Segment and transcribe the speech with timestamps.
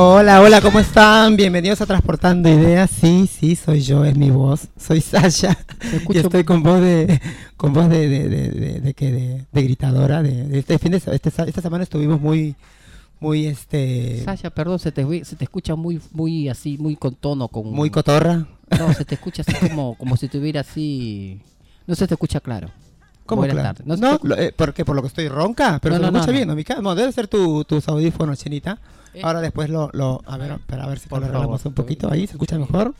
[0.00, 1.34] Hola, hola, ¿cómo están?
[1.34, 2.88] Bienvenidos a Transportando Ideas.
[2.88, 4.68] Sí, sí, soy yo, es mi voz.
[4.76, 5.58] Soy Sasha.
[6.08, 7.20] Y estoy con voz de,
[7.56, 10.22] con voz de, de, de, de, de, que de, de gritadora.
[10.22, 12.54] De, de este fin de este esta semana estuvimos muy,
[13.18, 17.48] muy, este, Sasha, perdón, se te, se te escucha muy, muy así, muy con tono,
[17.48, 17.68] con...
[17.72, 18.46] muy cotorra.
[18.78, 21.40] No, se te escucha así como, como si tuviera así...
[21.88, 22.70] No se te escucha claro.
[23.28, 23.74] ¿Cómo Buenas claro?
[23.76, 23.86] tardes.
[23.86, 24.84] No No, te- lo- eh, ¿por qué?
[24.84, 25.78] ¿Por lo que estoy ronca?
[25.82, 26.54] Pero No, se no, escucha bien.
[26.56, 26.80] Mica?
[26.80, 28.78] No, debe ser tu, tus audífonos, chinita.
[29.14, 29.20] Eh.
[29.22, 32.10] Ahora después lo, lo a ver, espera, a ver si lo arreglamos un poquito.
[32.10, 32.94] Ahí, ¿se escucha mejor?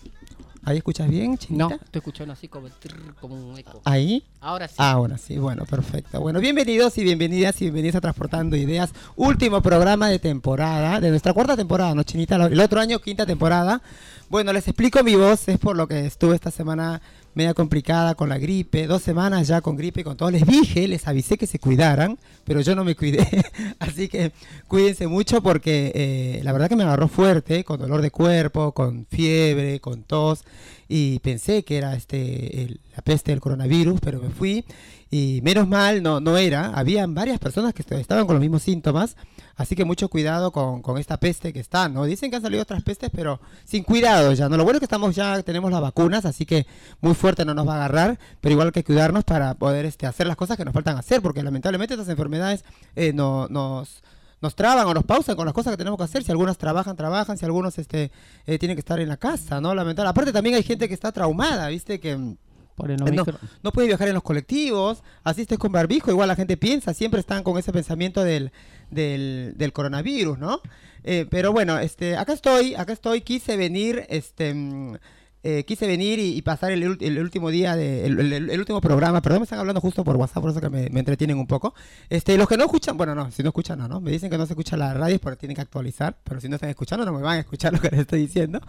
[0.64, 1.68] ¿Ahí escuchas bien, chinita?
[1.68, 3.80] No, estoy escuchando así como, trrr, como un eco.
[3.86, 4.22] ¿Ahí?
[4.42, 4.74] Ahora sí.
[4.76, 6.20] Ahora sí, bueno, perfecto.
[6.20, 8.90] Bueno, bienvenidos y bienvenidas y bienvenidas a Transportando Ideas.
[9.16, 12.36] Último programa de temporada, de nuestra cuarta temporada, ¿no, Chinita?
[12.36, 13.80] El otro año, quinta temporada.
[14.28, 17.00] Bueno, les explico mi voz, es por lo que estuve esta semana
[17.38, 20.30] media complicada con la gripe, dos semanas ya con gripe con todo.
[20.32, 23.26] Les dije, les avisé que se cuidaran, pero yo no me cuidé.
[23.78, 24.32] Así que
[24.66, 29.06] cuídense mucho porque eh, la verdad que me agarró fuerte, con dolor de cuerpo, con
[29.06, 30.42] fiebre, con tos.
[30.88, 34.64] Y pensé que era este la peste del coronavirus, pero me fui
[35.10, 36.72] y menos mal no, no era.
[36.74, 39.16] Habían varias personas que est- estaban con los mismos síntomas,
[39.56, 42.04] así que mucho cuidado con, con esta peste que está, ¿no?
[42.04, 44.56] Dicen que han salido otras pestes, pero sin cuidado ya, ¿no?
[44.56, 46.66] Lo bueno es que estamos ya, tenemos las vacunas, así que
[47.00, 50.06] muy fuerte no nos va a agarrar, pero igual hay que cuidarnos para poder este,
[50.06, 52.64] hacer las cosas que nos faltan hacer, porque lamentablemente estas enfermedades
[52.96, 54.02] eh, no, nos
[54.40, 56.22] nos traban o nos pausan con las cosas que tenemos que hacer.
[56.22, 57.36] Si algunas trabajan, trabajan.
[57.36, 58.12] Si algunos este,
[58.46, 59.74] eh, tienen que estar en la casa, ¿no?
[59.74, 60.08] Lamentable.
[60.10, 61.98] Aparte también hay gente que está traumada, ¿viste?
[61.98, 62.36] Que mm,
[62.78, 66.36] Por el no, micro- no puede viajar en los colectivos, asistes con barbijo, igual la
[66.36, 68.50] gente piensa, siempre están con ese pensamiento del,
[68.90, 70.60] del, del coronavirus, ¿no?
[71.04, 74.96] Eh, pero bueno, este, acá estoy, acá estoy, quise venir, este, mm,
[75.42, 79.44] eh, quise venir y, pasar el, el último día, de, el, último programa, perdón, me
[79.44, 81.74] están hablando justo por WhatsApp, por eso que me, entretienen un poco.
[82.08, 84.00] Este, los que no escuchan, bueno, no, si no escuchan, no, ¿no?
[84.00, 86.56] Me dicen que no se escucha la radio porque tienen que actualizar, pero si no
[86.56, 88.60] están escuchando no me van a escuchar lo que les estoy diciendo.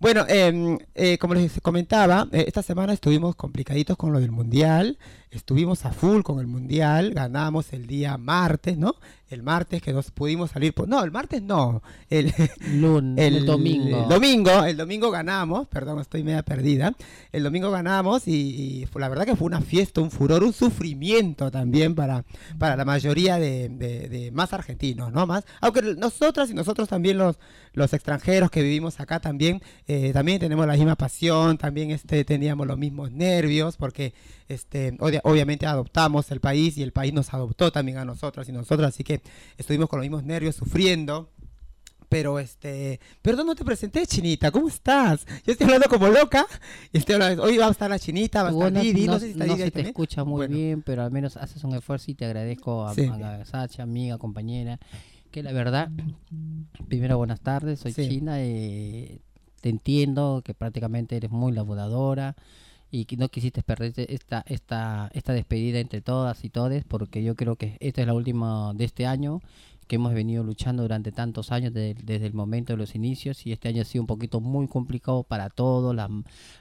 [0.00, 4.98] Bueno, em, eh, como les comentaba, eh, esta semana estuvimos complicaditos con lo del Mundial,
[5.30, 8.94] estuvimos a full con el Mundial, ganamos el día martes, ¿no?
[9.30, 10.88] El martes que nos pudimos salir, por...
[10.88, 12.32] no, el martes no, el,
[12.80, 14.02] Lun- el, el domingo.
[14.04, 16.94] el domingo, el domingo ganamos, perdón, estoy media perdida.
[17.30, 18.32] El domingo ganamos y,
[18.82, 22.24] y fue- la verdad que fue una fiesta, un furor, un sufrimiento también para,
[22.58, 25.26] para la mayoría de, de- de más argentinos, ¿no?
[25.26, 27.38] Más, aunque nosotras y nosotros también los,
[27.74, 32.66] los extranjeros que vivimos acá también, eh, también tenemos la misma pasión, también este, teníamos
[32.66, 34.14] los mismos nervios, porque
[34.48, 38.52] este, obvia- obviamente adoptamos el país y el país nos adoptó también a nosotras y
[38.52, 39.20] nosotras, así que
[39.56, 41.30] estuvimos con los mismos nervios sufriendo.
[42.10, 45.26] Pero este, perdón, no te presenté, Chinita, ¿cómo estás?
[45.44, 46.46] Yo estoy hablando como loca.
[46.90, 49.18] y estoy hablando- hoy va a estar la Chinita, va a estar Didi, no, no-
[49.18, 49.86] sé si está no Didi ahí se te también.
[49.88, 50.56] escucha muy Bueno.
[50.56, 53.04] bien, pero al menos haces un esfuerzo y te agradezco a, Sí.
[53.06, 54.78] a Sacha, amiga, compañera,
[55.30, 55.90] que la verdad,
[56.88, 58.08] primero buenas tardes, soy Sí.
[58.08, 59.20] China, eh,
[59.60, 62.36] te entiendo que prácticamente eres muy laboradora
[62.90, 67.34] y que no quisiste perderte esta, esta, esta despedida entre todas y todes, porque yo
[67.34, 69.40] creo que esta es la última de este año
[69.86, 73.52] que hemos venido luchando durante tantos años de- desde el momento de los inicios y
[73.52, 76.10] este año ha sido un poquito muy complicado para todos, la,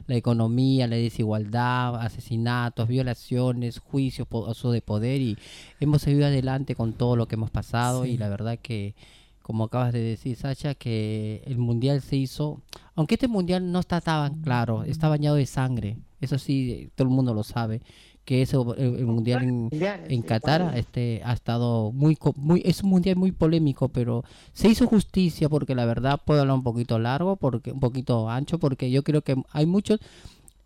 [0.07, 5.37] la economía, la desigualdad, asesinatos, violaciones, juicios, uso de poder y
[5.81, 8.11] hemos seguido adelante con todo lo que hemos pasado Sí.
[8.11, 8.95] y la verdad que
[9.41, 12.61] como acabas de decir Sacha que el mundial se hizo
[12.95, 17.13] aunque este mundial no está tan claro está bañado de sangre eso sí todo el
[17.13, 17.81] mundo lo sabe
[18.27, 23.15] que eso el, mundial en, en Qatar este ha estado muy muy es un mundial
[23.15, 27.71] muy polémico pero se hizo justicia porque la verdad puedo hablar un poquito largo porque
[27.71, 30.01] un poquito ancho porque yo creo que hay muchos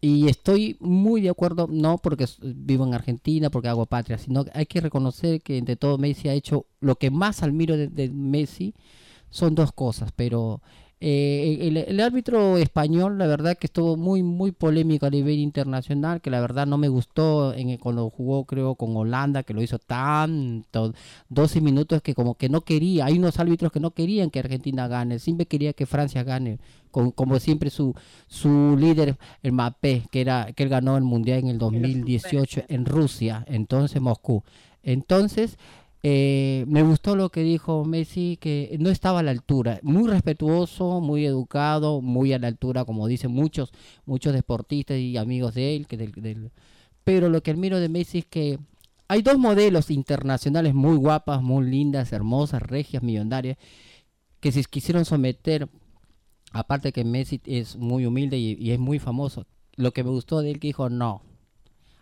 [0.02, 4.52] y estoy muy de acuerdo no porque vivo en Argentina porque hago patria sino que
[4.56, 8.10] hay que reconocer que entre todo Messi ha hecho lo que más admiro de, de
[8.10, 8.74] Messi
[9.30, 10.62] son dos cosas pero
[11.04, 16.22] eh, el, el árbitro español, la verdad que estuvo muy, muy polémico a nivel internacional,
[16.22, 19.64] que la verdad no me gustó en el- cuando jugó, creo, con Holanda, que lo
[19.64, 20.94] hizo tanto,
[21.30, 24.88] 12 minutos que como que no quería, hay unos árbitros que no querían que Argentina
[24.88, 26.60] gane, siempre quería que Francia gane,
[26.92, 27.96] con- como siempre su,
[28.28, 32.86] su líder, el Mbappé, que, era, que él ganó el Mundial en el 2018 en
[32.86, 34.44] Rusia, entonces Moscú.
[34.84, 35.58] Entonces,
[36.04, 39.80] eh, me gustó lo que dijo Messi, que no estaba a la altura.
[39.84, 43.72] Muy respetuoso, muy educado, muy a la altura, como dicen muchos,
[44.06, 45.88] muchos deportistas y amigos de él.
[45.88, 46.52] Que del,
[47.04, 48.60] Pero lo que admiro de Messi es que
[49.08, 53.58] hay dos modelos internacionales muy guapas, muy lindas, hermosas, regias, millonarias,
[54.40, 55.70] que se quisieron someter.
[56.52, 59.46] Aparte que Messi es muy humilde y, y es muy famoso.
[59.76, 61.22] Lo que me gustó de él que dijo, no,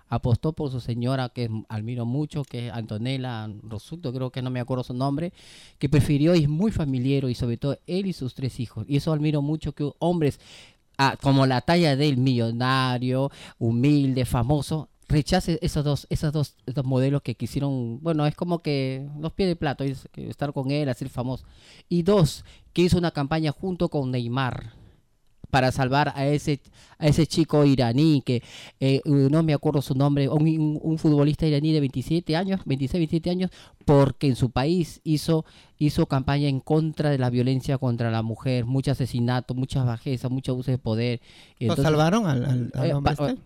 [0.10, 4.60] apostó por su señora, que admiro mucho, que es Antonella Rosuto, creo que no me
[4.60, 5.32] acuerdo su nombre,
[5.78, 8.86] que prefirió, y es muy familiar, y sobre todo él y sus tres hijos.
[8.88, 10.40] Y eso admiro mucho que hombres
[10.98, 17.22] ah, como la talla del millonario, humilde, famoso, rechace esos dos, esos dos, esos modelos
[17.22, 21.46] que quisieron, bueno, es como que los pies de plato, estar con él, hacer famoso.
[21.88, 24.79] Y dos, que hizo una campaña junto con Neymar
[25.50, 26.62] para salvar a ese
[26.98, 28.44] a ese chico iraní que
[28.80, 33.30] eh, no me acuerdo su nombre, un, un, futbolista iraní de 27 años, 26, 27
[33.30, 33.52] años,
[33.86, 35.46] porque en su país hizo
[35.78, 40.52] hizo campaña en contra de la violencia contra la mujer, mucho asesinato, muchas bajezas, mucho
[40.52, 41.22] abuso de poder.
[41.60, 43.38] ¿Lo salvaron al, al, eh, este?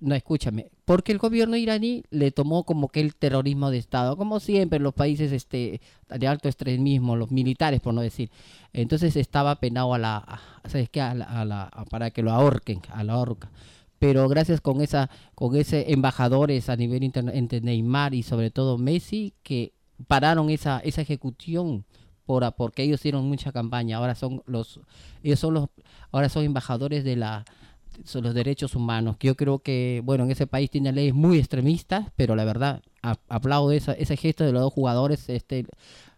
[0.00, 4.40] No, escúchame, porque el gobierno iraní le tomó como que el terrorismo de Estado, como
[4.40, 8.30] siempre los países este de alto extremismo, los militares por no decir.
[8.72, 10.88] Entonces estaba penado a la, ¿sabes?
[10.96, 13.50] A la, para que lo ahorquen, a la horca
[13.98, 19.34] pero gracias con esa con ese embajadores a nivel entre Neymar y sobre todo Messi
[19.42, 19.74] que
[20.06, 21.84] pararon esa, esa ejecución
[22.24, 23.96] por, porque ellos hicieron mucha campaña.
[23.96, 24.80] Ahora son los,
[25.22, 25.68] ellos son los,
[26.12, 27.44] ahora son embajadores de la
[28.04, 29.16] son los derechos humanos.
[29.16, 32.82] Que yo creo que, bueno, en ese país tiene leyes muy extremistas, pero la verdad,
[33.28, 35.66] aplaudo esa, ese gesto de los dos jugadores este,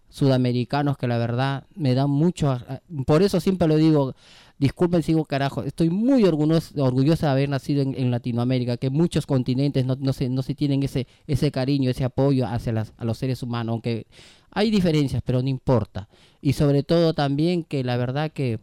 [0.08, 2.58] sudamericanos que la verdad me dan mucho.
[3.06, 4.14] Por eso siempre lo digo,
[4.58, 9.86] disculpen sigo carajo, estoy muy orgulloso, orgullosa de haber nacido en, Latinoamérica, que muchos continentes
[9.86, 13.18] no, no, se, no se tienen ese, ese cariño, ese apoyo hacia las, a los
[13.18, 14.06] seres humanos, aunque
[14.50, 16.08] hay diferencias, pero no importa.
[16.40, 18.60] Y sobre todo también que la verdad que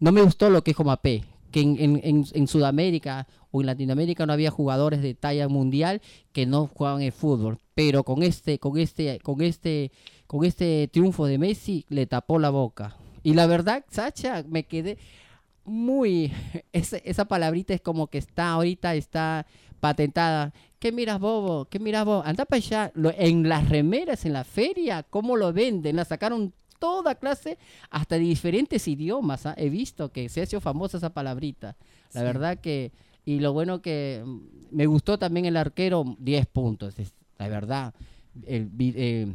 [0.00, 4.26] no me gustó lo que dijo Mapé, que en, en, en, Sudamérica o en Latinoamérica
[4.26, 6.02] no había jugadores de talla mundial
[6.32, 9.90] que no jugaban el fútbol, pero con este, con este, con este,
[10.26, 12.96] con este triunfo de Messi le tapó la boca.
[13.22, 14.98] Y la verdad, Sacha, me quedé,
[15.64, 16.32] muy,
[16.72, 19.46] esa palabrita es como que está ahorita, está
[19.80, 20.52] patentada.
[20.78, 21.66] ¿Qué miras, bobo?
[21.66, 22.22] ¿Qué miras, bobo?
[22.24, 22.92] Anda para allá.
[23.16, 25.96] en las remeras, en la feria, ¿cómo lo venden?
[25.96, 27.58] La sacaron toda clase,
[27.90, 29.46] hasta de diferentes idiomas.
[29.46, 29.54] ¿ah?
[29.56, 31.76] He visto que se ha hecho famosa esa palabrita.
[32.12, 32.92] La verdad que,
[33.24, 34.40] y lo bueno que mm,
[34.70, 36.94] me gustó también el arquero, 10 puntos.
[37.38, 37.94] la verdad,
[38.46, 39.26] el, eh,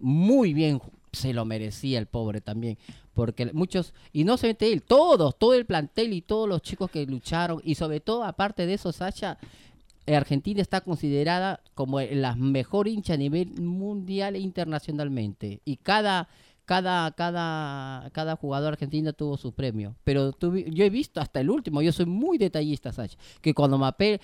[0.00, 0.80] muy bien
[1.12, 2.78] se lo merecía el pobre también,
[3.12, 7.04] porque muchos, y no solamente él, todos, todo el plantel y todos los chicos que
[7.06, 9.71] lucharon, y sobre todo, aparte de eso, Sacha, eh,
[10.06, 16.28] Argentina está considerada como la mejor hincha a nivel mundial e internacionalmente, y cada
[16.64, 19.96] cada, cada, cada jugador argentino tuvo su premio.
[20.04, 24.14] Pero yo he visto hasta el último, yo soy muy detallista, Sacha, que cuando Mapé
[24.14, 24.20] eh,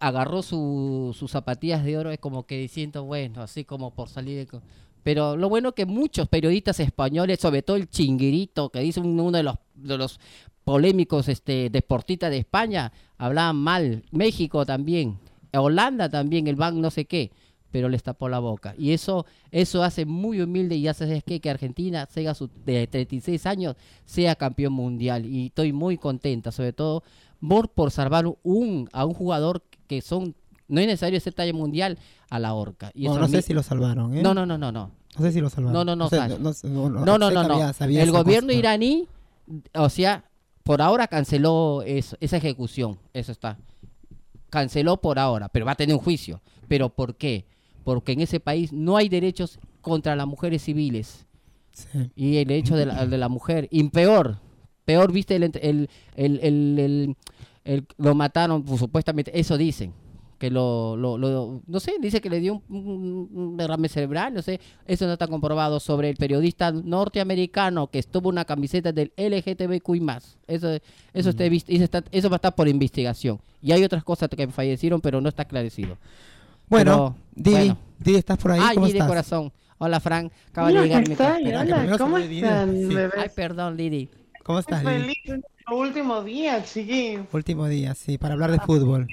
[0.00, 4.60] agarró sus zapatillas de oro es como que diciendo, bueno, así como por salir de...
[5.02, 9.42] Pero lo bueno que muchos periodistas españoles, sobre todo el chinguirito, que dice uno de
[9.42, 10.20] los, de los
[10.70, 14.04] polémicos este, deportistas de España, hablaban mal.
[14.12, 15.18] México también,
[15.52, 17.32] Holanda también, el banco no sé qué,
[17.72, 18.76] pero les tapó la boca.
[18.78, 23.46] Y eso, eso hace muy humilde y hace que, que Argentina, sea su, de 36
[23.46, 23.74] años,
[24.04, 25.26] sea campeón mundial.
[25.26, 27.02] Y estoy muy contenta, sobre todo
[27.40, 30.36] por, por salvar un, a un jugador que son
[30.68, 32.92] no es necesario ese talla mundial a la horca.
[32.94, 34.22] Y no, sé si lo salvaron, ¿eh?
[34.22, 34.92] No, no, no, no, no.
[35.18, 35.72] No sé si lo salvaron.
[35.72, 36.08] No, no, no.
[36.08, 37.72] No, no, no, no.
[37.88, 39.08] El gobierno iraní,
[39.74, 40.29] o sea,
[40.70, 42.96] por ahora canceló eso, esa ejecución.
[43.12, 43.58] Eso está.
[44.50, 46.40] Canceló por ahora, pero va a tener un juicio.
[46.68, 47.44] ¿Pero por qué?
[47.82, 51.26] Porque en ese país no hay derechos contra las mujeres civiles.
[51.72, 52.12] Sí.
[52.14, 53.66] Y el derecho de la, de la mujer.
[53.72, 54.38] Y peor,
[54.84, 57.16] peor, viste, el, el, el,
[57.64, 59.92] el lo mataron, pues, supuestamente, eso dicen
[60.40, 61.18] que lo, lo,
[61.66, 65.78] no sé, dice que le dio un, derrame cerebral, no sé, eso no está comprobado
[65.80, 70.00] sobre el periodista norteamericano que estuvo una camiseta del LGTBQI+.
[70.46, 70.78] Eso,
[71.12, 73.38] eso, está, eso va a estar por investigación.
[73.60, 75.98] Y hay otras cosas que fallecieron, pero no está esclarecido.
[76.70, 78.60] Bueno, Didi, Didi, ¿estás por ahí?
[78.62, 79.52] Ay, ¿Cómo Didi Corazón.
[79.76, 80.32] Hola, Frank.
[80.48, 81.04] Acaba de llegar.
[81.06, 84.08] Hola, ¿cómo están, Ay, perdón, Didi.
[84.42, 85.14] ¿Cómo estás, Didi?
[85.70, 87.18] Último día, chiqui.
[87.32, 89.06] Último día, sí, para hablar de fútbol.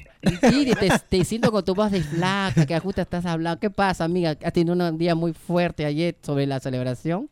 [0.50, 3.60] Sí, te, te, siento con tu voz de flaca, que justo estás hablando.
[3.60, 4.36] ¿Qué pasa, amiga?
[4.44, 7.30] ¿Has tenido un día muy fuerte ayer sobre la celebración?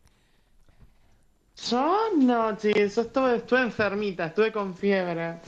[1.70, 5.40] Yo no, chiqui, yo estuve, estuve enfermita, estuve con fiebre.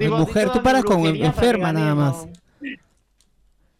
[0.00, 2.26] mujer, tú paras con enferma nada más.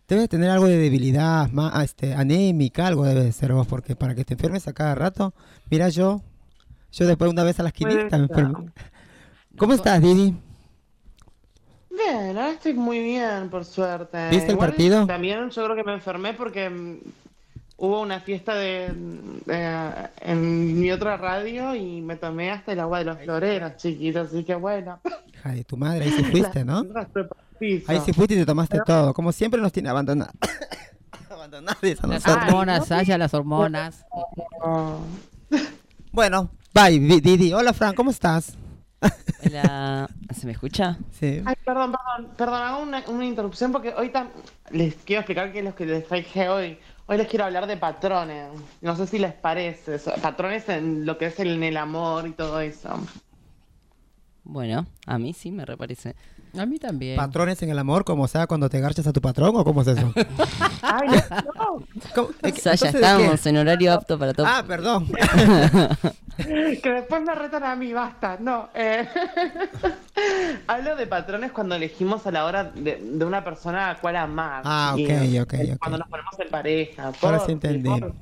[0.06, 4.25] Debes tener algo de debilidad, más, este, anémica, algo debe ser vos, porque para que
[4.25, 5.35] te enfermes a cada rato,
[5.71, 6.23] mira yo,
[6.95, 8.67] yo después una vez a las 500 me enfermo.
[9.57, 10.37] ¿Cómo estás, Didi?
[11.91, 14.29] Bien, ahora estoy muy bien, por suerte.
[14.31, 15.07] ¿Viste el partido?
[15.07, 16.99] También yo creo que me enfermé porque mm,
[17.79, 23.05] hubo una fiesta de, en mi otra radio y me tomé hasta el agua de
[23.07, 25.01] los floreros, chiquitos, así que bueno.
[25.29, 26.85] Hija de tu madre, ahí sí fuiste, ¿no?
[27.89, 29.13] Ahí sí fuiste y te tomaste todo.
[29.15, 30.35] Como siempre nos tiene abandonados.
[31.29, 34.05] abandonados a Las hormonas, Sasha, las hormonas.
[34.65, 35.01] No.
[36.13, 37.52] Bueno, bye, Di- Didi.
[37.52, 38.57] Hola, Fran, ¿cómo estás?
[39.45, 40.99] Hola, ¿se me escucha?
[41.12, 41.43] Sí.
[41.45, 44.31] Ay, perdón, perdón, perdón, hago una, una interrupción porque hoy tam-
[44.71, 46.78] les quiero explicar qué es lo que les traje hoy.
[47.07, 48.49] Hoy les quiero hablar de patrones.
[48.81, 49.99] No sé si les parece.
[50.23, 52.99] Patrones en lo que es el, en el amor y todo eso.
[54.43, 56.16] Bueno, a mí sí me reparece.
[56.59, 57.17] A mí también.
[57.17, 59.89] ¿Patrones en el amor, como sea cuando te garchas a tu patrón o cómo es
[59.89, 60.13] eso?
[60.83, 61.83] Ay, no.
[62.15, 62.29] ¿Cómo?
[62.43, 64.47] Eh, ¿qué- Sasha, entonces de estamos en horario apto para todo.
[64.49, 65.09] Ah, perdón.
[66.37, 68.37] Que después me retan a mí, basta.
[68.41, 68.69] No.
[68.75, 69.07] eh.
[70.67, 74.63] Hablo de patrones cuando elegimos a la hora de, de una persona a cual amar.
[74.65, 75.11] Ah, ok,
[75.43, 75.79] ok, ok.
[75.79, 77.13] Cuando nos ponemos en pareja.
[77.23, 77.89] Ahora sí entendí.
[77.89, 78.15] por-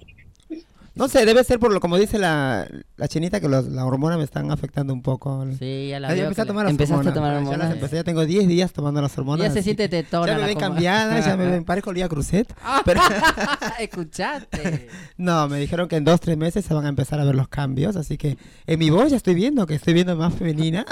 [0.95, 4.19] No sé, debe ser por lo como dice la, la chinita que los, la hormona
[4.19, 5.47] me están afectando un poco.
[5.59, 7.15] Sí, ya la Ah, ya veo empecé a tomar las Empezaste a hormonas.
[7.15, 7.73] tomar Ya las hormonas.
[7.75, 9.47] empecé, ya tengo 10 días tomando las hormonas.
[9.49, 12.53] Ya se siente tetona Ya me ven cambiada, ya me ven, parezco Lía Cruzet.
[12.85, 13.01] Pero,
[13.79, 14.89] Escuchaste.
[15.17, 17.49] no, me dijeron que en dos, tres meses se van a empezar a ver los
[17.49, 20.85] cambios, así que en mi voz ya estoy viendo que estoy viendo más femenina.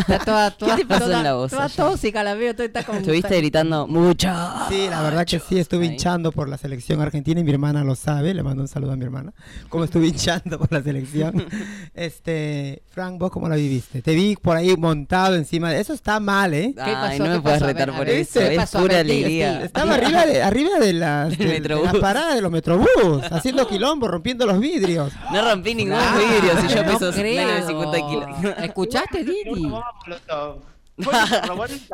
[0.00, 2.84] Está toda, toda, te pasó toda- en la voz, Toda tóxica la veo, toda está
[2.84, 2.98] como...
[2.98, 4.28] Estuviste gritando mucho.
[4.68, 7.94] Sí, la verdad que sí, estuve hinchando por la selección argentina y mi hermana lo
[7.94, 9.32] sabe, le mando un saludo a mi hermana,
[9.68, 11.46] como estuve hinchando por la selección.
[11.94, 14.02] Este, Frank, ¿vos cómo la viviste?
[14.02, 15.80] Te vi por ahí montado encima de...
[15.80, 16.72] Eso está mal, ¿eh?
[16.76, 17.18] ¿Qué Ay, pasó?
[17.18, 18.38] no ¿Qué me puedes retar por eso.
[18.38, 18.78] ¿qué Es pasó?
[18.80, 19.64] pura alegría.
[19.64, 22.88] Estaba arriba de, arriba de las, de- de las paradas de los metrobús,
[23.32, 25.12] haciendo quilombo, rompiendo los vidrios.
[25.32, 27.46] No rompí ningún Ah, vidrio si yo no peso creo.
[27.46, 28.58] menos de 50 kilos.
[28.62, 29.68] ¿Escuchaste, Didi?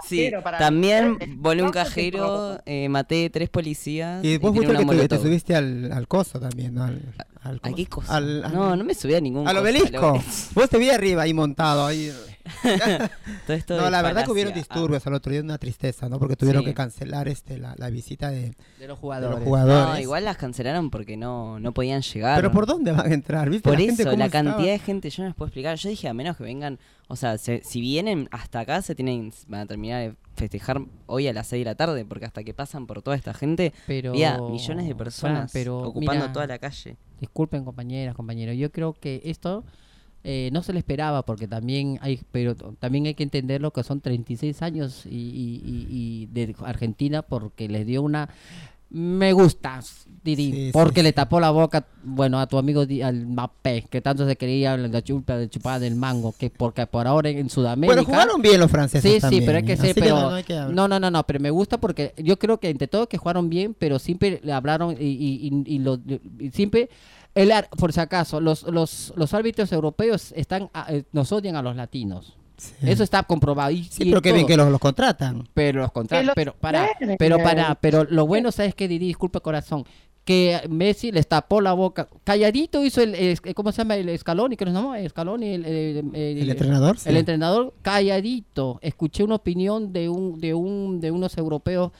[0.06, 4.24] Sí, para- también volé un cajero, eh, maté tres policías.
[4.24, 6.84] Y vos una que te, te subiste al, al coso también, ¿no?
[6.84, 7.00] Al,
[7.44, 8.16] al- ¿A ¿cómo qué cosa?
[8.16, 10.20] al- al- no, no me subí a ningún Al obelisco.
[10.54, 11.86] Vos te vi arriba ahí montado.
[11.86, 12.12] Ahí.
[13.46, 16.18] Todo esto No, la verdad que hubieron disturbios al otro día, una tristeza, ¿no?
[16.18, 16.66] Porque tuvieron Sí.
[16.66, 19.76] que cancelar este la, la visita de, De los de los jugadores.
[19.88, 19.94] Ah.
[19.94, 22.36] No, igual las cancelaron porque no, no podían llegar.
[22.36, 23.48] Pero ¿por dónde van a entrar?
[23.48, 24.28] ¿Viste Por la eso, la estaba?
[24.30, 25.76] cantidad de gente, yo no les puedo explicar.
[25.78, 29.32] Yo dije, a menos que vengan, o sea, se- si vienen hasta acá, se tienen,
[29.48, 32.54] van a terminar de festejar hoy a las 6 de la tarde, porque hasta que
[32.54, 34.10] pasan por toda esta gente, Pero...
[34.10, 36.96] había millones de personas pero ocupando mira, toda la calle.
[37.20, 38.56] Disculpen compañeras, compañeros.
[38.56, 39.64] Yo creo que esto
[40.24, 44.00] eh, no se le esperaba porque también hay, pero también hay que entenderlo que son
[44.00, 48.28] 36 años y, y- y- y de Argentina porque les dio una
[48.90, 49.80] me gusta
[50.24, 53.86] Didi, Sí, sí, porque le tapó la boca bueno a tu amigo Di- al Mbappé
[53.90, 57.50] que tanto se creía la chupa de chupada del mango que porque por ahora en
[57.50, 59.92] Sudamérica Bueno, jugaron bien los franceses Sí, también, sí, pero hay que ¿eh?
[59.94, 60.74] pero no, no hay que hablar.
[60.74, 63.48] no, no, no, no, pero me gusta porque yo creo que entre todo que jugaron
[63.50, 66.00] bien, pero siempre le hablaron y, y, y- y lo-
[66.40, 66.88] y siempre
[67.34, 71.56] el ar- por si acaso los los los árbitros europeos están a- eh, nos odian
[71.56, 72.34] a los latinos.
[72.56, 72.72] Sí.
[72.82, 75.48] Eso está comprobado y, Sí, y pero qué bien que los, los contratan.
[75.54, 76.88] pero los contra- Que los pero para
[77.18, 79.84] pero para pero lo bueno sabes que Didi, disculpa corazón
[80.24, 84.56] que Messi les tapó la boca calladito hizo el, es- cómo se llama el Scaloni
[84.56, 87.08] que nos llamó Scaloni el, el- el- El entrenador, sí.
[87.10, 88.78] el entrenador calladito.
[88.82, 91.92] Escuché una opinión de un de un de unos europeos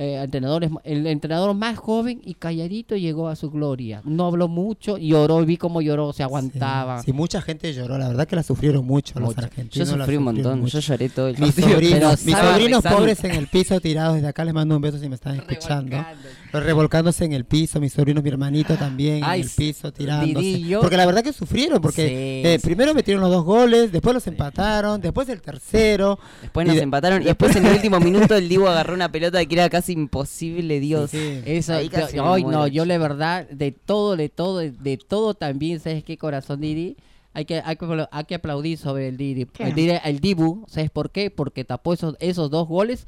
[0.00, 4.00] eh, entrenadores, el entrenador más joven y calladito llegó a su gloria.
[4.04, 7.00] No habló mucho, lloró, vi cómo lloró, se aguantaba.
[7.00, 9.40] Sí, sí, mucha gente lloró, la verdad que la sufrieron mucho los Mucho.
[9.40, 9.88] Yo argentinos.
[9.88, 10.78] la sufrí un montón, mucho.
[10.78, 14.28] yo lloré todo el Mis sobrinos, pero mis sobrinos pobres en el piso tirados desde
[14.28, 15.96] acá les mando un beso si me están escuchando.
[16.52, 20.62] Los revolcándose en el piso, mis sobrinos, mi hermanito también Ay, en el piso tirándose.
[20.80, 22.14] Porque la verdad que sufrieron, porque Sí,
[22.48, 22.66] eh, sí.
[22.66, 26.18] primero metieron los dos goles, después los empataron, después el tercero.
[26.40, 29.44] Después nos de- empataron y después en el último minuto el Divo agarró una pelota
[29.44, 31.10] que era casi imposible, Dios.
[31.10, 31.42] Sí.
[31.44, 34.96] Eso, Ahí casi yo- ay, no, yo la verdad, de todo, de todo, de, de
[34.96, 36.96] todo también, ¿sabes qué corazón, Didi?
[37.34, 39.46] Hay que, hay que, hay que aplaudir sobre el Didi.
[39.58, 41.30] El, Didi- el Dibu, ¿sabes por qué?
[41.30, 43.06] Porque tapó esos, esos dos goles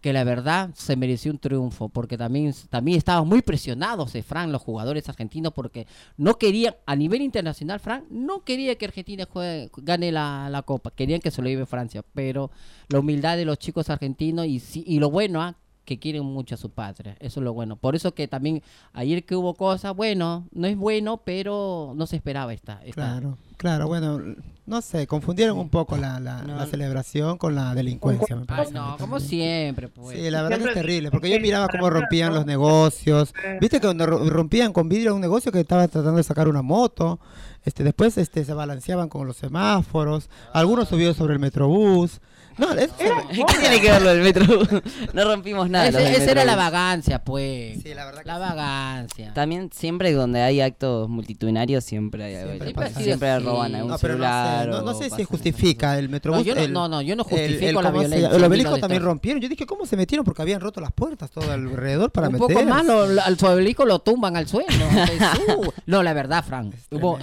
[0.00, 1.88] que la verdad se mereció un triunfo.
[1.88, 5.86] Porque también, también estaban muy presionados, eh, Fran, los jugadores argentinos, porque
[6.16, 10.90] no querían, a nivel internacional, Fran, no quería que Argentina juegue- gane la, la Copa.
[10.92, 12.04] Querían que se lo lleve Francia.
[12.14, 12.50] Pero
[12.88, 16.58] la humildad de los chicos argentinos y, y lo bueno, ah, que quieren mucho a
[16.58, 17.16] su patria.
[17.18, 17.74] Eso es lo bueno.
[17.74, 18.62] Por eso que también
[18.92, 22.74] ayer que hubo cosas, bueno, no es bueno, pero no se esperaba esta.
[22.84, 24.20] esta- Claro, claro, bueno,
[24.66, 26.56] no sé, confundieron un poco la, la, No.
[26.56, 28.72] la celebración con la delincuencia, me Ay, parece.
[28.74, 30.18] no, como siempre, pues.
[30.18, 33.32] Sí, la verdad que es terrible, porque yo miraba cómo rompían los negocios.
[33.60, 36.62] Viste que cuando ro- rompían con vidrio un negocio que estaba tratando de sacar una
[36.62, 37.20] moto,
[37.64, 42.20] este después este se balanceaban con los semáforos, algunos subidos sobre el metrobús.
[42.58, 44.44] No, es, ¿Qué tiene que ver lo del metro?
[45.12, 45.88] no rompimos nada.
[45.88, 47.82] Ese- esa era la vagancia, pues.
[47.82, 48.40] Sí, la verdad que La sí.
[48.40, 49.32] vagancia.
[49.34, 52.48] También siempre donde hay actos multitudinarios siempre hay algo.
[52.48, 53.00] Siempre Siempre, pasa.
[53.00, 54.68] siempre Siempre roban algún No, pero no sé, celular.
[54.68, 56.44] no, no o sé si pasan justifica el No, Metrobús.
[56.44, 58.30] yo no, el- no, no, yo no el- justifico el- la ¿cómo se violencia.
[58.36, 59.40] El ni obelisco la también rompieron.
[59.40, 60.24] Yo dije, ¿cómo se metieron?
[60.24, 62.48] Porque habían roto las puertas todo alrededor para un meter.
[62.56, 64.68] poco más, lo- lo- al obelisco lo tumban al suelo.
[65.06, 65.72] Jesús.
[65.86, 66.74] no, la verdad, Frank.
[66.90, 67.18] Hubo,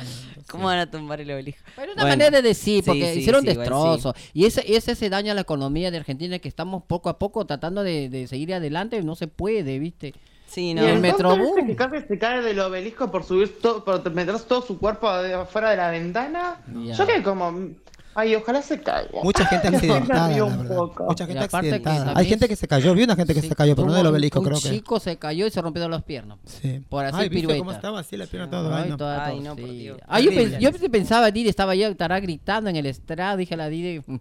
[0.49, 1.61] ¿Cómo van a tumbar el obelisco?
[1.75, 4.15] Pero una Bueno, manera de decir, sí, porque sí, hicieron sí, igual destrozos.
[4.33, 7.19] Y ese, y ese se daña a la economía de Argentina que estamos poco a
[7.19, 9.01] poco tratando de, de seguir adelante.
[9.03, 10.13] No se puede, ¿viste?
[10.47, 10.81] Sí, Y no.
[10.83, 11.51] el el Metrobús.
[11.67, 15.69] que casi se cae del obelisco por subir todo, por meter todo su cuerpo afuera
[15.71, 16.61] de la ventana.
[16.85, 16.95] Ya.
[16.95, 17.67] Yo que como,
[18.15, 19.21] ay, ojalá se caiga.
[19.23, 20.67] Mucha gente accidentada, la un.
[21.07, 22.13] Mucha Y gente accidentada.
[22.15, 22.95] Hay gente que se cayó.
[22.95, 24.69] Vi una gente que Sí, se cayó, pero no del un- obelisco, un creo que.
[24.71, 26.39] chico se cayó y se rompieron las piernas.
[26.45, 26.81] Sí.
[26.89, 27.59] por hacer Ay, ¿viste pirueta.
[27.59, 28.73] cómo estaba así la pierna todo?
[28.73, 28.97] Ay, Ay, no.
[28.97, 29.77] toda- Ay, no, por sí.
[29.77, 29.99] Dios.
[30.07, 33.37] Ah, yo, pens- yo pensaba, Didi estará ya estará gritando en el estrado.
[33.37, 34.01] Dije a la Didi.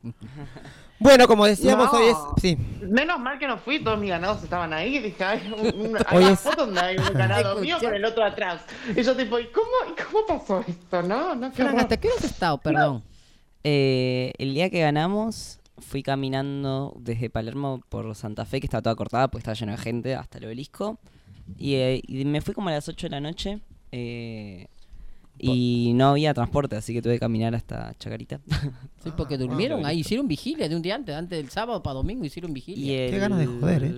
[1.00, 1.98] Bueno, como decíamos, No.
[1.98, 2.16] hoy es.
[2.40, 2.58] Sí.
[2.82, 4.98] Menos mal que no fui, todos mis ganados estaban ahí.
[4.98, 8.04] Dije, ay, un- un- hay una es- foto donde hay un ganado mío con el
[8.04, 8.62] otro atrás.
[8.96, 11.02] Y yo, tipo, ¿y cómo, y cómo pasó esto?
[11.02, 11.78] No, no, qué Frank.
[11.78, 12.58] ¿hasta qué hora has estado?
[12.58, 13.02] Perdón.
[13.64, 18.96] Eh, el día que ganamos, fui caminando desde Palermo por Santa Fe, que estaba toda
[18.96, 20.98] cortada, pues estaba lleno de gente, hasta el obelisco.
[21.56, 23.60] Y, eh, y me fui como a las 8 de la noche.
[23.92, 24.66] eh,
[25.38, 28.40] y no había transporte, así que tuve que caminar hasta Chacarita.
[29.04, 31.80] Sí, porque Ah, durmieron ah, ahí, hicieron vigilia de un día antes, antes del sábado
[31.84, 33.04] para domingo hicieron Y vigilia.
[33.04, 33.94] el, Qué ganas de joder, ¿eh?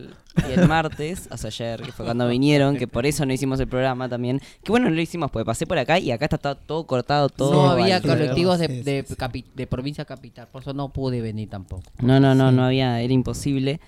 [0.49, 3.59] Y el martes, o sea, ayer, que fue cuando vinieron, que por eso no hicimos
[3.61, 4.41] el programa también.
[4.63, 7.29] Que bueno, no lo hicimos, porque pasé por acá y acá está todo, todo cortado,
[7.31, 7.53] todo.
[7.55, 9.19] no había colectivos de, sí, de, sí, sí.
[9.19, 11.83] capi- de provincia capital, por eso no pude venir tampoco.
[12.03, 12.57] No, no, no, Sí.
[12.57, 13.81] no había, era imposible.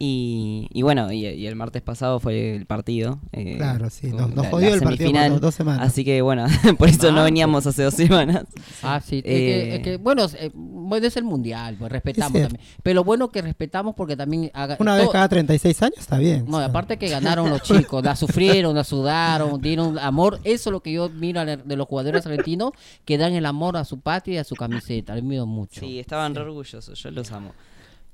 [0.00, 3.18] Y, y bueno, y, y el martes pasado fue el partido.
[3.32, 5.88] eh, Claro, sí, nos- nos jodió la el partido por dos- semanas.
[5.88, 6.46] Así que bueno,
[6.78, 8.44] por eso no veníamos hace dos semanas.
[8.82, 12.40] Ah, sí, es Eh, que, es que, bueno, eh, bueno, es el mundial, pues respetamos
[12.40, 12.60] también.
[12.82, 16.44] Pero lo bueno que respetamos porque también haga, Una vez cada 36 años está bien.
[16.48, 20.38] No, aparte que ganaron los chicos, la sufrieron, la sudaron, dieron amor.
[20.44, 22.70] Eso es lo que yo miro de los jugadores argentinos,
[23.04, 25.14] que dan el amor a su patria y a su camiseta.
[25.16, 25.80] Les miro mucho.
[25.80, 27.52] Sí, estaban re orgullosos, yo los amo.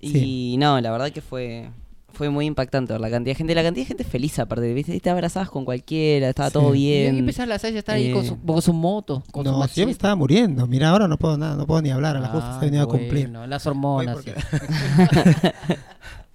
[0.04, 0.56] Y Sí.
[0.58, 1.68] no, la verdad que fue
[2.12, 5.00] fue muy impactante ver la cantidad de gente, la cantidad de gente feliz aparte, ¿viste?
[5.00, 6.52] Te abrazabas con cualquiera, estaba Sí.
[6.52, 7.18] todo Y bien.
[7.18, 9.56] empezar la Sasha está ahí con, Eh, su, con su moto, con su No, si
[9.56, 9.90] yo me machete.
[9.90, 10.64] estaba muriendo.
[10.68, 12.16] Mira, ahora no puedo nada, no puedo ni hablar.
[12.16, 13.24] A la justa se ha venido a cumplir.
[13.28, 14.16] bueno, las hormonas.
[14.18, 14.30] Hoy sí.
[14.30, 15.52] porque-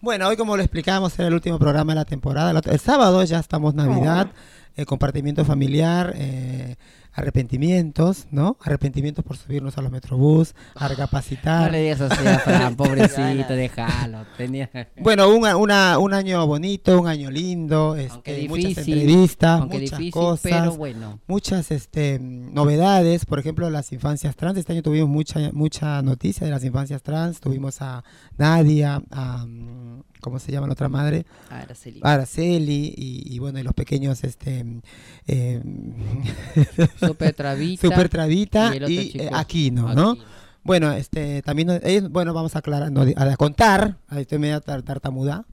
[0.02, 2.52] Bueno, hoy como lo explicábamos era el último programa de la temporada.
[2.52, 4.28] El, otro- el sábado ya estamos Navidad,
[4.76, 6.76] eh, compartimiento familiar, eh,
[7.20, 8.58] arrepentimientos, ¿no?
[8.62, 11.72] Arrepentimientos por subirnos a los metrobús, a No recapacitar.
[11.72, 14.26] le digas así a Fran, pobrecito, déjalo.
[14.38, 14.70] Tenía...
[14.98, 19.80] Bueno, un, una- un año bonito, un año lindo, este, Aunque muchas difícil, entrevistas, muchas
[19.82, 21.20] difícil, cosas, pero bueno.
[21.28, 23.26] muchas este, novedades.
[23.26, 24.58] Por ejemplo, las infancias trans.
[24.58, 27.40] Este año tuvimos mucha mucha noticia de las infancias trans.
[27.40, 28.04] Tuvimos a
[28.38, 29.46] Nadia, a
[30.22, 31.26] ¿cómo se llama la otra madre?
[31.50, 32.00] Araceli.
[32.04, 34.66] Araceli y, y bueno, y los pequeños este
[35.28, 35.62] eh,
[37.00, 37.88] Super Travita.
[37.88, 39.24] Super Travita y chico.
[39.24, 40.12] eh, Aquino, ¿no?
[40.12, 40.26] Aquino.
[40.64, 44.84] Bueno, este también ellos, bueno, vamos a aclarar, no, a contar, ahí estoy media tar-
[44.84, 45.46] tartamuda,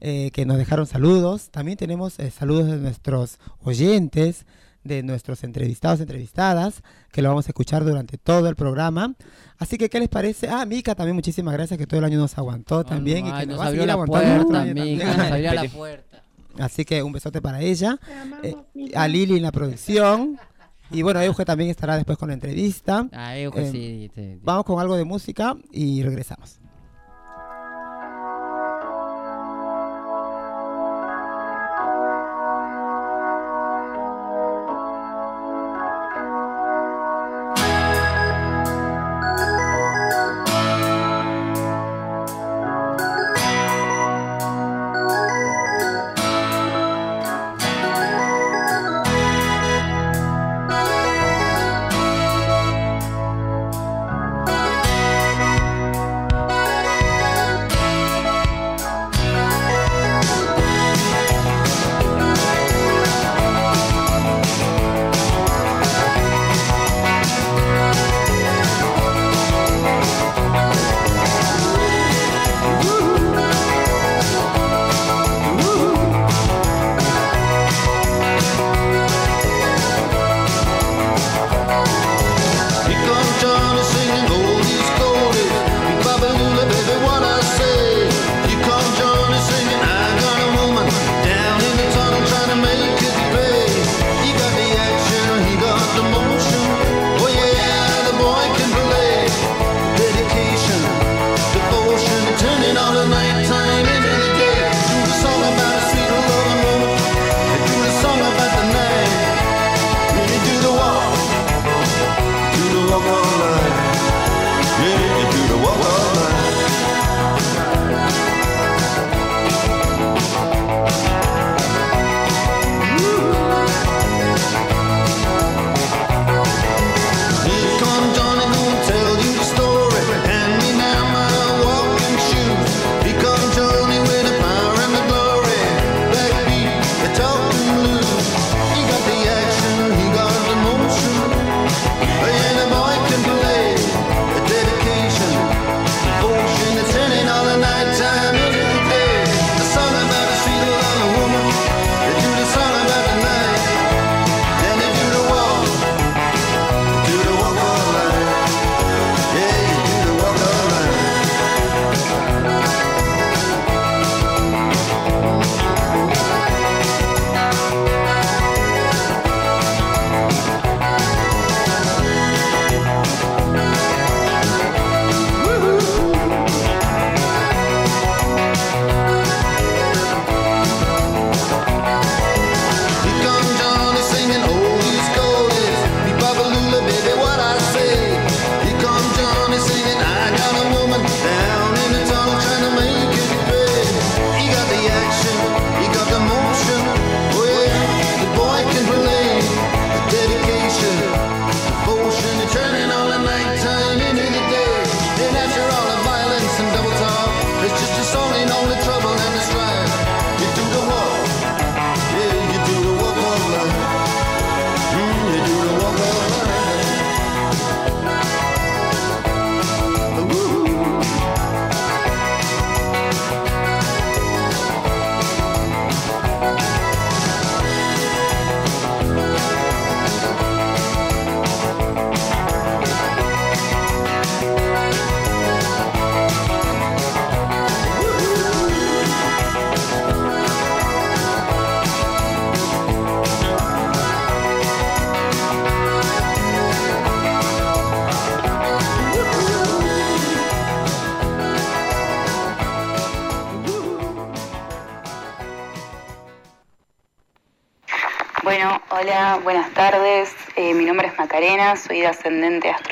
[0.00, 1.50] eh, que nos dejaron saludos.
[1.50, 4.46] También tenemos eh, saludos de nuestros oyentes,
[4.84, 9.14] de nuestros entrevistados, entrevistadas, que lo vamos a escuchar durante todo el programa.
[9.58, 10.48] Así que, ¿qué les parece?
[10.48, 13.26] Ah, Mica, también muchísimas gracias, que todo el año nos aguantó también.
[13.26, 14.98] y Ay, que nos abrió la puerta, también.
[14.98, 16.22] nos abrió la puerta.
[16.58, 17.98] Así que un besote para ella.
[18.42, 18.54] Eh,
[18.94, 20.38] a Lili en la producción.
[20.90, 23.08] Y bueno, Euge también estará después con la entrevista.
[23.12, 24.38] Ah, Eh, sí, sí, sí.
[24.42, 26.58] Vamos con algo de música y regresamos.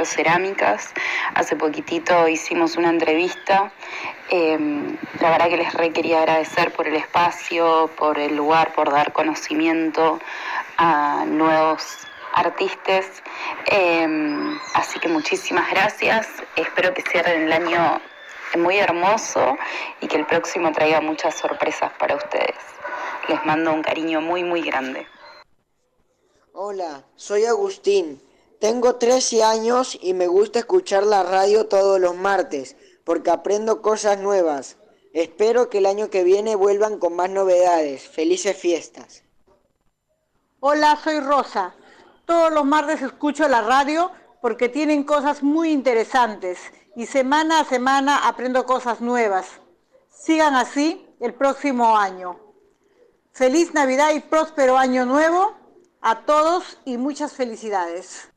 [0.01, 0.95] Astrocerámicas.
[1.35, 3.71] Hace poquitito hicimos una entrevista.
[4.31, 8.91] Em, la verdad que les re quería agradecer por el espacio, por el lugar, por
[8.91, 10.19] dar conocimiento
[10.79, 11.99] a nuevos
[12.33, 13.23] artistas.
[13.67, 16.27] Em, así que muchísimas gracias.
[16.57, 18.01] Espero que cierren el año
[18.57, 19.59] muy hermoso
[20.01, 22.57] y que el próximo traiga muchas sorpresas para ustedes.
[23.29, 25.07] Les mando un cariño muy, muy grande.
[26.55, 28.30] Hola, soy Agustín.
[28.61, 34.18] Tengo 13 años y me gusta escuchar la radio todos los martes porque aprendo cosas
[34.18, 34.77] nuevas.
[35.14, 38.07] Espero que el año que viene vuelvan con más novedades.
[38.07, 39.23] Felices fiestas.
[40.61, 41.75] Hola, soy Rosa.
[42.27, 46.59] Todos los martes escucho la radio porque tienen cosas muy interesantes
[46.94, 49.46] y semana a semana aprendo cosas nuevas.
[50.11, 52.38] Sigan así el próximo año.
[53.33, 55.55] Feliz Navidad y próspero año nuevo
[56.03, 58.30] a todos y muchas felicidades.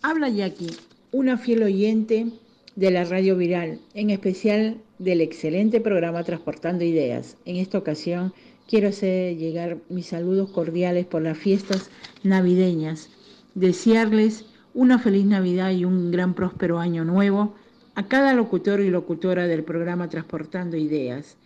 [0.00, 0.76] Habla Jackie,
[1.10, 2.30] una fiel oyente
[2.76, 7.36] de la radio viral, en especial del excelente programa Transportando Ideas.
[7.46, 8.32] En esta ocasión
[8.68, 11.90] quiero hacer llegar mis saludos cordiales por las fiestas
[12.22, 13.10] navideñas,
[13.56, 17.56] desearles una feliz Navidad y un gran próspero año nuevo
[17.96, 21.36] a cada locutor y locutora del programa Transportando Ideas.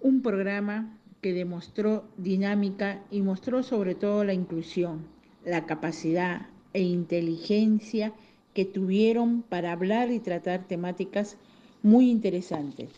[0.00, 5.00] Un programa que demostró dinámica y mostró sobre todo la inclusión,
[5.44, 8.12] la capacidad e inteligencia
[8.54, 11.36] que tuvieron para hablar y tratar temáticas
[11.82, 12.90] muy interesantes.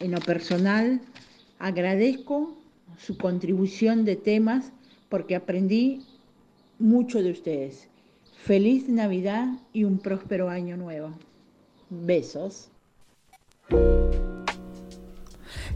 [0.00, 1.00] En lo personal,
[1.58, 2.56] agradezco
[2.98, 4.72] su contribución de temas
[5.08, 6.02] porque aprendí
[6.78, 7.88] mucho de ustedes.
[8.34, 11.12] Feliz Navidad y un próspero año nuevo.
[11.88, 12.70] Besos.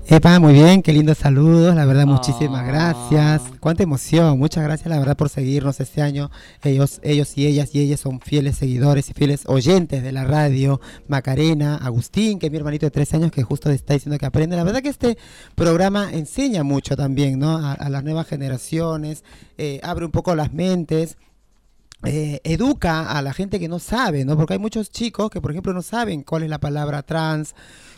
[0.09, 3.42] Epa, muy bien, qué lindos saludos, la verdad, muchísimas gracias.
[3.59, 6.31] Cuánta emoción, muchas gracias, la verdad, por seguirnos este año.
[6.62, 10.81] Ellos, ellos y ellas y ellas son fieles seguidores y fieles oyentes de la radio.
[11.09, 14.55] Macarena, Agustín, que es mi hermanito de tres años, que justo está diciendo que aprende.
[14.55, 15.19] La verdad que este
[15.57, 17.57] programa enseña mucho también, ¿no?
[17.57, 19.25] A, las nuevas generaciones,
[19.59, 21.16] eh, abre un poco las mentes.
[22.05, 24.37] Eh, educa a la gente que no sabe, ¿no?
[24.37, 27.57] Porque hay muchos chicos que, por ejemplo, no saben cuál es la palabra trans,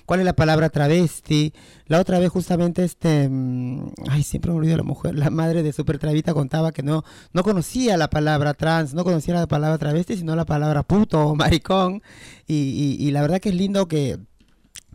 [0.08, 1.52] cuál es la palabra travesti.
[1.86, 5.70] La otra vez justamente este, mm, ay, siempre me olvido la mujer, la madre de
[5.74, 10.16] Super Travita contaba que no, no conocía la palabra trans, no conocía la palabra travesti,
[10.16, 12.02] sino la palabra puto o maricón.
[12.46, 14.18] y la verdad que es lindo que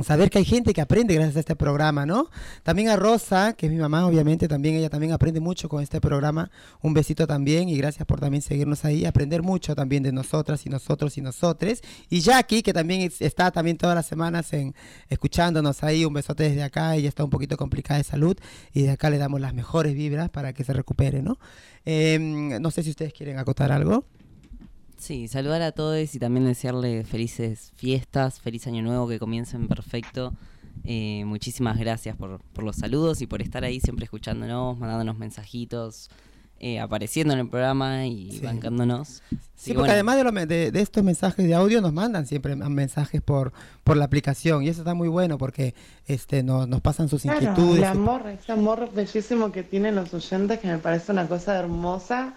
[0.02, 2.30] saber que hay gente que aprende gracias a este programa, ¿no?
[2.64, 6.02] También a Rosa, que es mi mamá, obviamente, también ella también aprende mucho con este
[6.02, 6.50] programa.
[6.82, 10.70] Un besito también y gracias por también seguirnos ahí, aprender mucho también de nosotras y
[10.70, 11.82] nosotros y nosotres.
[12.10, 14.74] Y Jackie, que también está también todas las semanas en
[15.10, 18.36] escuchándonos ahí, un besote desde acá, ella está un poquito complicada de salud
[18.74, 21.38] y de acá le damos las mejores vibras para que se recupere, ¿no?
[21.86, 24.06] Em, no sé si ustedes quieren acotar algo.
[25.04, 30.32] Sí, saludar a todos y también desearle felices fiestas, feliz año nuevo, que comiencen perfecto.
[30.86, 36.10] Eh, muchísimas gracias por, por, los saludos y por estar ahí siempre escuchándonos, mandándonos mensajitos,
[36.62, 39.22] eh, apareciendo en el programa y bancándonos.
[39.58, 40.16] Sí, porque además
[40.48, 43.52] de, de, estos mensajes de audio nos mandan siempre mensajes por,
[43.84, 45.76] por la aplicación y eso está muy bueno porque
[46.08, 47.80] este nos, nos pasan sus inquietudes.
[47.80, 52.36] El amor, ese amor bellísimo que tienen los oyentes que me parece una cosa hermosa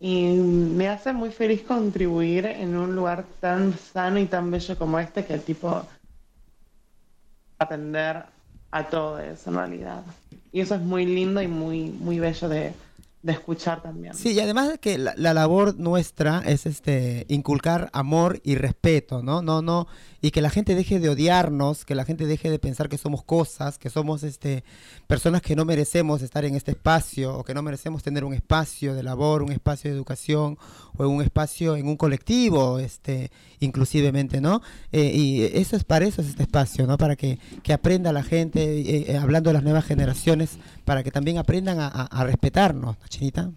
[0.00, 4.98] y me hace muy feliz contribuir en un lugar tan sano y tan bello como
[4.98, 5.82] este que el tipo
[7.58, 8.24] atender
[8.70, 10.02] a todo eso en realidad.
[10.52, 12.72] Y eso es muy lindo y muy, muy bello de,
[13.22, 14.14] de escuchar también.
[14.14, 19.42] Sí, y además de que la, labor nuestra es este inculcar amor y respeto, ¿no?
[19.42, 19.86] No, no,
[20.22, 23.24] y que la gente deje de odiarnos, que la gente deje de pensar que somos
[23.24, 24.64] cosas, que somos este
[25.06, 28.94] personas que no merecemos estar en este espacio o que no merecemos tener un espacio
[28.94, 30.58] de labor, un espacio de educación
[30.96, 33.30] o un espacio en un colectivo, este,
[33.60, 34.60] inclusivemente, ¿no?
[34.92, 36.98] Eh, y eso es para eso es este espacio, ¿no?
[36.98, 41.10] Para que, que aprenda la gente, eh, eh, hablando de las nuevas generaciones, para que
[41.10, 43.50] también aprendan a, respetarnos, ¿no, Chinita?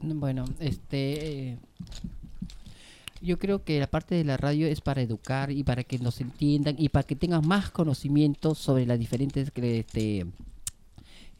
[0.00, 1.58] Bueno, este...
[3.22, 6.20] yo creo que la parte de la radio es para educar y para que nos
[6.20, 10.26] entiendan y para que tengan más conocimiento sobre las diferentes este,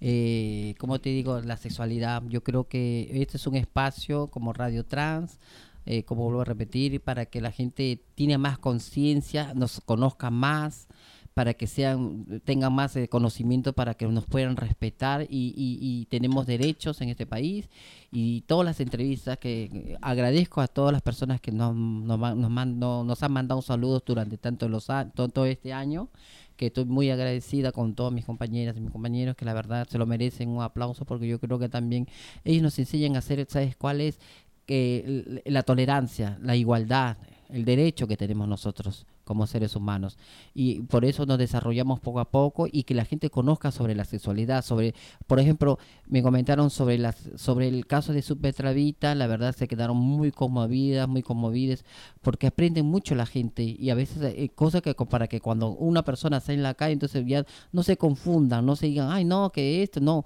[0.01, 2.23] eh, como te digo, la sexualidad.
[2.29, 5.39] Yo creo que este es un espacio como Radio Trans,
[5.85, 10.89] eh, como vuelvo a repetir, para que la gente tiene más conciencia, nos conozca más,
[11.35, 17.01] para que sean tengan más eh, conocimiento, para que nos puedan respetar y, tenemos derechos
[17.01, 17.69] en este país.
[18.11, 23.23] Y todas las entrevistas que agradezco a todas las personas que nos, nos, nos, nos
[23.23, 26.09] han mandado saludos durante tanto los, todo este año
[26.57, 29.99] que estoy muy agradecida con todas mis compañeras y mis compañeros que la verdad se
[29.99, 32.07] lo merecen un aplauso porque yo creo que también
[32.45, 34.21] ellos nos enseñan a hacer, ¿sabes cuál es?
[34.67, 37.17] Que la tolerancia, la igualdad,
[37.53, 40.19] el derecho que tenemos nosotros como seres humanos.
[40.55, 44.05] Y por eso nos desarrollamos poco a poco y que la gente conozca sobre la
[44.05, 44.95] sexualidad, sobre,
[45.27, 49.69] por ejemplo, me comentaron sobre las sobre el caso de su Petravita, la verdad se
[49.69, 51.85] quedaron muy conmovidas, muy conmovidas,
[52.21, 56.05] porque aprenden mucho la gente y a veces eh, cosas que para que cuando una
[56.05, 59.51] persona está en la calle, entonces ya no se confundan, no se digan, ay no,
[59.51, 60.25] que esto, no,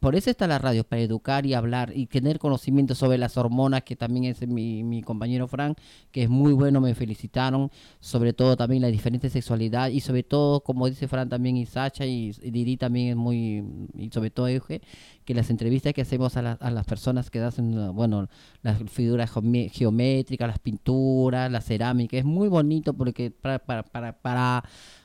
[0.00, 3.82] por eso está la radio, para educar y hablar y tener conocimiento sobre las hormonas,
[3.82, 5.78] que también es mi, mi compañero Frank,
[6.12, 10.60] que es muy bueno, me felicitaron, sobre todo también la diferente sexualidad y sobre todo,
[10.60, 13.64] como dice Frank también y Sacha y, Didi también es muy,
[13.96, 14.82] y sobre todo Euge,
[15.24, 18.28] que las entrevistas que hacemos a, a las personas que hacen, bueno,
[18.62, 19.30] las figuras
[19.72, 24.64] geométricas, las pinturas, la cerámica, es muy bonito porque para, para, para, para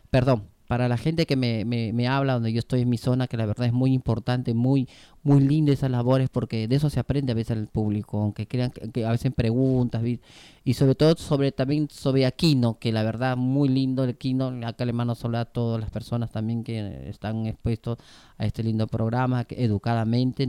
[0.10, 3.36] perdón, para la gente que me, me, habla, donde yo estoy en mi zona, que
[3.36, 4.88] la verdad es muy importante, muy,
[5.21, 8.71] muy linda esas labores, porque de eso se aprende a veces al público, aunque crean
[8.71, 10.01] que, a veces preguntas,
[10.63, 14.86] y sobre todo sobre también sobre Aquino, que la verdad muy lindo el Aquino, acá
[14.86, 17.97] le mando a todas las personas también que están expuestos
[18.38, 20.47] a este lindo programa, educadamente,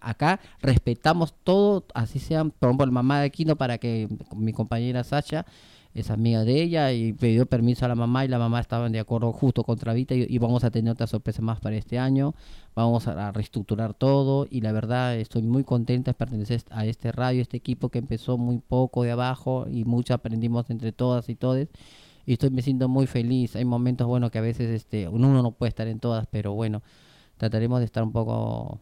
[0.00, 5.04] acá respetamos todo, así sean, por ejemplo, el mamá de Aquino para que mi compañera
[5.04, 5.44] Sacha,
[5.94, 9.00] es amiga de ella y pidió permiso a la mamá y la mamá estaban de
[9.00, 12.34] acuerdo justo contra Vita y, vamos a tener otra sorpresa más para este año.
[12.74, 17.42] Vamos a, reestructurar todo y la verdad estoy muy contenta de pertenecer a este radio,
[17.42, 21.68] este equipo que empezó muy poco de abajo y mucho aprendimos entre todas y todos
[22.26, 23.56] y estoy me siento muy feliz.
[23.56, 26.82] Hay momentos bueno que a veces este uno no puede estar en todas, pero bueno,
[27.36, 28.78] trataremos de estar un poco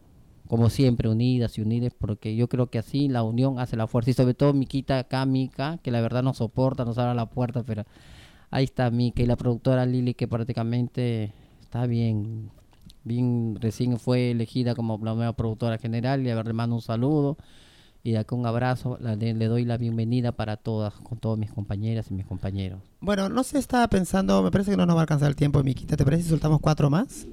[0.49, 4.09] como siempre, unidas y unidas, porque yo creo que así la unión hace la fuerza.
[4.09, 7.61] Y sobre todo Miquita acá, Mica, que la verdad nos soporta, nos abre la puerta,
[7.61, 7.85] pero
[8.49, 12.49] ahí está Mica y la productora Lili, que prácticamente está bien,
[13.03, 16.25] bien, recién fue elegida como la nueva productora general.
[16.25, 17.37] Y a ver, le mando un saludo
[18.01, 18.97] y de acá un abrazo.
[18.99, 22.81] Le, le, doy la bienvenida para todas, con todas mis compañeras y mis compañeros.
[23.01, 25.61] Bueno, no se estaba pensando, me parece que no nos va a alcanzar el tiempo,
[25.61, 25.95] Miquita.
[25.95, 27.27] ¿Te parece si soltamos cuatro más?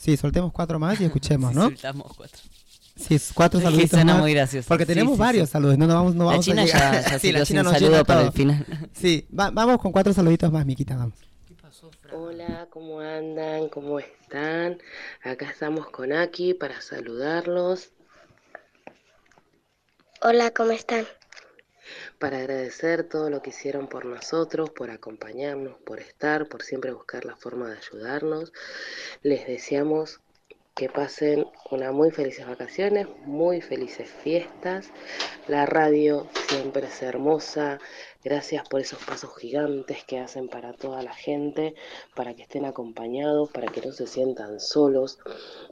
[0.00, 1.64] Sí, soltemos cuatro más y escuchemos, ¿no?
[1.64, 2.40] soltamos cuatro.
[2.96, 4.22] Sí, cuatro saluditos suena más.
[4.22, 4.66] muy gracioso.
[4.66, 7.32] Porque tenemos varios saludos, no, no vamos, no vamos la China a ya, ya sí,
[7.32, 8.64] la China nos saludo para el final.
[8.94, 11.14] Sí, va, vamos con cuatro saluditos más, Miquita, vamos.
[12.12, 13.68] Hola, ¿cómo andan?
[13.68, 14.78] ¿Cómo están?
[15.22, 17.90] Acá estamos con Aki para saludarlos.
[20.22, 21.04] Hola, ¿cómo están?
[22.20, 27.24] Para agradecer todo lo que hicieron por nosotros, por acompañarnos, por estar, por siempre buscar
[27.24, 28.52] la forma de ayudarnos.
[29.22, 30.20] Les deseamos
[30.74, 34.90] que pasen una muy felices vacaciones, muy felices fiestas.
[35.48, 37.78] La radio siempre es hermosa.
[38.22, 41.74] Gracias por esos pasos gigantes que hacen para toda la gente,
[42.14, 45.18] para que estén acompañados, para que no se sientan solos,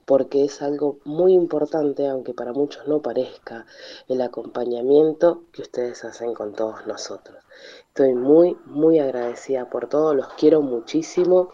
[0.06, 3.66] porque es algo muy importante, aunque para muchos no parezca,
[4.08, 7.44] el acompañamiento que ustedes hacen con todos nosotros.
[7.88, 11.50] Estoy muy, muy agradecida por todo, los quiero muchísimo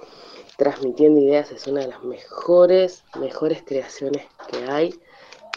[0.56, 4.94] transmitiendo ideas es una de las mejores, mejores creaciones que hay.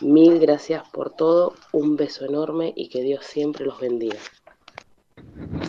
[0.01, 4.17] Mil gracias por todo, un beso enorme y que Dios siempre los bendiga.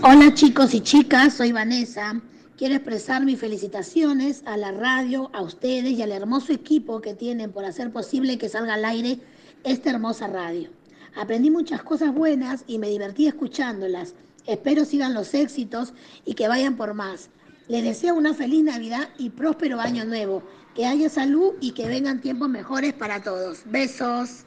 [0.02, 2.20] Hola chicos y chicas, soy Vanessa.
[2.56, 7.52] Quiero expresar mis felicitaciones a la radio, a ustedes y al hermoso equipo que tienen
[7.52, 9.20] por hacer posible que salga al aire
[9.64, 10.70] esta hermosa radio.
[11.16, 14.14] Aprendí muchas cosas buenas y me divertí escuchándolas.
[14.46, 15.92] Espero sigan los éxitos
[16.24, 17.30] y que vayan por más.
[17.68, 20.42] Les deseo una feliz Navidad y próspero año nuevo.
[20.74, 23.58] Que haya salud y que vengan tiempos mejores para todos.
[23.66, 24.44] Besos.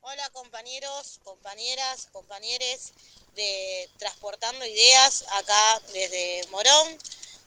[0.00, 2.92] Hola compañeros, compañeras, compañeros
[3.36, 6.98] de Transportando Ideas acá desde Morón.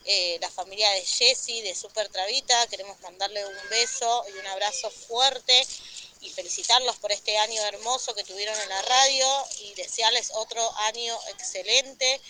[0.05, 4.89] Eh, la familia de Jessy, de Super Travita, queremos mandarle un beso y un abrazo
[4.89, 5.67] fuerte
[6.21, 9.27] y felicitarlos por este año hermoso que tuvieron en la radio
[9.61, 12.21] y desearles otro año excelente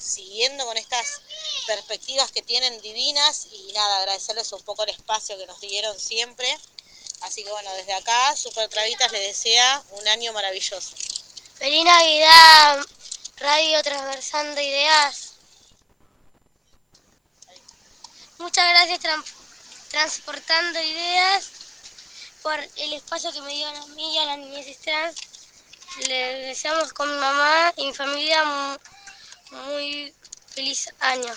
[0.00, 1.20] siguiendo con estas
[1.66, 6.56] perspectivas que tienen divinas y nada, agradecerles un poco el espacio que nos dieron siempre.
[7.22, 10.94] Así que bueno, desde acá, Super Travitas les desea un año maravilloso.
[11.56, 12.84] Feliz Navidad,
[13.36, 15.32] Radio Transversando Ideas.
[18.38, 19.00] Muchas gracias
[19.90, 21.55] Transportando Ideas
[22.46, 25.16] por el espacio que me dio a mí y a la niñez trans.
[26.08, 28.38] Les deseamos con mi mamá y mi familia
[29.50, 30.14] muy
[30.46, 31.32] feliz año.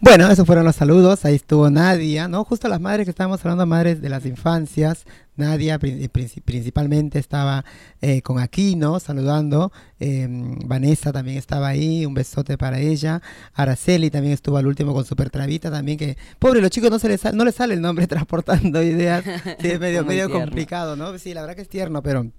[0.00, 1.24] Bueno, esos fueron los saludos.
[1.24, 2.44] Ahí estuvo Nadia, ¿no?
[2.44, 5.04] Justo las madres que estábamos hablando, madres de las infancias.
[5.36, 7.64] Nadia pri- princi- principalmente estaba
[8.06, 9.72] eh, con Aquino saludando.
[9.98, 10.26] Eh,
[10.66, 12.04] Vanessa también estaba ahí.
[12.04, 13.22] Un besote para ella.
[13.54, 15.96] Araceli también estuvo al último con Super Travita también.
[15.98, 19.24] Que, pobre, los chicos no, se les, sa- no les sale el nombre transportando ideas.
[19.60, 20.44] Sí, es medio, medio tierno.
[20.44, 21.16] complicado, ¿no?
[21.18, 22.30] Sí, la verdad que es tierno, pero...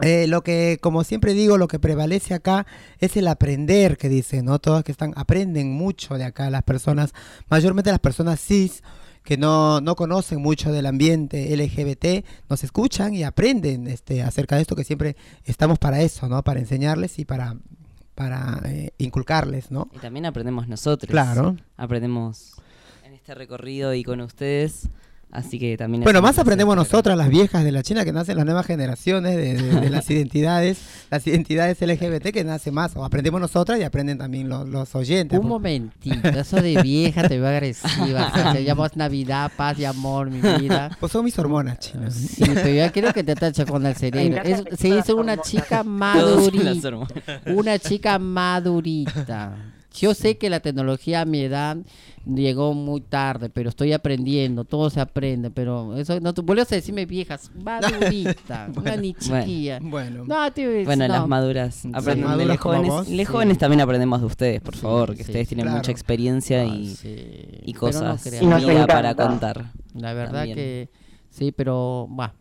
[0.00, 2.66] Eh, lo que, como siempre digo, lo que prevalece acá
[3.00, 4.60] es el aprender, que dicen, ¿no?
[4.60, 7.12] Todas que están, aprenden mucho de acá, las personas,
[7.50, 8.84] mayormente las personas cis,
[9.28, 14.62] que no, no conocen mucho del ambiente LGBT, nos escuchan y aprenden este, acerca de
[14.62, 16.42] esto, que siempre estamos para eso, ¿no?
[16.42, 17.54] Para enseñarles y para,
[18.14, 19.90] para eh, inculcarles, ¿no?
[19.94, 21.10] Y también aprendemos nosotros.
[21.10, 21.58] Claro.
[21.76, 22.54] Aprendemos
[23.04, 24.88] en este recorrido y con ustedes.
[25.30, 26.02] Así que también.
[26.04, 29.54] Bueno, más aprendemos nosotras, las viejas de la China, que nacen las nuevas generaciones de,
[29.62, 30.78] de- de las identidades,
[31.10, 35.36] las identidades LGBT que nace más, o aprendemos nosotras y aprenden también los, los oyentes.
[35.38, 38.28] Un por- momentito, eso de vieja te veo agresiva.
[38.28, 40.90] o sea, te llamas Navidad, paz y amor, mi vida.
[41.00, 42.14] Pues son mis hormonas chinas.
[42.14, 44.40] Sí, pero yo quiero que te tache con el cerebro.
[44.42, 46.80] Es- se dice una chica madurita.
[47.46, 49.56] Una chica madurita.
[49.94, 51.78] Yo sé que la tecnología a mi edad
[52.26, 56.74] llegó muy tarde, pero estoy aprendiendo, todo se aprende, pero eso no tú vuelves a
[56.74, 59.40] decirme viejas, madurita, una ni Bueno.
[59.44, 59.78] chiquilla.
[59.82, 60.24] Bueno.
[60.26, 61.14] No, tío, es- Bueno, no.
[61.14, 62.88] las maduras aprenden de los jóvenes.
[62.92, 63.24] los sí.
[63.24, 65.78] jóvenes también aprendemos de ustedes, por Sí, favor, que sí, ustedes tienen claro.
[65.78, 67.08] mucha experiencia Ah, y, sí.
[67.64, 68.42] y Pero no cosas creas.
[68.42, 69.72] Y para contar.
[69.94, 70.54] La verdad también.
[70.56, 70.90] que
[71.30, 72.34] sí, pero va.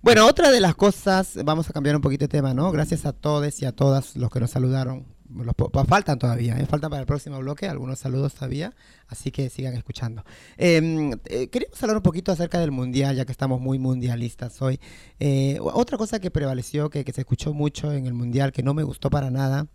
[0.00, 2.70] Bueno, otra de las cosas, vamos a cambiar un poquito de tema, ¿no?
[2.72, 5.04] Gracias a todos y a todas los que nos saludaron.
[5.34, 5.54] Los
[5.88, 6.66] faltan todavía, ¿eh?
[6.66, 8.74] faltan para el próximo bloque algunos saludos todavía,
[9.08, 10.24] así que sigan escuchando.
[10.56, 14.80] Eh, eh, queríamos hablar un poquito acerca del mundial, ya que estamos muy mundialistas hoy.
[15.18, 18.74] Eh, otra cosa que prevaleció, que, que se escuchó mucho en el mundial, que no
[18.74, 19.66] me gustó para nada,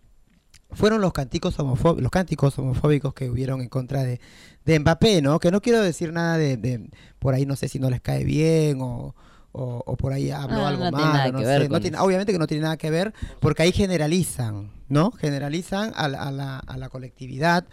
[0.70, 4.20] fueron los cánticos los cánticos homofóbicos que hubieron en contra de,
[4.64, 5.38] de Mbappé, ¿no?
[5.38, 6.88] Que no quiero decir nada de, de-
[7.18, 9.14] por ahí no sé si no les cae bien o,
[9.52, 11.50] o, o por ahí habló Ah, algo no tiene malo, nada no que sé.
[11.58, 15.10] ver No tiene- obviamente que no tiene nada que ver, porque ahí generalizan, ¿no?
[15.12, 17.64] Generalizan a, la- a la, a la colectividad.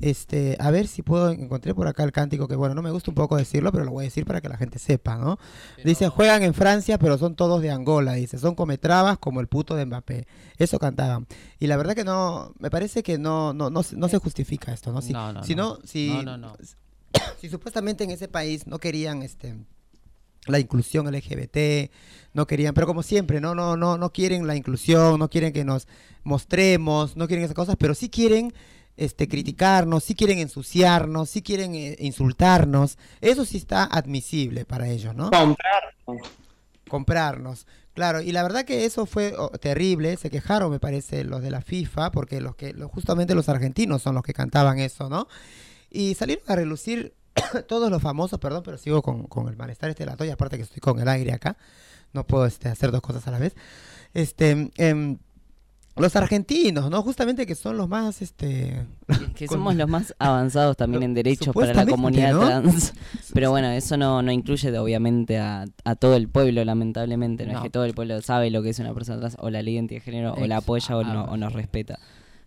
[0.00, 3.10] Este, a ver si puedo, encontré por acá el cántico que, bueno, no me gusta
[3.10, 5.38] un poco decirlo, pero lo voy a decir para que la gente sepa, ¿no?
[5.84, 9.74] Dicen, juegan en Francia, pero son todos de Angola, dice, son cometrabas como el puto
[9.74, 10.26] de Mbappé.
[10.56, 11.26] Eso cantaban.
[11.58, 14.72] Y la verdad que no, me parece que no, no, no, se- no se justifica
[14.72, 15.02] esto, ¿no?
[15.02, 15.78] Si, No, no, si no.
[15.84, 16.56] si, No, no, no.
[17.40, 19.56] si supuestamente en ese país no querían este
[20.48, 21.90] la inclusión LGBT,
[22.32, 25.64] no querían, pero como siempre, no no no no quieren la inclusión, no quieren que
[25.64, 25.88] nos
[26.24, 28.52] mostremos, no quieren esas cosas, pero sí quieren
[28.98, 32.98] este criticarnos, sí quieren ensuciarnos, sí quieren eh, insultarnos.
[33.20, 35.30] Eso sí está admisible para ellos, ¿no?
[35.30, 35.94] Comprar.
[36.88, 37.66] comprarnos.
[37.94, 41.50] Claro, y la verdad que eso fue oh, terrible, se quejaron, me parece, los de
[41.50, 45.26] la FIFA, porque los que justamente los argentinos son los que cantaban eso, ¿no?
[45.90, 47.14] Y salieron a relucir
[47.68, 50.56] todos los famosos, perdón, pero sigo con, con el malestar este de la toalla, aparte
[50.56, 51.56] que estoy con el aire acá,
[52.12, 53.54] no puedo este, hacer dos cosas a la vez.
[54.14, 55.18] Este, em,
[55.96, 57.02] los argentinos, ¿no?
[57.02, 58.86] Justamente que son los más, este...
[59.34, 62.46] Que con- somos los más avanzados también en derechos para la comunidad ¿no?
[62.46, 62.92] trans.
[63.34, 67.46] Pero bueno, eso no, no incluye obviamente a, a todo el pueblo, lamentablemente.
[67.46, 67.58] No, No.
[67.58, 69.74] es que todo el pueblo sabe lo que es una persona trans, o la ley
[69.74, 71.30] de identidad de género, o la apoya o, no, ah.
[71.32, 71.98] o nos respeta.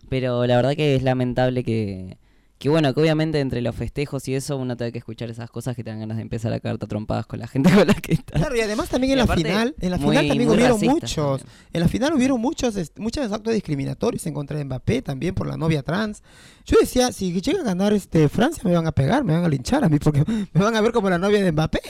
[0.08, 2.16] Pero la verdad que es lamentable que,
[2.62, 5.74] que bueno, que obviamente entre los festejos y eso uno tiene que escuchar esas cosas
[5.74, 7.94] que te dan ganas de empezar a caerte a trompadas con la gente con la
[7.94, 8.38] que está.
[8.38, 11.40] Claro, y además también Y en la final, en la muy- final también hubieron muchos,
[11.40, 11.48] también.
[11.72, 15.56] en la final hubieron muchos, muchos actos discriminatorios en contra de Mbappé, también por la
[15.56, 16.22] novia trans.
[16.64, 19.48] Yo decía, si llega a ganar este Francia me van a pegar, me van a
[19.48, 21.80] linchar a mí porque me van a ver como la novia de Mbappé.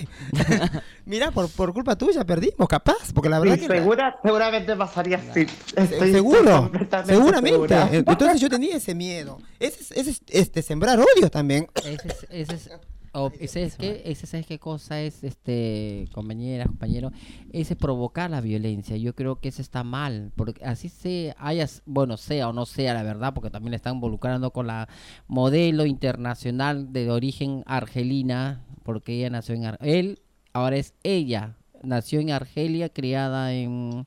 [1.06, 4.76] Mira, por, por culpa tuya perdimos, capaz, porque la verdad Sí, que la- segura, seguramente
[4.76, 5.46] pasaría así.
[6.10, 6.70] Seguro,
[7.06, 7.50] seguramente.
[7.68, 7.88] segura.
[7.92, 9.38] Entonces yo tenía ese miedo.
[9.60, 11.68] Ese es, ese es, este, sembrar odio también.
[11.74, 12.70] Ese es, ese es,
[13.12, 17.12] o- ese es qué, ese sabes qué cosa es, este, compañeras, compañeros,
[17.52, 18.96] ese provocar la violencia.
[18.96, 22.94] Yo creo que eso está mal, porque así se haya, bueno, sea o no sea
[22.94, 24.88] la verdad, porque también le están involucrando con la
[25.28, 30.20] modelo internacional de origen argelina, porque ella nació en Ar- él,
[30.52, 34.06] ahora es ella, nació en Argelia, criada en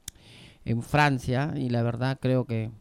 [0.68, 2.72] en Francia y la verdad creo que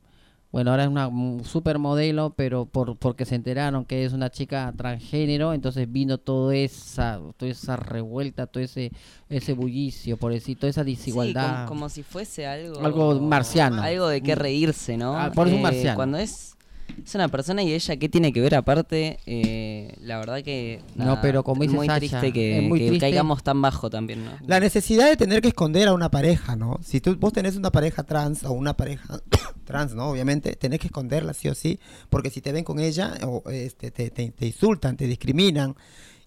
[0.54, 1.10] bueno ahora es una
[1.42, 7.20] supermodelo pero por porque se enteraron que es una chica transgénero entonces vino toda esa
[7.36, 8.92] toda esa revuelta todo ese
[9.28, 13.82] ese bullicio por decir toda esa Sí, desigualdad como, como si fuese algo Algo marciano.
[13.82, 15.96] algo de qué reírse no Ah, por eso Eh, marciano.
[15.96, 16.56] cuando es
[17.04, 19.18] es una persona y ella qué tiene que ver aparte.
[19.26, 20.80] Eh, la verdad que.
[20.94, 23.06] No, pero como dice muy triste que, es muy que triste.
[23.06, 24.30] caigamos tan bajo también, ¿no?
[24.46, 26.78] La necesidad de tener que esconder a una pareja, ¿no?
[26.82, 29.20] Si tú, vos tenés una pareja trans o una pareja
[29.64, 30.08] trans, ¿no?
[30.08, 31.78] Obviamente, tenés que esconderla sí o sí,
[32.10, 35.74] porque si te ven con ella, o, este, te, te- te insultan, te discriminan.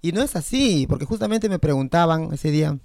[0.02, 2.78] Y no es así, porque justamente me preguntaban ese día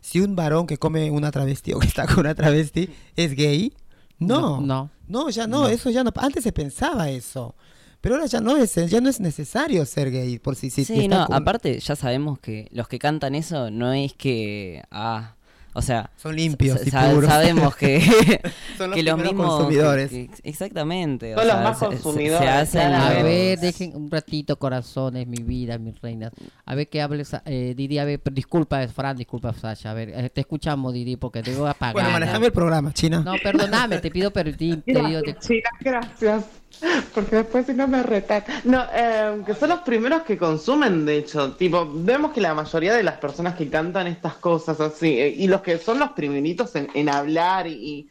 [0.00, 3.72] si un varón que come una travesti o que está con una travesti es gay.
[4.18, 5.68] No, No, no, ya no, No.
[5.68, 6.10] eso ya no.
[6.16, 7.54] Antes se pensaba eso.
[8.00, 11.06] Pero ahora ya no es, ya no es necesario ser gay por si, si Sí,
[11.06, 14.82] no, con- aparte ya sabemos que los que cantan eso no es que.
[14.90, 15.36] Ah,
[15.74, 16.10] o sea.
[16.16, 17.28] Son limpios sa- y sa- puros.
[17.30, 18.00] Sabemos que,
[18.78, 19.46] Son los que los mismos.
[19.56, 20.10] consumidores.
[20.10, 21.34] que- que- exactamente.
[21.34, 23.18] o Son los sea, más se- se- se consumidores, hacen claro.
[23.20, 26.32] A ver, dejen un ratito, corazones, mi vida, mis reinas.
[26.64, 29.90] A ver, que hables, eh, Didi, a ver, disculpa, Fran, disculpa, Sasha.
[29.90, 31.94] A ver, eh, te escuchamos, Didi, porque te voy a pagar.
[31.94, 33.22] Bueno, manejame el programa, China.
[33.24, 34.82] No, perdóname, te pido perdón.
[34.84, 34.92] Te
[35.22, 36.44] te- chicas, gracias.
[37.14, 38.44] Porque después si no me retan.
[38.64, 41.52] No, eh, que son los primeros que consumen, de hecho.
[41.52, 45.46] Tipo, vemos que la mayoría de las personas que cantan estas cosas así, eh, y
[45.46, 48.08] los que son los primeritos en, hablar y,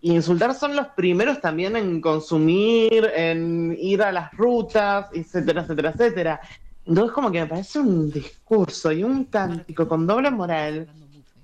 [0.00, 5.90] y insultar son los primeros también en consumir, en ir a las rutas, etcétera, etcétera,
[5.90, 6.40] etcétera.
[6.86, 10.86] Entonces como que me parece un discurso y un cántico con doble moral.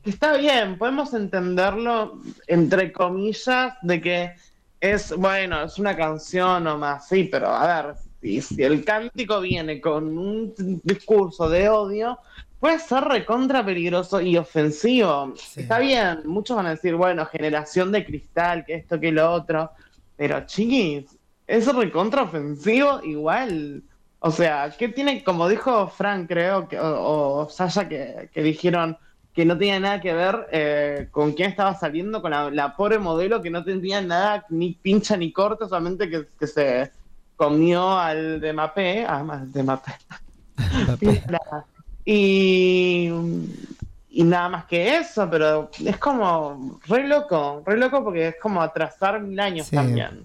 [0.05, 4.33] Está bien, podemos entenderlo entre comillas de que
[4.83, 9.80] es, bueno, es una canción nomás, sí, pero a ver, si, si el cántico viene
[9.80, 10.53] con un
[10.83, 12.18] discurso de odio,
[12.59, 15.35] puede ser recontra peligroso y ofensivo.
[15.55, 19.70] Está bien, muchos van a decir, bueno, generación de cristal, que esto, que lo otro,
[20.16, 21.16] pero chiquis,
[21.47, 23.85] es recontra ofensivo igual.
[24.18, 28.99] O sea, ¿qué tiene, como dijo Frank, creo, que, o, o Sasha, que, que dijeron
[29.35, 32.99] que no tenía nada que ver eh, con quién estaba saliendo, con la, la pobre
[32.99, 36.91] modelo que no tenía nada, ni pincha ni corte, solamente que, que se
[37.37, 39.93] comió al de Mapé, además de Mapé.
[42.05, 43.11] y,
[44.11, 48.61] y nada más que eso, pero es como re loco, re loco porque es como
[48.61, 49.76] atrasar mil años Sí.
[49.76, 50.24] también.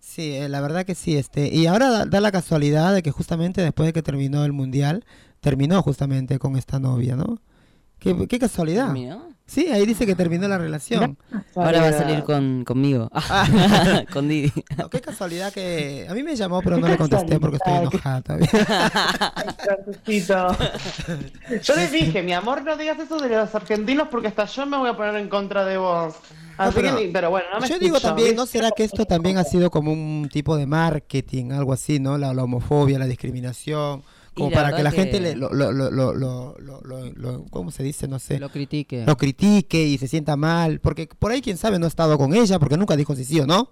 [0.00, 1.16] Sí, eh, la verdad que sí.
[1.16, 4.52] Este, y ahora da, da la casualidad de que justamente después de que terminó el
[4.52, 5.04] mundial,
[5.40, 7.38] terminó justamente con esta novia, ¿no?
[8.00, 8.86] Qué, qué casualidad.
[8.86, 9.30] ¿Terminó?
[9.50, 11.18] Sí, ahí dice que terminó la relación.
[11.56, 13.10] Ahora va a salir con, conmigo.
[14.12, 14.52] con Didi.
[14.78, 18.22] No, qué casualidad que a mí me llamó, pero no le contesté porque estoy enojada.
[21.62, 24.76] Yo les dije, mi amor, no digas eso de los argentinos porque hasta yo me
[24.76, 26.14] voy a poner en contra de vos.
[26.56, 29.36] Así pero- que pero bueno, no me Yo digo también, ¿no será que esto también
[29.38, 32.18] ha sido como un tipo de marketing, algo así, ¿no?
[32.18, 34.04] La, la homofobia, la discriminación,
[34.34, 37.70] como para que la gente le, lo, lo, lo, lo, lo, lo- lo- lo- ¿cómo
[37.70, 38.08] se dice?
[38.08, 38.38] No sé.
[38.38, 39.04] Lo critique.
[39.06, 42.34] Lo critique y se sienta mal, porque por ahí quién sabe no ha estado con
[42.34, 43.70] ella, porque nunca dijo si sí o no.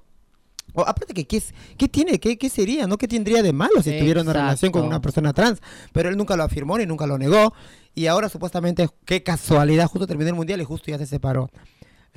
[0.75, 1.43] O, aparte que qué,
[1.79, 2.99] qué tiene, qué, qué sería, ¿no?
[2.99, 4.89] ¿Qué tendría de malo si tuviera una relación con Exacto.
[4.89, 5.61] una persona trans?
[5.93, 7.55] Pero él nunca lo afirmó ni nunca lo negó.
[7.95, 11.51] Y ahora supuestamente, qué casualidad, justo terminó el mundial y justo ya se separó.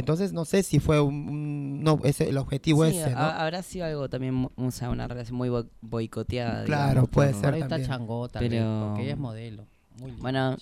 [0.01, 3.85] Entonces no sé si fue un, un- no, ese el objetivo Sí, ese, Habrá sido
[3.85, 6.65] algo también, o sea, una relación muy bo- boicoteada.
[6.65, 7.89] Claro, digamos, puede por- ser Ahí está también.
[8.29, 8.85] vez, Pero.
[8.87, 9.65] porque ella es modelo.
[9.97, 10.21] Muy linda.
[10.21, 10.57] Bueno,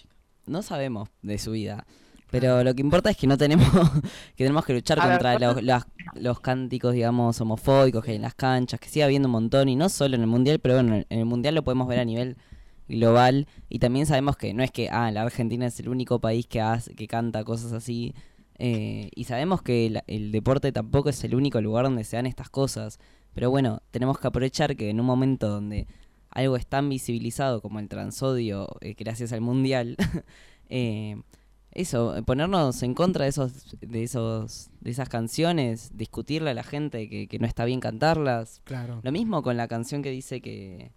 [0.46, 1.86] no sabemos de su vida.
[2.32, 3.68] Pero lo que importa es que no tenemos
[4.36, 5.84] que tenemos que luchar A contra ¿cuántos- los,
[6.16, 9.76] los cánticos, digamos, homofóbicos que hay en las canchas, que sigue habiendo un montón, y
[9.76, 12.38] no solo en el Mundial, pero bueno, en el Mundial lo podemos ver a nivel
[12.88, 16.48] global, y también sabemos que no es que, ah, la Argentina es el único país
[16.48, 18.14] que, hace, que canta cosas así,
[18.60, 22.50] eh, y sabemos que el deporte tampoco es el único lugar donde se dan estas
[22.50, 23.00] cosas,
[23.34, 25.88] pero bueno, tenemos que aprovechar que en un momento donde
[26.30, 29.96] algo es tan visibilizado como el transodio eh, gracias al mundial,
[30.70, 31.22] eh,
[31.72, 37.08] eso, ponernos en contra de esos, de esos, de esas canciones, discutirle a la gente
[37.08, 38.62] que, que no está bien cantarlas.
[38.66, 39.00] Claro.
[39.04, 40.92] Lo mismo con la canción que dice que,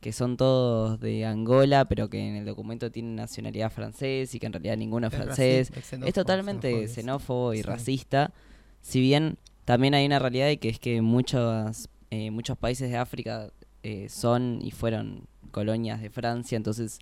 [0.00, 4.46] que son todos de Angola, pero que en el documento tienen nacionalidad francés y que
[4.46, 5.72] en realidad ninguno es francés.
[6.04, 7.62] es totalmente xenófobo y Sí.
[7.62, 8.32] racista.
[8.80, 12.96] Si bien también hay una realidad de que es que muchos, eh, muchos países de
[12.96, 13.50] África
[13.82, 16.98] eh, son y fueron colonias de Francia, entonces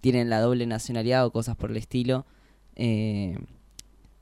[0.00, 2.26] tienen la doble nacionalidad o cosas por el estilo.
[2.76, 3.36] eh,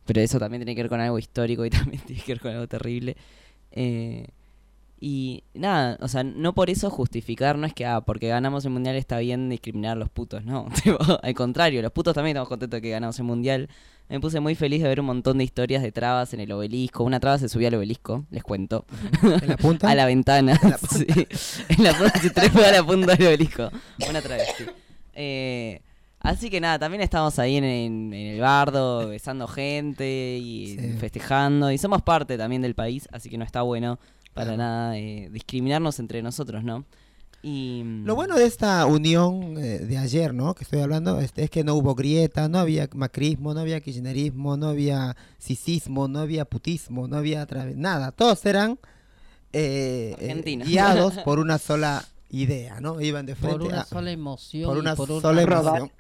[0.05, 2.53] pero eso también tiene que ver con algo histórico y también tiene que ver con
[2.53, 3.17] algo terrible.
[3.73, 4.27] Eh,
[5.01, 8.73] y nada, o sea, no por eso justificar, no es que, ah, porque ganamos el
[8.73, 10.67] mundial está bien discriminar a los putos, no.
[11.23, 13.69] Al contrario, los putos también estamos contentos de que ganamos el mundial.
[14.09, 17.05] Me puse muy feliz de ver un montón de historias de trabas en el obelisco.
[17.05, 18.87] Una traba se subió al obelisco, les cuento.
[19.23, 19.89] ¿En la punta?
[19.91, 20.59] a la ventana.
[20.91, 21.07] sí.
[21.69, 23.71] En la punta se trepó a la punta del obelisco.
[24.09, 24.65] Una travesti.
[25.13, 25.83] Eh,
[26.21, 30.93] así que nada, también estamos ahí en, en- en el bardo, besando gente y Sí.
[30.99, 31.71] festejando.
[31.71, 33.99] Y somos parte también del país, así que no está bueno
[34.35, 36.85] para nada eh, discriminarnos entre nosotros, ¿no?
[37.41, 40.55] Y Lo bueno de esta unión eh, de ayer, ¿no?
[40.57, 44.57] Que estoy hablando, este, es que no hubo grieta, no había macrismo, no había kirchnerismo,
[44.57, 48.11] no había cisismo, no había putismo, no había nada.
[48.11, 48.79] Todos eran
[49.53, 53.01] eh, eh, guiados por una sola idea, ¿no?
[53.01, 54.65] Iban de frente Por una a- sola emoción.
[54.69, 55.91] por una por una- sola emoción.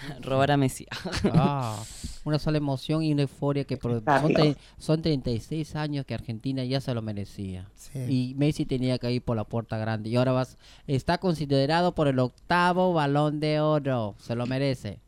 [0.22, 0.86] robar a Messi.
[1.32, 1.82] Ah,
[2.24, 6.64] una sola emoción y una euforia que por- son, tre- son 36 años que Argentina
[6.64, 7.68] ya se lo merecía.
[7.76, 7.98] Sí.
[8.08, 10.10] Y Messi tenía que ir por la puerta grande.
[10.10, 14.14] Y ahora vas, está considerado por el octavo balón de oro.
[14.18, 14.98] Se lo merece.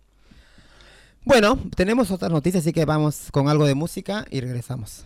[1.25, 5.05] Bueno, tenemos otras noticias, así que vamos con algo de música y regresamos.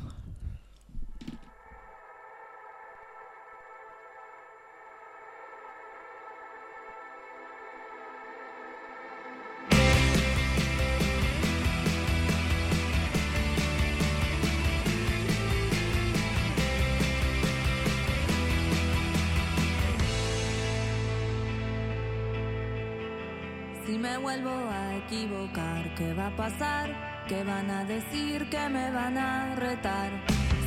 [24.43, 26.91] Vuelvo a equivocar, ¿qué va a pasar?
[27.29, 28.49] ¿Qué van a decir?
[28.51, 30.11] ¿Qué me van a retar?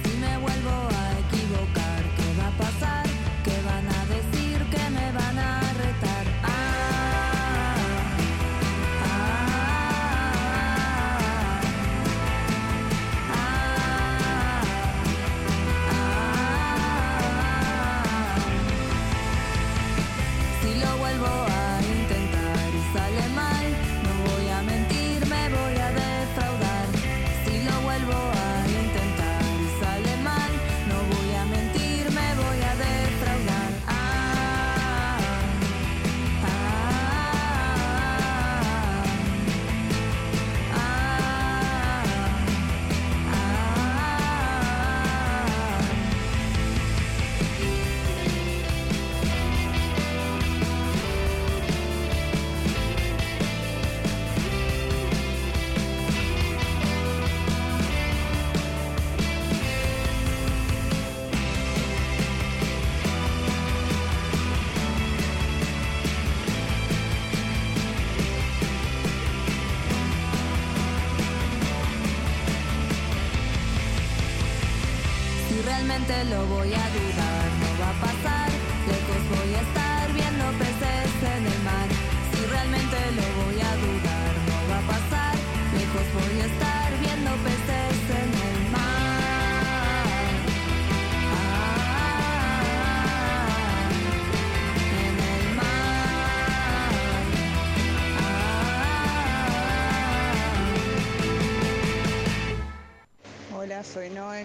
[0.03, 2.98] Si me vuelvo a equivocar, ¿qué va a pasar?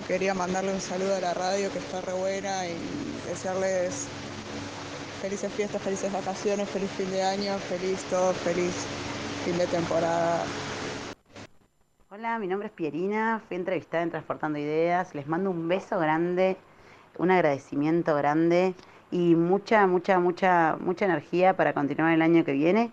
[0.06, 2.76] Quería mandarle un saludo a la radio que está re buena y
[3.26, 4.06] desearles
[5.22, 8.86] felices fiestas, felices vacaciones, feliz fin de año, feliz todo, feliz
[9.46, 10.44] fin de temporada.
[12.10, 16.58] Hola, mi nombre es Pierina, fui entrevistada en Transportando Ideas, les mando un beso grande,
[17.16, 18.74] un agradecimiento grande
[19.10, 22.92] y mucha, mucha, mucha, mucha energía para continuar el año que viene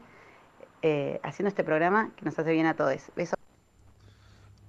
[0.82, 3.12] eh, haciendo este programa que nos hace bien a todos.
[3.18, 3.41] Besos.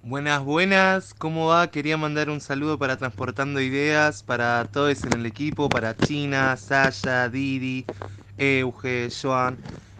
[0.05, 1.67] Buenas, buenas, ¿cómo va?
[1.67, 7.29] Quería mandar un saludo para Transportando Ideas, para todos en el equipo, para China, Saya,
[7.29, 7.85] Didi,
[8.37, 9.57] Euge, Joan,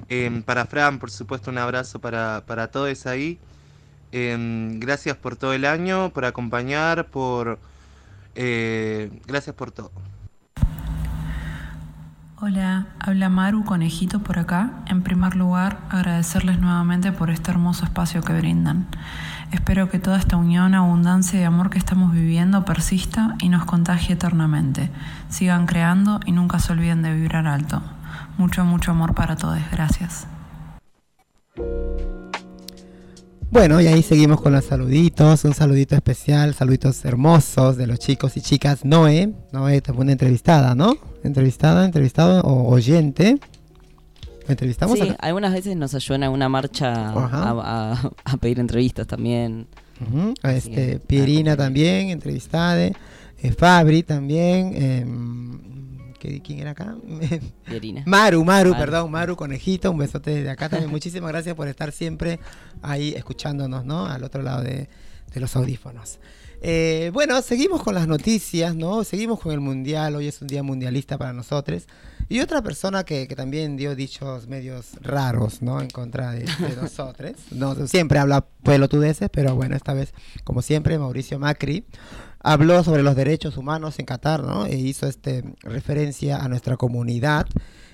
[0.09, 3.39] em, para Fran, por supuesto, un abrazo para, para todos ahí.
[4.11, 7.57] Em, gracias por todo el año, por acompañar, por...
[8.35, 9.89] eh, gracias por todo.
[12.41, 14.83] Hola, habla Maru Conejito por acá.
[14.87, 18.85] En primer lugar, agradecerles nuevamente por este hermoso espacio que brindan.
[19.53, 24.15] Espero que toda esta unión, abundancia y amor que estamos viviendo persista y nos contagie
[24.15, 24.89] eternamente.
[25.29, 27.79] Sigan creando y nunca se olviden de vibrar alto.
[28.39, 29.59] Mucho, mucho amor para todos.
[29.71, 30.25] Gracias.
[33.51, 38.35] Bueno, y ahí seguimos con los saluditos, un saludito especial, saluditos hermosos de los chicos
[38.37, 38.83] y chicas.
[38.83, 40.95] Noé, Noé te pone entrevistada, ¿no?
[41.23, 43.37] Entrevistada, entrevistado o oyente.
[44.47, 49.67] Entrevistamos Sí, algunas veces nos ayudan a una marcha a, a- a pedir entrevistas también.
[50.43, 52.81] A este, que, Pierina también, entrevistada.
[52.87, 52.93] eh,
[53.57, 54.73] Fabri también.
[56.19, 56.95] ¿qué- ¿Quién era acá?
[57.65, 58.03] Pierina.
[58.05, 58.79] Maru, Maru, Maru.
[58.81, 60.89] perdón, Maru Conejito, un besote de acá también.
[60.91, 62.39] Muchísimas gracias por estar siempre
[62.81, 64.05] ahí escuchándonos, ¿no?
[64.05, 64.89] Al otro lado de,
[65.33, 66.19] de los audífonos.
[66.65, 69.03] Eh, bueno, seguimos con las noticias, ¿no?
[69.03, 70.15] Seguimos con el mundial.
[70.15, 71.87] Hoy es un día mundialista para nosotros.
[72.29, 75.81] Y otra persona que, que también dio dichos medios raros, ¿no?
[75.81, 77.33] En contra de, de nosotros.
[77.51, 80.13] No, siempre habla pelotudeces, pero bueno, esta vez,
[80.45, 81.85] como siempre, Mauricio Macri
[82.39, 84.65] habló sobre los derechos humanos en Qatar, ¿no?
[84.65, 87.45] E hizo este referencia a nuestra comunidad.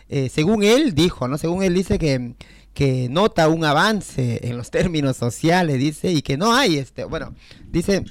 [0.10, 1.40] Eh, según él dijo, ¿no?
[1.40, 2.36] Según él dice que,
[2.74, 7.34] que nota un avance en los términos sociales, dice, y que no hay este, bueno,
[7.72, 8.04] dice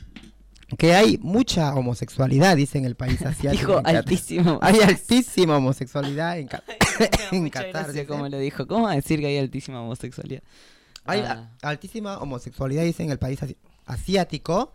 [0.77, 3.79] que hay mucha homosexualidad, dice en el país asiático.
[3.79, 4.59] Dijo altísimo.
[4.61, 6.62] Hay altísima homosexualidad en, Ca-
[7.33, 8.07] en Qatar.
[8.07, 8.66] como lo dijo.
[8.66, 10.43] ¿Cómo va a decir que hay altísima homosexualidad?
[11.07, 11.51] Hay Ah.
[11.62, 13.57] altísima homosexualidad, dice en el país asi-
[13.87, 14.73] asiático.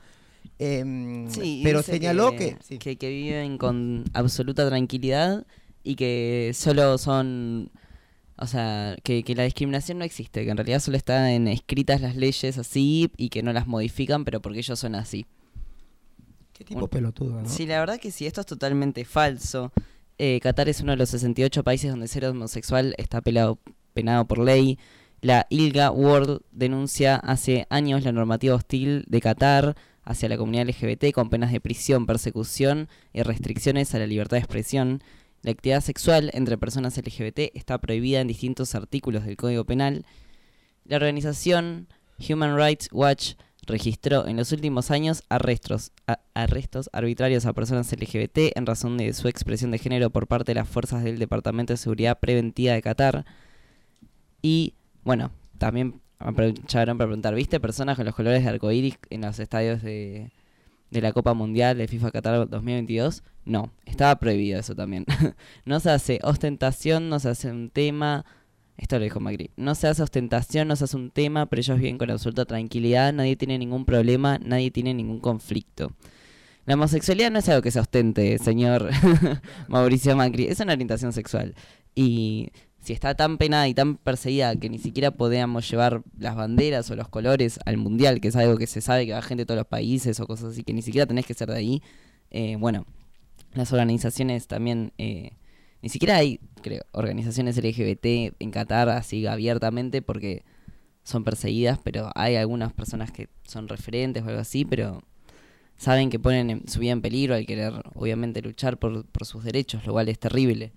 [0.60, 2.78] em, Sí, pero señaló que, sí.
[2.80, 5.46] que, que viven con absoluta tranquilidad
[5.84, 7.70] y que solo son,
[8.38, 12.16] o sea, que, que la discriminación no existe, que en realidad solo están escritas las
[12.16, 15.26] leyes así y que no las modifican, pero porque ellos son así.
[16.64, 17.50] Qué tipo pelotudo, ¿no?
[17.50, 19.72] Sí, la verdad que sí, esto es totalmente falso.
[20.18, 23.60] Eh, Qatar es uno de los 68 países donde ser homosexual está pelado-
[23.94, 24.78] penado por ley.
[25.22, 31.12] La ILGA World denuncia hace años la normativa hostil de Qatar hacia la comunidad LGBT
[31.14, 35.02] con penas de prisión, persecución y restricciones a la libertad de expresión.
[35.42, 40.06] La actividad sexual entre personas LGBT está prohibida en distintos artículos del Código Penal.
[40.86, 41.88] La organización
[42.30, 43.34] Human Rights Watch
[43.66, 45.92] registró en los últimos años arrestos,
[46.34, 50.60] arrestos arbitrarios a personas LGBT en razón de su expresión de género por parte de
[50.60, 53.26] las fuerzas del Departamento de Seguridad Preventiva de Qatar.
[54.42, 59.40] Y bueno, también aprovecharon para preguntar, ¿viste personas con los colores de arcoíris en los
[59.40, 60.32] estadios de,
[60.92, 63.24] de la Copa Mundial de FIFA Qatar 2022?
[63.46, 65.06] No, estaba prohibido eso también.
[65.66, 68.26] no se hace ostentación, no se hace un tema.
[68.78, 69.52] Esto lo dijo Macri.
[69.56, 73.14] No se hace ostentación, no se hace un tema, pero ellos viven con absoluta tranquilidad,
[73.14, 75.92] nadie tiene ningún problema, nadie tiene ningún conflicto.
[76.66, 78.90] La homosexualidad no es algo que se ostente, señor
[79.68, 81.56] Mauricio Macri, es una orientación sexual.
[81.94, 82.52] Y
[82.84, 86.96] si está tan penada y tan perseguida que ni siquiera podíamos llevar las banderas o
[86.96, 89.58] los colores al mundial, que es algo que se sabe que va gente de todos
[89.58, 91.82] los países o cosas así, que ni siquiera tenés que ser de ahí,
[92.32, 92.86] eh, bueno,
[93.54, 95.32] las organizaciones también, eh,
[95.84, 100.44] ni siquiera hay, creo, organizaciones LGBT en Qatar así abiertamente porque
[101.04, 105.04] son perseguidas, pero hay algunas personas que son referentes o algo así, pero
[105.78, 109.44] saben que ponen en- su vida en peligro al querer, obviamente, luchar por, por sus
[109.44, 110.72] derechos, lo cual es terrible.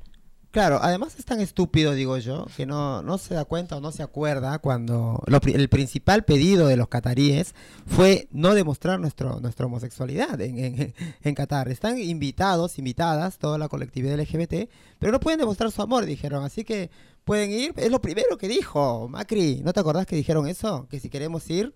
[0.56, 3.92] Claro, además es tan estúpido, digo yo, que no, no se da cuenta o no
[3.92, 7.54] se acuerda cuando lo el principal pedido de los cataríes
[7.84, 11.68] fue no demostrar nuestro, nuestra homosexualidad en, en, en Qatar.
[11.68, 16.42] Están invitados, invitadas, toda la colectividad LGBT, pero no pueden demostrar su amor, dijeron.
[16.42, 16.88] Así que
[17.26, 19.60] pueden ir, es lo primero que dijo Macri.
[19.62, 20.86] ¿No te acordás que dijeron eso?
[20.88, 21.74] Que si queremos ir,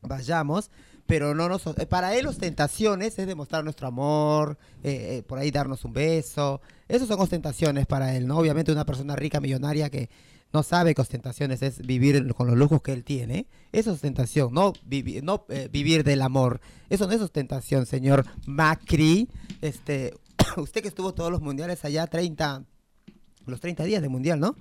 [0.00, 0.70] vayamos,
[1.10, 1.66] pero no nos...
[1.66, 6.60] eh, Para él ostentaciones es demostrar nuestro amor, eh, eh, por ahí darnos un beso.
[6.88, 8.38] Esas son ostentaciones para él, ¿no?
[8.38, 10.08] Obviamente una persona rica, millonaria que
[10.52, 13.46] no sabe que ostentaciones es vivir con los lujos que él tiene.
[13.72, 16.60] Eso es ostentación, no, vivi- no vivir del amor.
[16.88, 19.28] Eso no es ostentación, señor Macri.
[19.60, 20.14] Este,
[20.56, 22.64] usted que estuvo todos los mundiales allá, 30,
[23.46, 24.56] los 30 días de mundial, ¿no?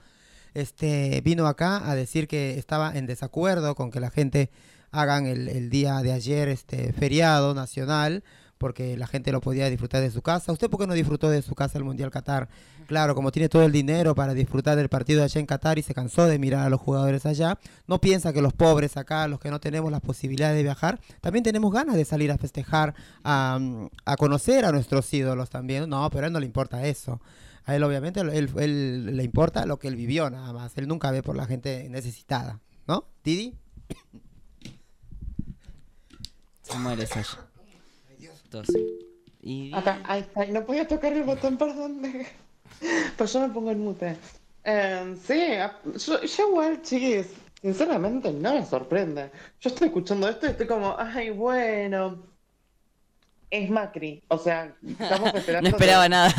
[0.54, 4.50] Este, vino acá a decir que estaba en desacuerdo con que la gente
[4.92, 8.24] hagan el, el día de ayer este feriado nacional
[8.60, 10.52] porque la gente lo podía disfrutar de su casa.
[10.52, 12.50] ¿Usted por qué no disfrutó de su casa el Mundial Qatar?
[12.88, 15.94] Claro, como tiene todo el dinero para disfrutar del partido allá en Qatar y se
[15.94, 19.50] cansó de mirar a los jugadores allá, no piensa que los pobres acá, los que
[19.50, 23.60] no tenemos la posibilidad de viajar, también tenemos ganas de salir a festejar, a,
[24.06, 25.90] a conocer a nuestros ídolos también.
[25.90, 27.22] No, pero a él no le importa eso.
[27.64, 30.78] A él obviamente él, él le importa lo que él vivió nada más.
[30.78, 33.06] Él nunca ve por la gente necesitada, ¿no?
[33.24, 33.56] Didi.
[36.70, 37.38] Se muere Sasha.
[38.52, 38.68] Dos.
[39.42, 40.46] Y Acá, ahí está.
[40.46, 42.02] No podía tocar el botón, perdón.
[43.18, 44.18] Pues yo me pongo en mute.
[44.64, 45.58] Eh, sí,
[46.06, 47.28] yo igual, chiquis,
[47.62, 49.32] sinceramente no me sorprende.
[49.60, 52.24] Yo estoy escuchando esto y estoy como, ay, bueno,
[53.50, 54.24] es Macri.
[54.28, 55.70] O sea, estamos esperando.
[55.70, 56.34] no esperaba nada.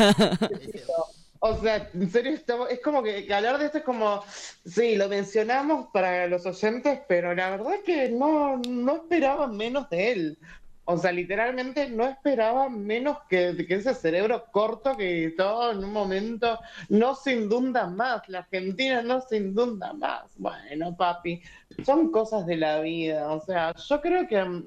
[1.42, 2.38] O sea, en serio,
[2.68, 4.22] es como que, hablar de esto es como,
[4.66, 10.12] sí, lo mencionamos para los oyentes, pero la verdad que no, no esperaba menos de
[10.12, 10.38] él.
[10.84, 15.92] O sea, literalmente no esperaba menos que, que ese cerebro corto que todo en un
[15.92, 16.58] momento
[16.90, 18.28] no se indunda más.
[18.28, 20.32] La Argentina no se indunda más.
[20.36, 21.40] Bueno, papi,
[21.86, 23.32] son cosas de la vida.
[23.32, 24.64] O sea, yo creo que,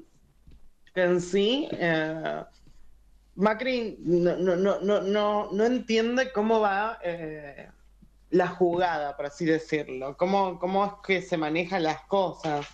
[0.95, 1.67] que en sí...
[1.71, 2.43] eh,
[3.36, 7.69] Macri no, no, no, no, entiende cómo va eh,
[8.29, 12.67] la jugada, por así decirlo, cómo, cómo es que se manejan las cosas.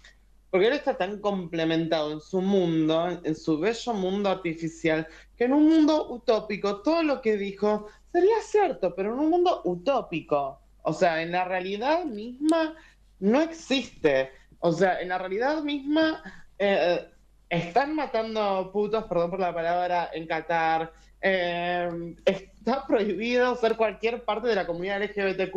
[0.49, 5.07] Porque él está tan complementado en su mundo, en su bello mundo artificial,
[5.37, 9.61] que en un mundo utópico todo lo que dijo sería cierto, pero en un mundo
[9.65, 10.59] utópico.
[10.81, 12.73] O sea, en la realidad misma
[13.19, 14.31] no existe.
[14.59, 16.23] O sea, en la realidad misma
[16.57, 17.07] eh,
[17.49, 20.93] están matando putos, perdón por la palabra, en Qatar.
[21.21, 25.55] Eh, está prohibido ser cualquier parte de la comunidad LGBTQ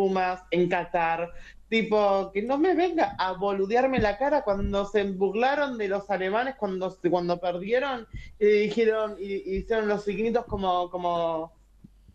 [0.51, 1.33] en Qatar.
[1.69, 6.57] Tipo, que no me venga a boludearme la cara cuando se burlaron de los alemanes
[6.57, 8.07] cuando, cuando perdieron
[8.39, 11.55] y dijeron, y, y hicieron los signitos como, como,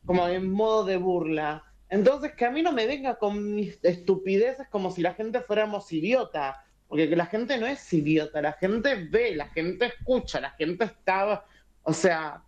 [0.06, 1.64] como en modo de burla.
[1.90, 5.92] Entonces, que a mí no me venga con mis estupideces como si la gente fuéramos
[5.92, 10.86] idiota, porque la gente no es idiota, la gente ve, la gente escucha, la gente
[10.86, 11.44] está,
[11.84, 12.42] o sea,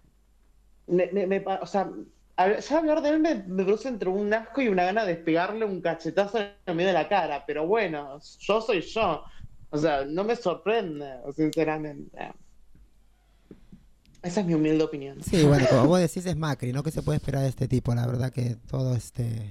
[0.87, 1.91] o sea,
[2.37, 5.81] ya hablar de él me, produce entre un asco y una gana de pegarle un
[5.81, 9.23] cachetazo en medio de la cara, pero bueno, yo soy yo,
[9.69, 12.17] o sea, no me sorprende, sinceramente.
[14.21, 15.21] Esa es mi humilde opinión.
[15.23, 16.83] Sí, bueno, como vos decís es Macri, ¿no?
[16.83, 17.95] ¿Qué se puede esperar de este tipo?
[17.95, 19.49] La verdad que todo este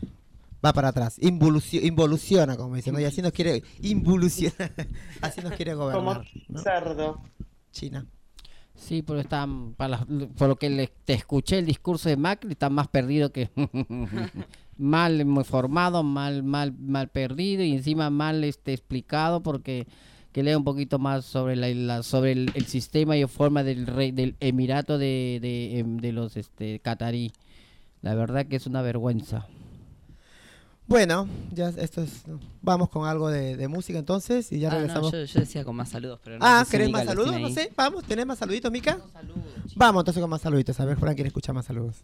[0.64, 3.00] va para atrás, involucio- involuciona, como dicen, ¿no?
[3.00, 4.54] Y así nos quiere, involuciona,
[5.20, 6.62] así nos quiere gobernar, ¿no?
[6.62, 7.22] Cerdo.
[7.72, 8.06] China.
[8.74, 10.06] Sí, pero está, mm, para las-
[10.36, 13.50] por lo que le, te escuché el discurso de Macri, está más perdido que
[14.76, 19.86] mal informado, mal, mal, mal perdido y encima mal este explicado porque
[20.32, 23.86] que lea un poquito más sobre la, la- sobre el, el sistema y forma del
[23.86, 27.32] rey del emirato de, de, em, de los este catarí.
[28.02, 29.46] La verdad que es una vergüenza.
[30.88, 32.24] Bueno, ya esto es,
[32.62, 35.12] vamos con algo de, de música entonces y ya Ah, no, regresamos.
[35.12, 37.38] yo, yo decía con más saludos, pero no ah, sé ¿querés más saludos?
[37.38, 37.54] No ahí.
[37.54, 38.98] sé, vamos, ¿tenés más saluditos, Mica?
[39.76, 41.96] Vamos entonces con más saluditos, a ver, Fran quiere escuchar más saludos.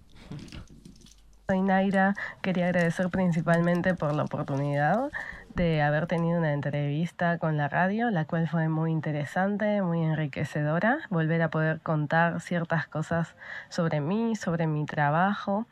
[1.49, 5.11] Soy Naira, quería agradecer principalmente por la oportunidad
[5.55, 10.99] de haber tenido una entrevista con la radio, la cual fue muy interesante, muy enriquecedora,
[11.11, 13.35] volver a poder contar ciertas cosas
[13.71, 15.67] sobre mí, sobre mi trabajo.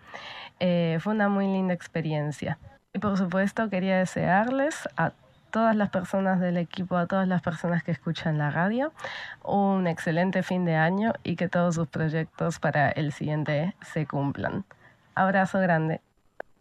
[0.60, 2.58] Eh, fue una muy linda experiencia.
[2.94, 5.12] Y por supuesto quería desearles a
[5.50, 8.92] todas las personas del equipo, a todas las personas que escuchan la radio,
[9.44, 14.64] un excelente fin de año y que todos sus proyectos para el siguiente se cumplan.
[15.14, 16.00] Abrazo grande.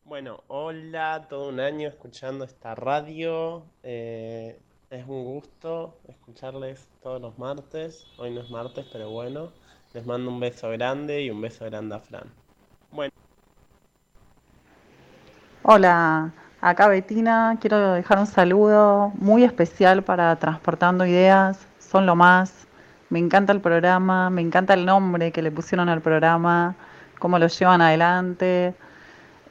[0.05, 3.63] Bueno, hola, todo un año escuchando esta radio.
[3.83, 4.59] eh,
[4.89, 8.05] es un gusto escucharles todos los martes.
[8.17, 9.53] Hoy no es martes, pero bueno.
[9.93, 12.29] Les mando un beso grande y un beso grande a Fran.
[12.91, 13.20] Bueno.
[15.63, 22.65] Hola, acá Betina, quiero dejar un saludo muy especial para Transportando Ideas, son lo más.
[23.11, 26.75] Me encanta el programa, me encanta el nombre que le pusieron al programa,
[27.19, 28.73] cómo lo llevan adelante.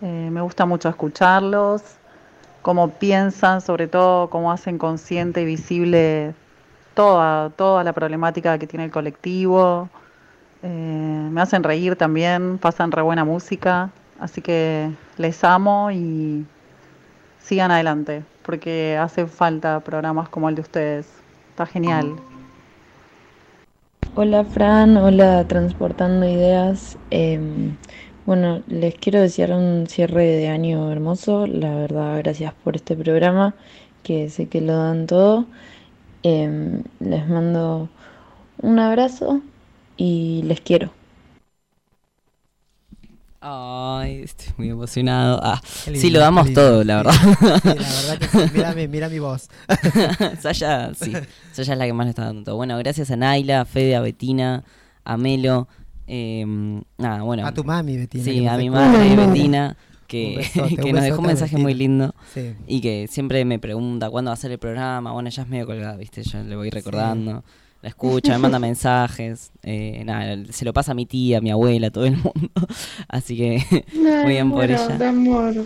[0.03, 1.85] Eh, me gusta mucho escucharlos,
[2.63, 6.35] cómo piensan, sobre todo cómo hacen consciente y visible
[6.95, 9.89] toda, toda la problemática que tiene el colectivo.
[10.65, 13.91] Eh, me hacen reír también, pasan re buena música,
[14.21, 16.47] así que les amo y
[17.43, 21.09] sigan adelante, porque hacen falta programas como el de ustedes.
[21.51, 22.17] Está genial.
[24.15, 26.99] Hola Fran, hola Transportando Ideas.
[27.11, 27.77] Em,
[28.27, 31.47] bueno, les quiero desear un cierre de año hermoso.
[31.47, 33.55] La verdad, gracias por este programa,
[34.03, 35.47] que sé que lo dan todo.
[36.23, 37.89] Em, les mando
[38.61, 39.41] un abrazo
[39.97, 41.00] y les quiero.
[43.43, 45.41] Ay, estoy muy emocionado.
[45.43, 47.13] Ah, sí, lo damos todo, la verdad.
[47.15, 48.39] Sí, la verdad que sí.
[48.55, 49.49] Mira mi- mira mi voz.
[50.41, 51.13] Saya, sí.
[51.53, 52.57] Saya es la que más le está dando todo.
[52.57, 54.63] Bueno, gracias a Naila, a Fede, a Betina,
[55.05, 55.69] a Melo.
[56.07, 56.45] eh,
[56.99, 57.47] nada, bueno.
[57.47, 59.77] A tu mami, Betina, Sí, a mi madre, Betina,
[60.07, 62.15] que, besote, que nos dejó un mensaje muy lindo.
[62.35, 62.55] Sí.
[62.67, 65.13] Y que siempre me pregunta cuándo va a ser el programa.
[65.13, 66.23] Bueno, ella es medio colgada, ¿viste?
[66.25, 67.43] Yo le voy recordando.
[67.83, 69.53] La escucha, me manda mensajes.
[69.63, 72.51] eh, nada, se lo pasa a mi tía, a mi abuela, a todo el mundo.
[73.09, 73.63] Así que
[73.95, 74.79] muy bien por ella.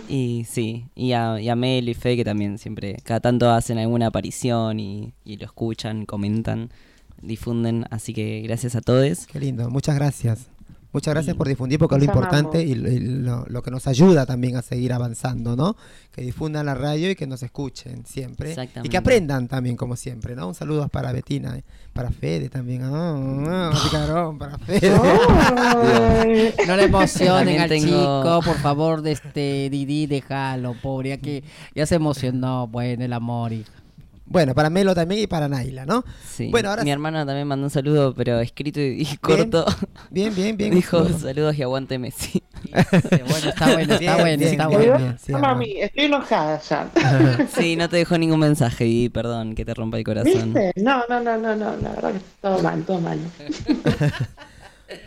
[0.07, 3.77] Y sí, y a, y a Mel y Fe que también siempre, cada tanto hacen
[3.77, 6.69] alguna aparición y, y lo escuchan, comentan,
[7.21, 7.85] difunden.
[7.89, 9.27] Así que gracias a todos.
[9.27, 10.47] Qué lindo, muchas gracias.
[10.95, 13.69] Muchas gracias Y por difundir porque es lo importante y, lo- y lo, lo que
[13.69, 15.75] nos ayuda también a seguir avanzando, ¿no?
[16.13, 18.47] Que difundan la radio y que nos escuchen siempre.
[18.47, 18.89] Y Exactamente.
[18.89, 20.47] que aprendan también, como siempre, ¿no?
[20.47, 22.81] Un saludo para Betina, eh, para Fede también.
[23.83, 24.91] Picarón, para Fede.
[26.67, 31.43] No le emocionen al tengo- chico, por favor, de este Didi, déjalo, pobre, ya que
[31.75, 33.51] ya se emocionó, bueno, el amor.
[33.53, 33.69] hija.
[34.27, 36.03] Bueno, para Melo también y para Naila, ¿no?
[36.27, 36.49] Sí.
[36.49, 39.65] Bueno, ahora Mi hermana también mandó un saludo, pero escrito y, y corto.
[40.09, 40.73] Bien, bien, bien.
[40.73, 41.19] Dijo Bien.
[41.19, 42.41] saludos y aguante Messi.
[42.71, 44.97] bueno, está bueno, está Bien, bueno, bien, está bueno.
[44.97, 46.89] bien, sí, mami, estoy enojada ya.
[47.55, 50.53] Sí, no te dejó ningún mensaje y perdón que te rompa el corazón.
[50.53, 50.73] ¿Viste?
[50.77, 53.19] No, no, no, no, no, la verdad que todo mal, todo mal.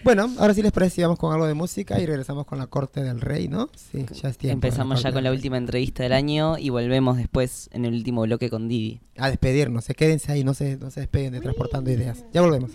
[0.05, 3.03] Bueno, ahora sí les parece, vamos con algo de música y regresamos con la corte
[3.03, 3.69] del rey, ¿no?
[3.77, 4.67] Sí, ya es tiempo.
[4.67, 8.51] Empezamos ya con la última entrevista del año y volvemos después en el último bloque
[8.51, 9.01] con Didi.
[9.17, 12.25] A despedirnos, eh, quédense ahí, no se, no se despeguen de Transportando Ideas.
[12.33, 12.71] Ya volvemos.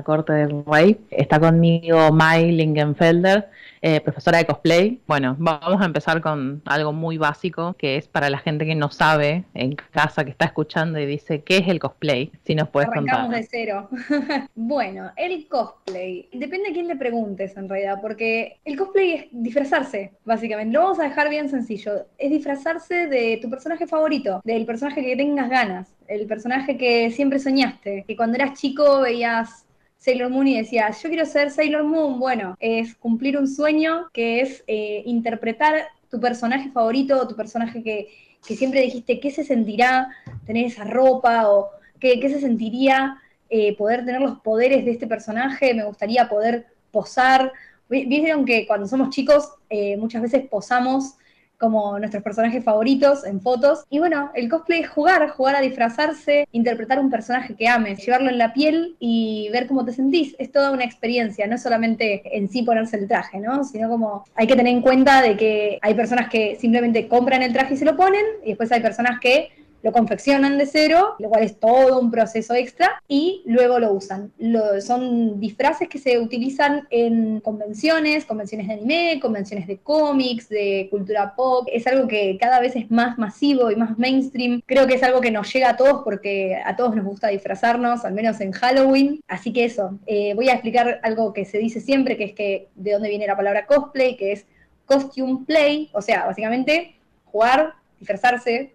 [0.00, 0.98] La Corte del Rey.
[1.10, 3.50] Está conmigo Mai Lingenfelder,
[3.82, 4.98] eh, profesora de cosplay.
[5.06, 8.90] Bueno, vamos a empezar con algo muy básico, que es para la gente que no
[8.90, 12.32] sabe en casa, que está escuchando y dice, ¿qué es el cosplay?
[12.44, 13.40] Si nos puedes Arrancamos contar.
[13.40, 13.88] de cero.
[14.54, 16.30] bueno, el cosplay.
[16.32, 20.72] Depende a quién le preguntes en realidad, porque el cosplay es disfrazarse, básicamente.
[20.72, 22.06] Lo vamos a dejar bien sencillo.
[22.16, 27.38] Es disfrazarse de tu personaje favorito, del personaje que tengas ganas, el personaje que siempre
[27.38, 29.66] soñaste, que cuando eras chico veías
[30.00, 32.18] Sailor Moon y decías, yo quiero ser Sailor Moon.
[32.18, 38.08] Bueno, es cumplir un sueño que es eh, interpretar tu personaje favorito, tu personaje que,
[38.46, 40.08] que siempre dijiste, ¿qué se sentirá
[40.46, 41.50] tener esa ropa?
[41.50, 41.68] o
[42.00, 43.18] ¿Qué, qué se sentiría
[43.50, 45.74] eh, poder tener los poderes de este personaje?
[45.74, 47.52] Me gustaría poder posar.
[47.90, 51.16] Vi- Vieron que cuando somos chicos eh, muchas veces posamos
[51.60, 53.84] como nuestros personajes favoritos en fotos.
[53.90, 58.30] Y bueno, el cosplay es jugar, jugar a disfrazarse, interpretar un personaje que ames, llevarlo
[58.30, 60.34] en la piel y ver cómo te sentís.
[60.38, 63.62] Es toda una experiencia, no solamente en sí ponerse el traje, ¿no?
[63.64, 67.52] Sino como hay que tener en cuenta de que hay personas que simplemente compran el
[67.52, 69.50] traje y se lo ponen, y después hay personas que
[69.82, 74.32] lo confeccionan de cero, lo cual es todo un proceso extra, y luego lo usan.
[74.80, 81.34] Son disfraces que se utilizan en convenciones, convenciones de anime, convenciones de cómics, de cultura
[81.34, 81.66] pop.
[81.72, 84.62] Es algo que cada vez es más masivo y más mainstream.
[84.66, 88.04] Creo que es algo que nos llega a todos porque a todos nos gusta disfrazarnos,
[88.04, 89.20] al menos en Halloween.
[89.28, 92.68] Así que eso, eh, voy a explicar algo que se dice siempre, que es que
[92.74, 94.46] de dónde viene la palabra cosplay, que es
[94.84, 98.74] costume play, o sea, básicamente jugar, disfrazarse,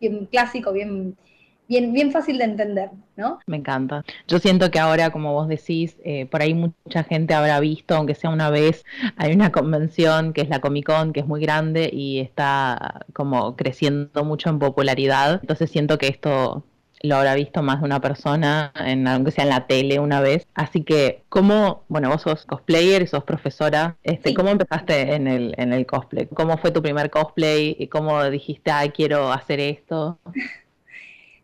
[0.00, 1.16] bien clásico, bien,
[1.68, 3.38] bien, bien fácil de entender, ¿no?
[3.46, 4.04] Me encanta.
[4.28, 8.14] Yo siento que ahora, como vos decís, eh, por ahí mucha gente habrá visto, aunque
[8.14, 8.84] sea una vez,
[9.16, 13.56] hay una convención que es la Comic Con, que es muy grande y está como
[13.56, 15.40] creciendo mucho en popularidad.
[15.40, 16.64] Entonces siento que esto
[17.02, 20.46] lo habrá visto más de una persona, en, aunque sea en la tele una vez.
[20.54, 25.54] Así que, ¿cómo, bueno, vos sos cosplayer y sos profesora, este, ¿cómo empezaste en el,
[25.58, 26.26] en el cosplay?
[26.26, 27.76] ¿Cómo fue tu primer cosplay?
[27.78, 30.18] ¿Y cómo dijiste, ay, quiero hacer esto?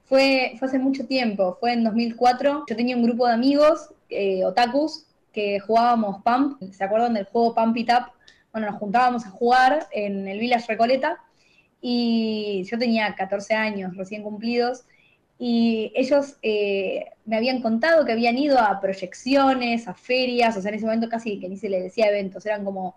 [0.05, 2.65] Fue, fue hace mucho tiempo, fue en 2004.
[2.69, 6.61] Yo tenía un grupo de amigos, eh, otakus, que jugábamos Pump.
[6.71, 8.13] ¿Se acuerdan del juego Pump It Up?
[8.53, 11.19] Bueno, nos juntábamos a jugar en el Village Recoleta
[11.81, 14.85] y yo tenía 14 años recién cumplidos
[15.45, 20.69] y ellos eh, me habían contado que habían ido a proyecciones, a ferias, o sea,
[20.69, 22.95] en ese momento casi que ni se le decía eventos, eran como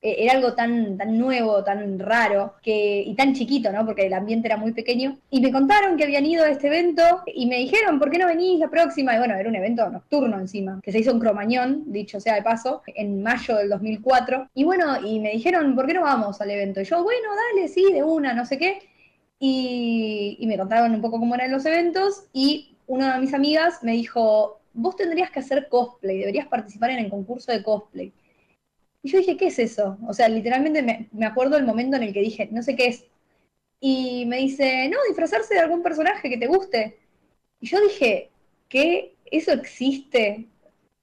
[0.00, 3.84] eh, era algo tan, tan nuevo, tan raro que, y tan chiquito, ¿no?
[3.84, 5.18] Porque el ambiente era muy pequeño.
[5.30, 8.26] Y me contaron que habían ido a este evento y me dijeron, ¿por qué no
[8.26, 9.14] venís la próxima?
[9.14, 12.42] Y bueno, era un evento nocturno encima, que se hizo en Cromañón, dicho sea de
[12.42, 14.48] paso, en mayo del 2004.
[14.54, 16.80] Y bueno, y me dijeron, ¿por qué no vamos al evento?
[16.80, 18.78] Y yo, bueno, dale, sí, de una, no sé qué.
[19.44, 23.90] Y, me contaron un poco cómo eran los eventos y una de mis amigas me
[23.90, 28.12] dijo, vos tendrías que hacer cosplay, deberías participar en el concurso de cosplay.
[29.02, 29.98] Y yo dije, ¿qué es eso?
[30.06, 32.86] O sea, literalmente me, me acuerdo el momento en el que dije, no sé qué
[32.86, 33.04] es.
[33.80, 37.00] Y me dice, no, disfrazarse de algún personaje que te guste.
[37.58, 38.30] Y yo dije,
[38.68, 39.16] ¿qué?
[39.24, 40.46] ¿Eso existe?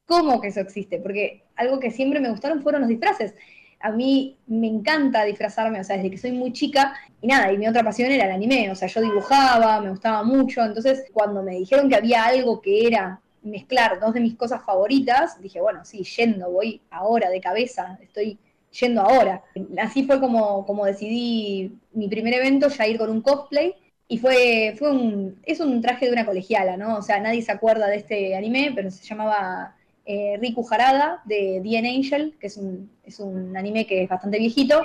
[0.05, 0.97] ¿Cómo que eso existe?
[0.99, 3.35] Porque algo que siempre me gustaron fueron los disfraces.
[3.81, 6.95] A mí me encanta disfrazarme, o sea, desde que soy muy chica.
[7.21, 10.23] Y nada, y mi otra pasión era el anime, o sea, yo dibujaba, me gustaba
[10.23, 10.63] mucho.
[10.63, 15.41] Entonces, cuando me dijeron que había algo que era mezclar dos de mis cosas favoritas,
[15.41, 18.37] dije, bueno, sí, yendo, voy ahora de cabeza, estoy
[18.79, 19.43] yendo ahora.
[19.81, 23.75] Así fue como, como decidí mi primer evento, ya ir con un cosplay.
[24.07, 26.97] Y fue, fue un, es un traje de una colegiala, ¿no?
[26.97, 31.61] O sea, nadie se acuerda de este anime, pero se llamaba eh, Riku Harada de
[31.63, 34.83] The Angel, que es un, es un anime que es bastante viejito.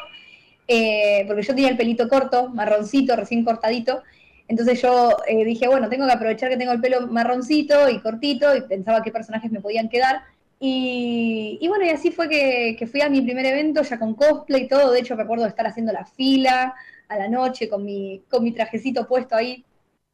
[0.67, 4.03] Eh, porque yo tenía el pelito corto, marroncito, recién cortadito,
[4.49, 8.55] entonces yo eh, dije, bueno, tengo que aprovechar que tengo el pelo marroncito y cortito
[8.55, 10.23] y pensaba qué personajes me podían quedar.
[10.61, 14.69] Y, bueno, y así fue que, fui a mi primer evento ya con cosplay y
[14.69, 14.93] todo.
[14.93, 16.75] De hecho, de estar haciendo la fila
[17.09, 19.65] a la noche con mi, con mi trajecito puesto ahí,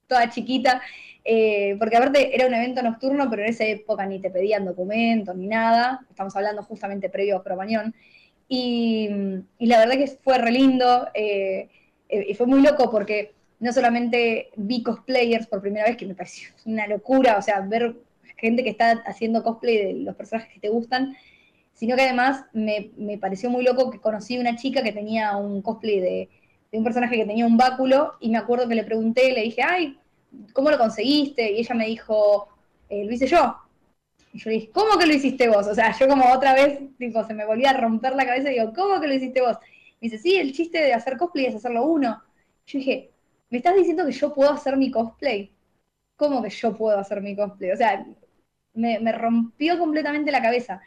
[0.06, 0.80] toda chiquita.
[1.24, 5.36] Eh, porque aparte era un evento nocturno, pero en esa época ni te pedían documentos
[5.36, 6.04] ni nada.
[6.08, 7.94] Estamos hablando justamente previo a Cromañón.
[8.52, 9.08] Y,
[9.60, 11.06] la verdad que fue re lindo.
[11.14, 11.68] Eh,
[12.08, 16.48] y fue muy loco porque no solamente vi cosplayers por primera vez, que me pareció
[16.66, 17.94] una locura, o sea, ver
[18.36, 21.14] gente que está haciendo cosplay de los personajes que te gustan,
[21.74, 25.62] sino que además me, me pareció muy loco que conocí una chica que tenía un
[25.62, 26.28] cosplay de,
[26.72, 29.62] de, un personaje que tenía un báculo, y me acuerdo que le pregunté, le dije,
[29.62, 29.98] ay,
[30.54, 31.52] ¿cómo lo conseguiste?
[31.52, 32.48] Y ella me dijo,
[32.88, 33.56] eh, lo hice yo.
[34.32, 35.66] Y yo dije, ¿cómo que lo hiciste vos?
[35.66, 38.54] O sea, yo como otra vez, tipo, se me volvía a romper la cabeza y
[38.58, 39.56] digo, ¿cómo que lo hiciste vos?
[40.00, 42.22] Me dice, sí, el chiste de hacer cosplay es hacerlo uno.
[42.66, 43.10] Yo dije,
[43.50, 45.52] ¿me estás diciendo que yo puedo hacer mi cosplay?
[46.16, 47.72] ¿Cómo que yo puedo hacer mi cosplay?
[47.72, 48.06] O sea,
[48.74, 50.80] me, me rompió completamente la cabeza.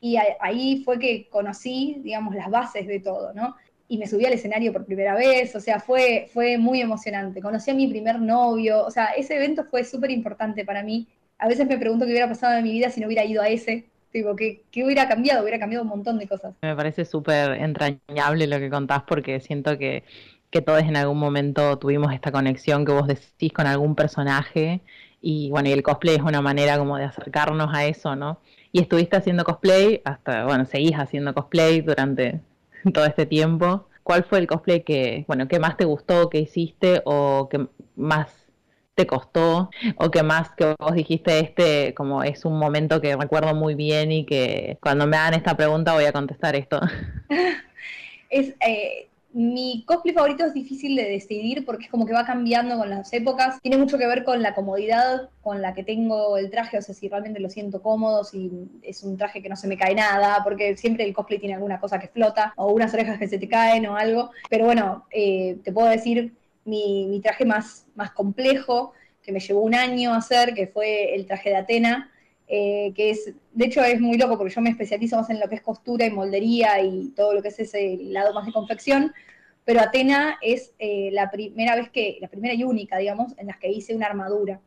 [0.00, 3.56] Y a, ahí fue que conocí, digamos, las bases de todo, ¿no?
[3.88, 7.40] Y me subí al escenario por primera vez, o sea, fue, fue muy emocionante.
[7.42, 11.08] Conocí a mi primer novio, o sea, ese evento fue súper importante para mí.
[11.42, 13.48] A veces me pregunto qué hubiera pasado en mi vida si no hubiera ido a
[13.48, 13.88] ese.
[14.12, 15.42] Tipo, ¿qué, ¿qué hubiera cambiado?
[15.42, 16.54] Hubiera cambiado un montón de cosas.
[16.62, 20.04] Me parece súper entrañable lo que contás porque siento que
[20.52, 24.82] que todos en algún momento tuvimos esta conexión que vos decís con algún personaje
[25.22, 28.38] y bueno, y el cosplay es una manera como de acercarnos a eso, ¿no?
[28.70, 32.42] Y estuviste haciendo cosplay hasta, bueno, seguís haciendo cosplay durante
[32.92, 33.88] todo este tiempo.
[34.02, 37.66] ¿Cuál fue el cosplay que, bueno, que más te gustó, que hiciste o que
[37.96, 38.41] más
[38.94, 43.54] te costó o que más que vos dijiste este como es un momento que recuerdo
[43.54, 46.80] muy bien y que cuando me hagan esta pregunta voy a contestar esto?
[48.30, 52.76] es eh, mi cosplay favorito es difícil de decidir porque es como que va cambiando
[52.76, 53.60] con las épocas.
[53.62, 56.94] Tiene mucho que ver con la comodidad con la que tengo el traje, o sea,
[56.94, 58.50] si realmente lo siento cómodo, si
[58.82, 61.80] es un traje que no se me cae nada, porque siempre el cosplay tiene alguna
[61.80, 64.30] cosa que flota, o unas orejas que se te caen o algo.
[64.50, 66.34] Pero bueno, eh, te puedo decir
[66.64, 68.92] mi, traje más, más complejo,
[69.22, 72.10] que me llevó un año hacer, que fue el traje de Atena,
[72.48, 75.48] eh, que es, de hecho es muy loco porque yo me especializo más en lo
[75.48, 79.12] que es costura y moldería y todo lo que es ese lado más de confección,
[79.64, 83.58] pero Atena es eh, la primera vez que, la primera y única, digamos, en las
[83.58, 84.60] que hice una armadura.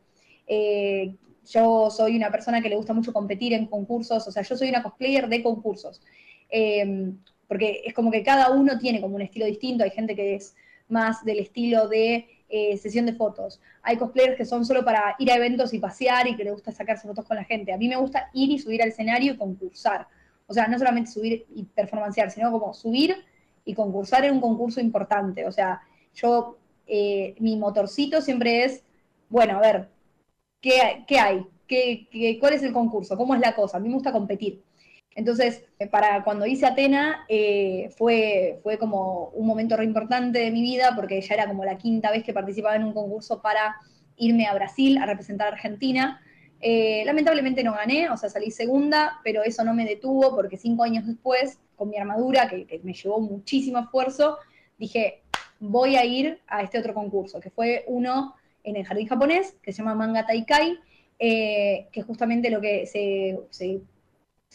[0.46, 4.56] Eh, yo soy una persona que le gusta mucho competir en concursos, o sea, yo
[4.56, 6.00] soy una cosplayer de concursos,
[7.46, 10.56] porque es como que cada uno tiene como un estilo distinto, hay gente que es
[10.88, 13.60] más del estilo de eh, sesión de fotos.
[13.82, 16.70] Hay cosplayers que son solo para ir a eventos y pasear y que les gusta
[16.70, 17.72] sacarse fotos con la gente.
[17.72, 20.06] A mí me gusta ir y subir al escenario y concursar.
[20.46, 23.16] O sea, no solamente subir y performancear, sino como subir
[23.64, 25.44] y concursar en un concurso importante.
[25.46, 25.82] O sea,
[26.14, 28.84] yo, eh, mi motorcito siempre es,
[29.28, 29.88] bueno, a ver,
[30.60, 31.46] ¿qué, qué hay?
[31.66, 33.16] ¿Qué, qué, cuál es el concurso?
[33.16, 33.78] ¿Cómo es la cosa?
[33.78, 34.62] A mí me gusta competir.
[35.16, 40.50] Entonces, eh, para cuando hice Atena, eh, fue, fue como un momento re importante de
[40.50, 43.76] mi vida, porque ya era como la quinta vez que participaba en un concurso para
[44.18, 46.20] irme a Brasil a representar a Argentina.
[46.60, 50.82] Eh, lamentablemente no gané, o sea, salí segunda, pero eso no me detuvo porque cinco
[50.82, 54.36] años después, con mi armadura, que, me llevó muchísimo esfuerzo,
[54.76, 55.22] dije,
[55.60, 59.72] voy a ir a este otro concurso, que fue uno en el jardín japonés, que
[59.72, 60.78] se llama Manga Taikai,
[61.18, 63.80] que justamente lo que se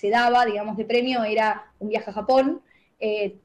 [0.02, 2.64] se daba, digamos, de premio era un viaje a Japón.
[3.00, 3.38] Eh,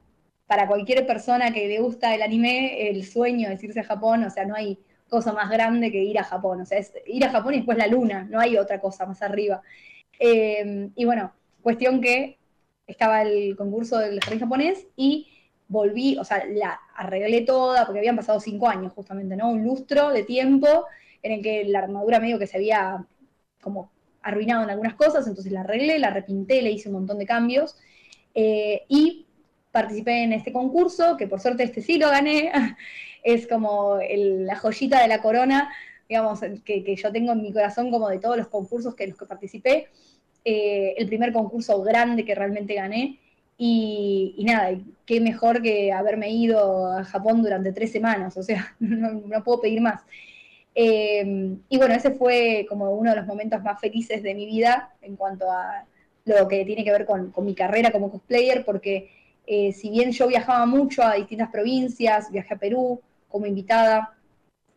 [0.47, 4.29] para cualquier persona que le gusta el anime, el sueño es irse a Japón, o
[4.31, 7.29] sea, no hay cosa más grande que ir a Japón, o sea, es ir a
[7.29, 9.61] Japón y después la luna, no hay otra cosa más arriba.
[10.19, 11.31] Eh, y bueno,
[11.61, 12.39] cuestión que
[12.87, 15.27] estaba el concurso del jardín japonés y
[15.67, 19.51] volví, o sea, la arreglé toda, porque habían pasado cinco años justamente, ¿no?
[19.51, 20.85] Un lustro de tiempo
[21.21, 23.05] en el que la armadura medio que se había
[23.61, 23.91] como
[24.27, 27.77] arruinado en algunas cosas, entonces la arreglé, la repinté, le hice un montón de cambios
[28.35, 29.25] eh, y
[29.71, 32.51] participé en este concurso, que por suerte este sí lo gané,
[33.23, 35.71] es como la joyita de la corona,
[36.09, 39.25] digamos, que, yo tengo en mi corazón como de todos los concursos que los que
[39.25, 39.87] participé,
[40.43, 43.19] eh, el primer concurso grande que realmente gané.
[43.57, 49.43] Y, nada, qué mejor que haberme ido a Japón durante tres semanas, o sea, no
[49.43, 50.03] puedo pedir más.
[50.79, 54.93] Em, y bueno, ese fue como uno de los momentos más felices de mi vida
[55.01, 55.85] en cuanto a
[56.25, 59.09] lo que tiene que ver con, mi carrera como cosplayer, porque
[59.47, 64.13] eh, si bien yo viajaba mucho a distintas provincias, viajé a Perú como invitada,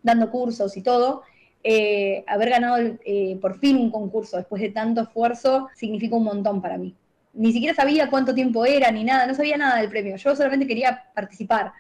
[0.03, 1.21] dando cursos y todo,
[1.63, 6.63] eh, haber ganado eh, por fin un concurso después de tanto esfuerzo significa un montón
[6.63, 6.97] para mí.
[7.35, 10.67] Ni siquiera sabía cuánto tiempo era ni nada, no sabía nada del premio, yo solamente
[10.67, 11.73] quería participar.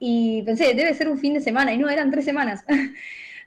[0.00, 2.64] Y pensé, debe ser un fin de semana, y no, eran tres semanas.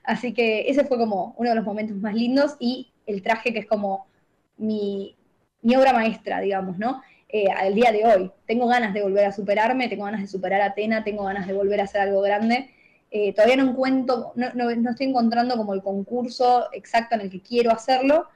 [0.06, 3.58] Así que ese fue como uno de los momentos más lindos y el traje que
[3.58, 4.06] es como
[4.56, 5.16] mi,
[5.76, 7.02] obra maestra, digamos, ¿no?
[7.28, 8.32] Eh, al día de hoy.
[8.46, 11.54] Tengo ganas de volver a superarme, tengo ganas de superar a Atena, tengo ganas de
[11.54, 12.70] volver a hacer algo grande.
[13.10, 17.72] Eh, todavía no encuentro, no, estoy encontrando como el concurso exacto en el que quiero
[17.72, 18.28] hacerlo,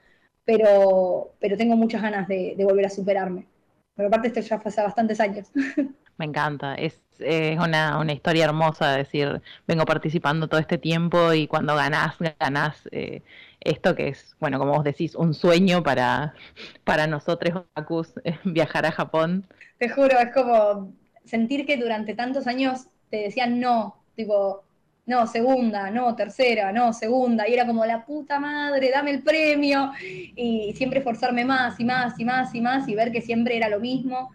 [0.43, 3.47] pero, pero tengo muchas ganas de, volver a superarme.
[3.95, 5.47] Pero aparte esto ya hace bastantes años.
[6.21, 7.01] Me encanta, es,
[7.57, 13.23] una, una, historia hermosa, decir, vengo participando todo este tiempo y cuando ganás, ganás eh,
[13.59, 16.35] esto que es, bueno, como vos decís, un sueño para,
[16.83, 19.47] para nosotros, Otakus, viajar a Japón.
[19.79, 20.93] Te juro, es como
[21.25, 24.63] sentir que durante tantos años te decían no, tipo,
[25.07, 29.91] no, segunda, no, tercera, no, segunda, y era como la puta madre, dame el premio,
[29.99, 33.69] y siempre esforzarme más y más y más y más y ver que siempre era
[33.69, 34.29] lo mismo.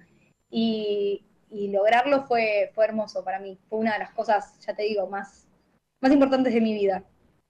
[0.51, 3.59] Y, y lograrlo fue, fue hermoso para mí.
[3.69, 5.47] Fue una de las cosas, ya te digo, más,
[6.01, 7.05] más importantes de mi vida,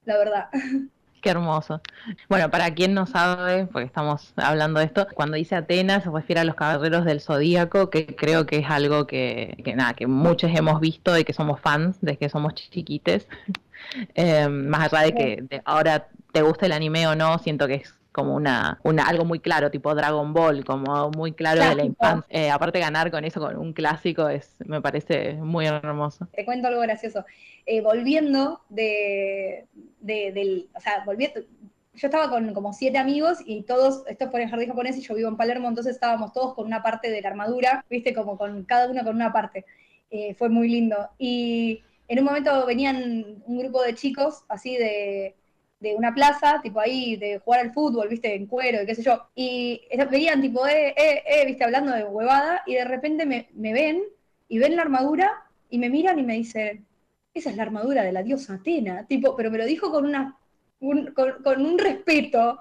[0.05, 0.48] la verdad.
[1.23, 1.81] Qué hermoso.
[2.28, 6.40] Bueno, para quien no sabe, porque estamos hablando de esto, cuando dice Atenas se refiere
[6.40, 10.52] a los caballeros del zodíaco, que creo que es algo que, que nada, que muchos
[10.55, 13.27] hemos visto y que somos fans de que somos chiquites.
[14.14, 17.94] Eh, más allá de que ahora te guste el anime o no, siento que es
[18.16, 22.24] como una, una, algo muy claro, tipo Dragon Ball, como muy claro de la infancia.
[22.30, 26.26] Eh, aparte ganar con eso, con un clásico, es me parece muy hermoso.
[26.32, 27.26] Te cuento algo gracioso.
[27.66, 29.66] Eh, volviendo de,
[30.01, 34.47] del, o sea, volviendo, yo estaba con como siete amigos y todos, esto fue en
[34.47, 37.20] el jardín japonés y yo vivo en Palermo, entonces estábamos todos con una parte de
[37.20, 39.66] la armadura, viste, como con cada uno con una parte.
[40.10, 41.10] Eh, fue muy lindo.
[41.18, 45.34] Y en un momento venían un grupo de chicos, así de
[45.81, 49.03] de una plaza, tipo ahí, de jugar al fútbol, viste, en cuero y qué sé
[49.03, 49.28] yo.
[49.35, 54.03] Y veían tipo, eh, eh, eh, viste, hablando de huevada, y de repente me, ven
[54.48, 56.86] y ven la armadura y me miran y me dicen,
[57.35, 60.39] esa es la armadura de la diosa Atena, tipo, pero me lo dijo con una
[60.78, 62.59] con, un respeto,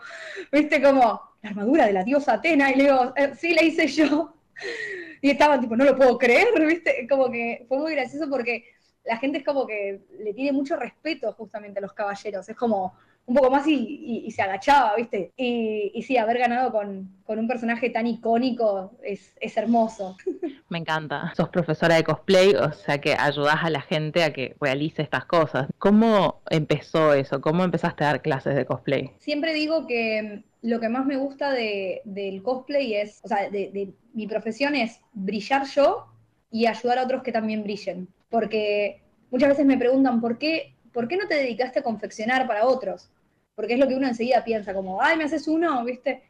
[0.52, 3.88] viste, como, la armadura de la diosa Atena, y le digo, eh, sí, la hice
[3.88, 4.34] yo.
[5.22, 8.75] Y estaban tipo, no lo puedo creer, viste, como que fue muy gracioso porque
[9.06, 12.48] la gente es como que le tiene mucho respeto justamente a los caballeros.
[12.50, 12.94] Es como
[13.28, 15.32] un poco más y, y- y se agachaba, ¿viste?
[15.38, 20.16] Y, y sí, haber ganado con, con un personaje tan icónico es, es hermoso.
[20.70, 21.32] Me encanta.
[21.36, 25.26] Sos profesora de cosplay, o sea que ayudás a la gente a que realice estas
[25.26, 25.68] cosas.
[25.78, 27.42] ¿Cómo empezó eso?
[27.42, 29.12] ¿Cómo empezaste a dar clases de cosplay?
[29.20, 33.50] Siempre digo que mm, lo que más me gusta de- del cosplay es, o sea,
[33.50, 36.08] de, de mi profesión es brillar yo
[36.52, 38.08] y ayudar a otros que también brillen.
[38.36, 39.02] Porque
[39.32, 43.10] muchas veces me preguntan, ¿por qué, ¿por qué no te dedicaste a confeccionar para otros?
[43.56, 46.22] Porque es lo que uno enseguida piensa, como, ay, me haces uno, ¿viste?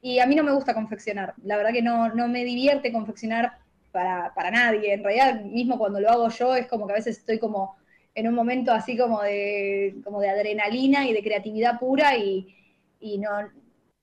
[0.00, 1.34] Y a mí no me gusta confeccionar.
[1.42, 3.58] La verdad que no, no me divierte confeccionar
[3.90, 4.92] para, para nadie.
[4.92, 7.76] En realidad, mismo cuando lo hago yo, es como que a veces estoy como
[8.14, 12.54] en un momento así como de, como de adrenalina y de creatividad pura y,
[13.00, 13.30] y no,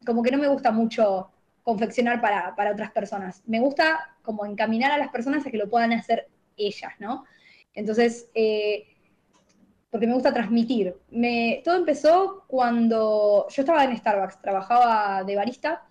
[0.05, 1.31] como que no me gusta mucho
[1.63, 3.43] confeccionar para, para otras personas.
[3.45, 6.27] Me gusta como encaminar a las personas a que lo puedan hacer
[6.57, 7.23] ellas, ¿no?
[7.75, 8.87] Entonces, eh,
[9.91, 10.95] porque me gusta transmitir.
[11.11, 15.83] Me, todo empezó cuando yo estaba en Starbucks, trabajaba de barista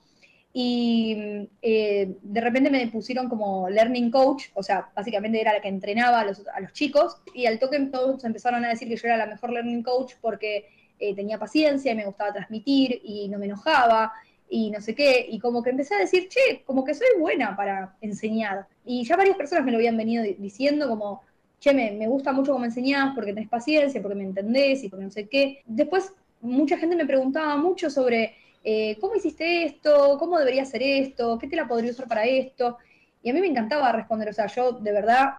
[0.53, 5.69] y eh, de repente me pusieron como learning coach, o sea, básicamente era la que
[5.69, 9.27] entrenaba a los, chicos y al toque todos empezaron a decir que yo era la
[9.27, 10.67] mejor learning coach porque
[10.99, 14.13] eh, tenía paciencia y me gustaba transmitir y no me enojaba
[14.49, 17.57] y no sé qué, y como que empecé a decir, che, como que soy buena
[17.57, 18.69] para enseñar.
[18.85, 21.23] Y ya varias personas me lo habían venido di- diciendo como,
[21.65, 25.11] che, me, gusta mucho cómo enseñás porque tenés paciencia, porque me entendés y porque no
[25.11, 25.63] sé qué.
[25.65, 26.13] Después,
[26.43, 31.49] mucha gente me preguntaba mucho sobre eh, cómo hiciste esto, cómo debería hacer esto, qué
[31.49, 32.77] te la podría usar para esto.
[33.23, 35.37] Y a mí me encantaba responder, o sea, yo de verdad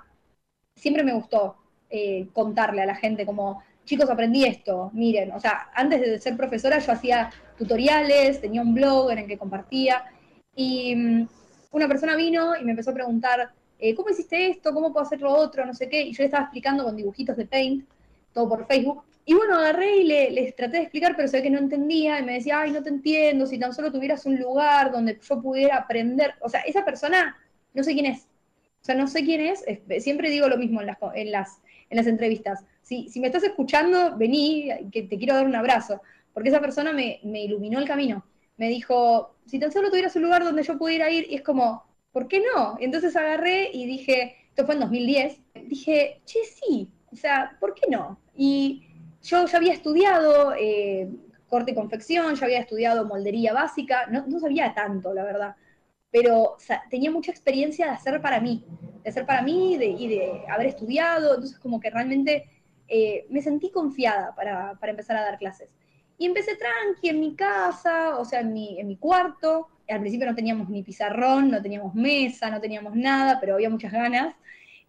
[0.76, 1.58] siempre me gustó
[1.92, 6.36] eh, contarle a la gente como, chicos, aprendí esto, miren, o sea, antes de ser
[6.36, 10.06] profesora yo hacía tutoriales, tenía un blog en el que compartía
[10.56, 11.28] y mm,
[11.72, 14.74] una persona vino y me empezó a preguntar, eh, ¿cómo hiciste esto?
[14.74, 15.66] ¿Cómo puedo hacer lo otro?
[15.66, 17.88] No sé qué, y yo le estaba explicando con dibujitos de Paint,
[18.34, 19.04] todo por Facebook.
[19.26, 22.20] Y bueno, agarré y le, les traté de explicar, pero se ve que no entendía,
[22.20, 25.42] y me decía, ay, no te entiendo, si tan solo tuvieras un lugar donde yo
[25.42, 26.36] pudiera aprender.
[26.42, 27.36] O sea, esa persona,
[27.74, 28.28] no sé quién es.
[28.82, 29.66] O sea, no sé quién es,
[30.04, 32.64] siempre digo lo mismo en las, entrevistas.
[32.84, 36.02] Si, si me estás escuchando, vení, que te quiero dar un abrazo,
[36.34, 38.24] porque esa persona me, me iluminó el camino.
[38.58, 41.84] Me dijo, si tan solo tuvieras un lugar donde yo pudiera ir, y es como,
[42.16, 42.78] ¿por qué no?
[42.80, 47.88] Entonces agarré y dije, esto fue en 2010, dije, che, sí, o sea, ¿por qué
[47.92, 48.22] no?
[48.36, 48.88] Y
[49.22, 51.10] yo ya había estudiado eh,
[51.50, 55.56] corte y confección, ya había estudiado moldería básica, no, no sabía tanto, la verdad,
[56.12, 56.56] pero
[56.90, 58.66] tenía mucha experiencia de hacer para mí,
[59.04, 62.50] de hacer para mí de- y de haber estudiado, entonces como que realmente
[62.88, 65.70] eh, me sentí confiada para, para empezar a dar clases.
[66.18, 69.68] Y empecé tranqui en mi casa, o sea, en mi, en mi cuarto.
[69.88, 73.92] Al principio no teníamos ni pizarrón, no teníamos mesa, no teníamos nada, pero había muchas
[73.92, 74.36] ganas.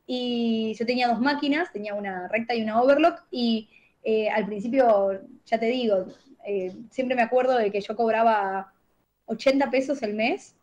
[0.07, 3.69] Y yo tenía dos máquinas, tenía una recta y una overlock, y
[4.05, 6.07] eh, al principio, ya te digo,
[6.47, 8.73] eh, siempre me acuerdo de que yo cobraba
[9.27, 10.55] 80 pesos el mes,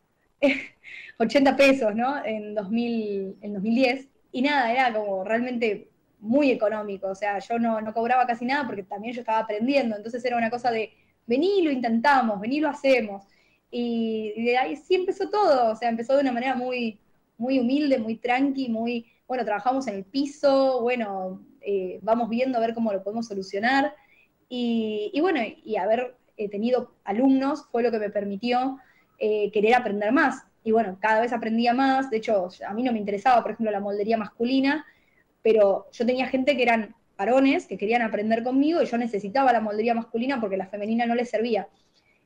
[1.20, 2.24] 80 pesos, ¿no?
[2.24, 5.90] En, 2000, en 2010, y nada, era como realmente
[6.24, 9.96] muy económico, o sea, yo no, no cobraba casi nada porque también yo estaba aprendiendo,
[9.96, 10.92] entonces era una cosa de,
[11.28, 13.26] vení, lo intentamos, vení, lo hacemos,
[13.70, 17.00] y, y de ahí sí empezó todo, o sea, empezó de una manera muy,
[17.38, 22.62] muy humilde, muy tranqui, muy, bueno, trabajamos en el piso, bueno, eh, vamos viendo a
[22.62, 23.94] ver cómo lo podemos solucionar,
[24.56, 28.78] y, bueno, y haber eh, tenido alumnos fue lo que me permitió
[29.18, 30.44] eh, querer aprender más.
[30.64, 32.12] Y bueno, cada vez aprendía más.
[32.12, 34.86] De hecho, a mí no me interesaba, por ejemplo, la moldería masculina,
[35.44, 39.62] pero yo tenía gente que eran varones que querían aprender conmigo y yo necesitaba la
[39.62, 41.68] moldería masculina porque la femenina no les servía.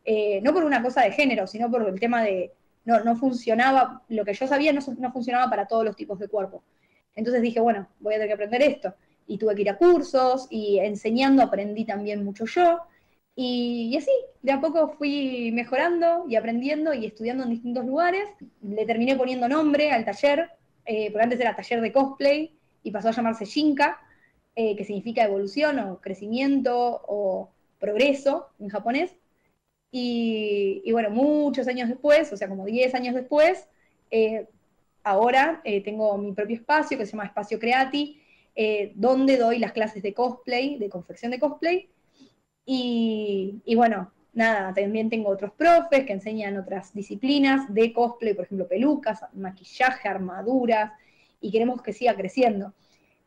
[0.06, 2.54] Eh, no por una cosa de género, sino por el tema de
[2.86, 6.30] no, no funcionaba, lo que yo sabía no, no funcionaba para todos los tipos de
[6.30, 6.64] cuerpo.
[7.16, 8.94] Entonces dije, bueno, voy a tener que aprender esto.
[9.26, 12.80] Y tuve que ir a cursos y enseñando aprendí también mucho yo.
[13.36, 14.12] Y, así,
[14.42, 18.30] de a poco fui mejorando y aprendiendo y estudiando en distintos lugares.
[18.62, 20.50] Le terminé poniendo nombre al taller,
[20.86, 24.00] eh, porque antes era taller de cosplay y pasó a llamarse Shinka,
[24.56, 29.16] eh, que significa evolución o crecimiento o progreso en japonés.
[29.92, 33.68] Y, y bueno, muchos años después, o sea, como 10 años después,
[34.10, 34.48] eh,
[35.04, 38.22] ahora eh, tengo mi propio espacio que se llama Espacio Creati,
[38.96, 41.90] donde doy las clases de cosplay, de confección de cosplay.
[42.66, 48.46] Y, y bueno, nada, también tengo otros profes que enseñan otras disciplinas de cosplay, por
[48.46, 50.92] ejemplo, pelucas, maquillaje, armaduras,
[51.42, 52.74] y queremos que siga creciendo.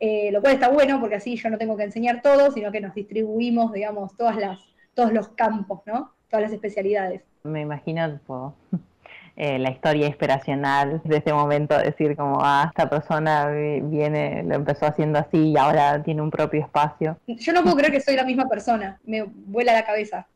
[0.00, 2.80] Eh, lo cual está bueno porque así yo no tengo que enseñar todo, sino que
[2.80, 4.58] nos distribuimos, digamos, todas las,
[4.94, 6.14] todos los campos, ¿no?
[6.30, 7.22] Todas las especialidades.
[7.42, 8.54] Me imagino tipo,
[9.36, 14.54] eh, la historia inspiracional de ese momento, decir como, ah, esta persona vi- viene, lo
[14.54, 17.18] empezó haciendo así y ahora tiene un propio espacio.
[17.26, 20.28] Yo no puedo creer que soy la misma persona, me vuela la cabeza.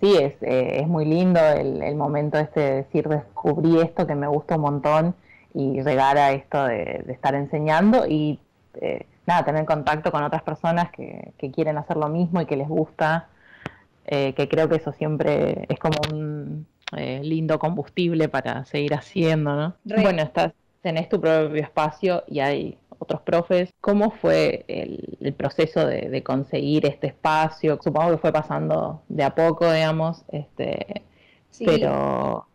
[0.00, 4.14] Sí, es, eh, es muy lindo el, el momento este de decir, descubrí esto que
[4.14, 5.16] me gusta un montón
[5.56, 8.38] y llegar a esto de, de estar enseñando y
[8.74, 12.56] eh, nada, tener contacto con otras personas que, que quieren hacer lo mismo y que
[12.56, 13.28] les gusta,
[14.04, 16.66] eh, que creo que eso siempre es como un
[16.96, 19.76] eh, lindo combustible para seguir haciendo, ¿no?
[19.84, 20.02] Re.
[20.02, 20.52] Bueno, estás,
[20.82, 23.70] tenés tu propio espacio y hay otros profes.
[23.80, 27.78] ¿Cómo fue el, el proceso de, de conseguir este espacio?
[27.82, 31.02] Supongo que fue pasando de a poco, digamos, este,
[31.50, 31.64] Sí.
[31.64, 32.46] pero,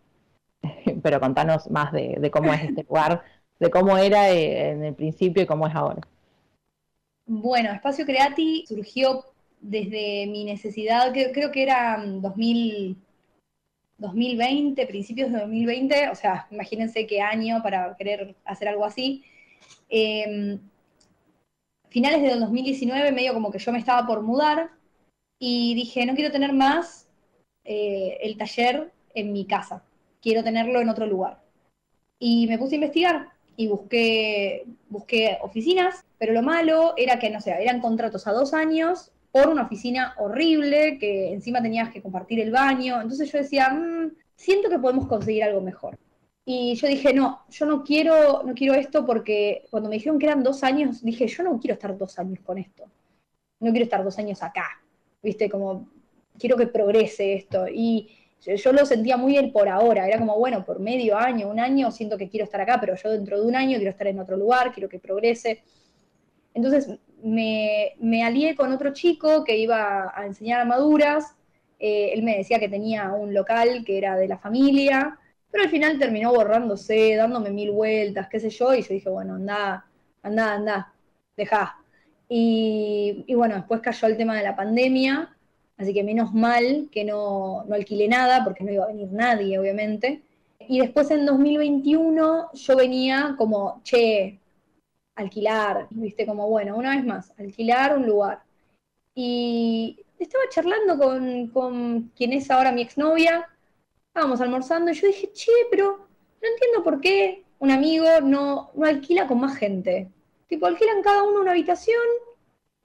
[1.02, 3.22] pero contanos más de, de cómo es este lugar,
[3.58, 6.00] de cómo era eh, en el principio y cómo es ahora.
[7.26, 9.24] Bueno, Espacio Creati surgió
[9.60, 12.96] desde mi necesidad, que, creo que era mm, 2000,
[13.98, 19.24] 2020, principios de 2020, o sea, imagínense qué año para querer hacer algo así.
[19.88, 20.58] Eh,
[21.88, 24.70] finales del 2019, medio como que yo me estaba por mudar
[25.38, 27.08] y dije, no quiero tener más
[27.64, 29.84] eh, el taller en mi casa,
[30.22, 31.42] quiero tenerlo en otro lugar.
[32.18, 37.40] Y me puse a investigar y busqué, busqué oficinas, pero lo malo era que, no
[37.40, 42.40] sé, eran contratos a dos años por una oficina horrible, que encima tenías que compartir
[42.40, 43.00] el baño.
[43.00, 45.98] Entonces yo decía, "Mm, siento que podemos conseguir algo mejor.
[46.44, 50.26] Y yo dije, no, yo no quiero, no quiero esto porque cuando me dijeron que
[50.26, 52.84] eran dos años, dije, yo no quiero estar dos años con esto.
[53.60, 54.66] No quiero estar dos años acá.
[55.22, 55.88] Viste, como
[56.38, 57.68] quiero que progrese esto.
[57.68, 58.08] Y
[58.44, 60.06] yo, lo sentía muy el por ahora.
[60.06, 63.10] Era como, bueno, por medio año, un año, siento que quiero estar acá, pero yo
[63.10, 65.62] dentro de un año quiero estar en otro lugar, quiero que progrese.
[66.54, 66.88] Entonces
[67.22, 71.36] me, me alié con otro chico que iba a enseñar armaduras.
[71.78, 75.18] Eh, él me decía que tenía un local que era de la familia,
[75.50, 79.34] pero al final terminó borrándose, dándome mil vueltas, qué sé yo, y yo dije, bueno,
[79.34, 79.86] anda,
[80.22, 80.94] anda, anda,
[81.36, 81.76] dejá.
[82.28, 85.36] Y, y bueno, después cayó el tema de la pandemia,
[85.82, 89.58] así que menos mal que no, no alquilé nada, porque no iba a venir nadie,
[89.58, 90.22] obviamente.
[90.68, 94.38] Y después en 2021 yo venía como, che,
[95.16, 98.42] alquilar, viste, como bueno, una vez más, alquilar un lugar.
[99.14, 103.48] Y estaba charlando con, con quien es ahora mi exnovia,
[104.08, 105.98] estábamos almorzando y yo dije, che, pero
[106.40, 110.08] no entiendo por qué un amigo no, no alquila con más gente.
[110.48, 112.02] Tipo, alquilan cada uno una habitación,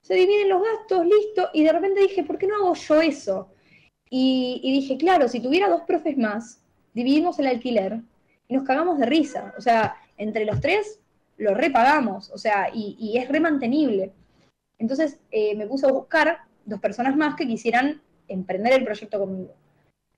[0.08, 3.50] se dividen los gastos, listo, y de repente dije, ¿por qué no hago yo eso?
[4.08, 6.62] Y, dije, claro, si tuviera dos profes más,
[6.94, 8.00] dividimos el alquiler
[8.48, 9.52] y nos cagamos de risa.
[9.58, 10.98] O sea, entre los tres
[11.36, 14.12] lo repagamos, o sea, y, y es remantenible.
[14.78, 19.54] Entonces eh, me puse a buscar dos personas más que quisieran emprender el proyecto conmigo.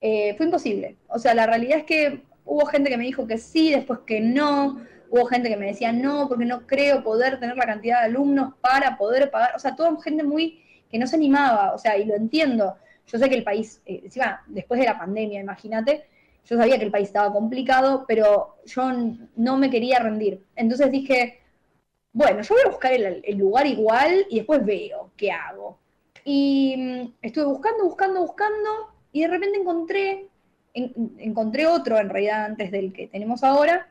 [0.00, 0.98] Eh, fue imposible.
[1.08, 4.20] O sea, la realidad es que hubo gente que me dijo que sí, después que
[4.20, 4.86] no.
[5.10, 8.54] Hubo gente que me decía no, porque no creo poder tener la cantidad de alumnos
[8.60, 9.54] para poder pagar.
[9.56, 11.72] O sea, toda gente muy que no se animaba.
[11.74, 12.76] O sea, y lo entiendo.
[13.06, 14.08] Yo sé que el país, eh,
[14.46, 16.04] después de la pandemia, imagínate,
[16.44, 18.90] yo sabía que el país estaba complicado, pero yo
[19.36, 20.44] no me quería rendir.
[20.54, 21.40] Entonces dije,
[22.12, 25.78] bueno, yo voy a buscar el, lugar igual y después veo qué hago.
[26.24, 28.70] Y mm, estuve buscando, buscando, buscando,
[29.12, 30.28] y de repente encontré,
[30.74, 33.88] en- encontré otro en realidad antes del que tenemos ahora,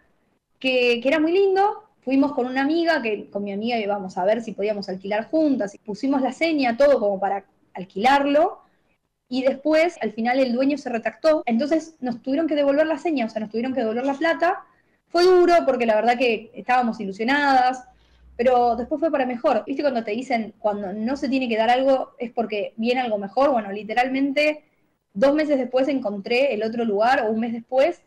[0.59, 1.83] que, era muy lindo.
[2.01, 5.77] Fuimos con una amiga, que con mi amiga íbamos a ver si podíamos alquilar juntas,
[5.85, 8.61] pusimos la seña, todo como para alquilarlo,
[9.27, 13.25] y después al final el dueño se retractó, entonces nos tuvieron que devolver la seña,
[13.25, 14.65] o sea, nos tuvieron que devolver la plata.
[15.09, 17.83] Fue duro porque la verdad que estábamos ilusionadas,
[18.35, 19.63] pero después fue para mejor.
[19.67, 23.17] ¿Viste cuando te dicen cuando no se tiene que dar algo es porque viene algo
[23.17, 23.51] mejor?
[23.51, 24.63] Bueno, literalmente
[25.13, 28.01] dos meses después encontré el otro lugar o un mes después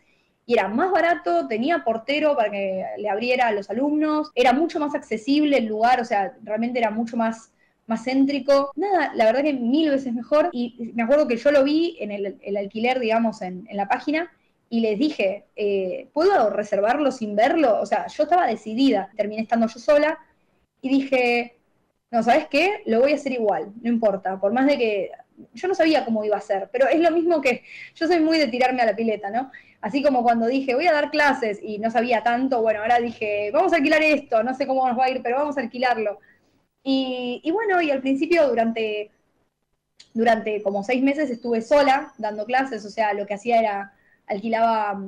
[0.46, 4.80] y era más barato, tenía portero para que le abriera a los alumnos, era mucho
[4.80, 7.52] más accesible el lugar, o sea, realmente era mucho más,
[7.86, 8.72] más céntrico.
[8.74, 12.10] Nada, la verdad que mil veces mejor y me acuerdo que yo lo vi en
[12.10, 14.30] el, alquiler, digamos, en, en la página
[14.72, 17.78] y les dije, eh, ¿puedo reservarlo sin verlo?
[17.80, 20.18] O sea, yo estaba decidida, terminé estando yo sola
[20.80, 21.58] y dije,
[22.10, 22.82] no, ¿sabes qué?
[22.86, 25.10] Lo voy a hacer igual, no importa, por más de que
[25.54, 27.62] yo no sabía cómo iba a ser, pero es lo mismo que
[27.94, 29.50] yo soy muy de tirarme a la pileta, ¿no?
[29.80, 33.50] Así como cuando dije, voy a dar clases y no sabía tanto, bueno, ahora dije,
[33.52, 36.20] vamos a alquilar esto, no sé cómo nos va a ir, pero vamos a alquilarlo.
[36.84, 39.10] Y, bueno, y al principio durante,
[40.14, 43.94] durante como seis meses estuve sola dando clases, o sea, lo que hacía era
[44.26, 45.00] alquilaba,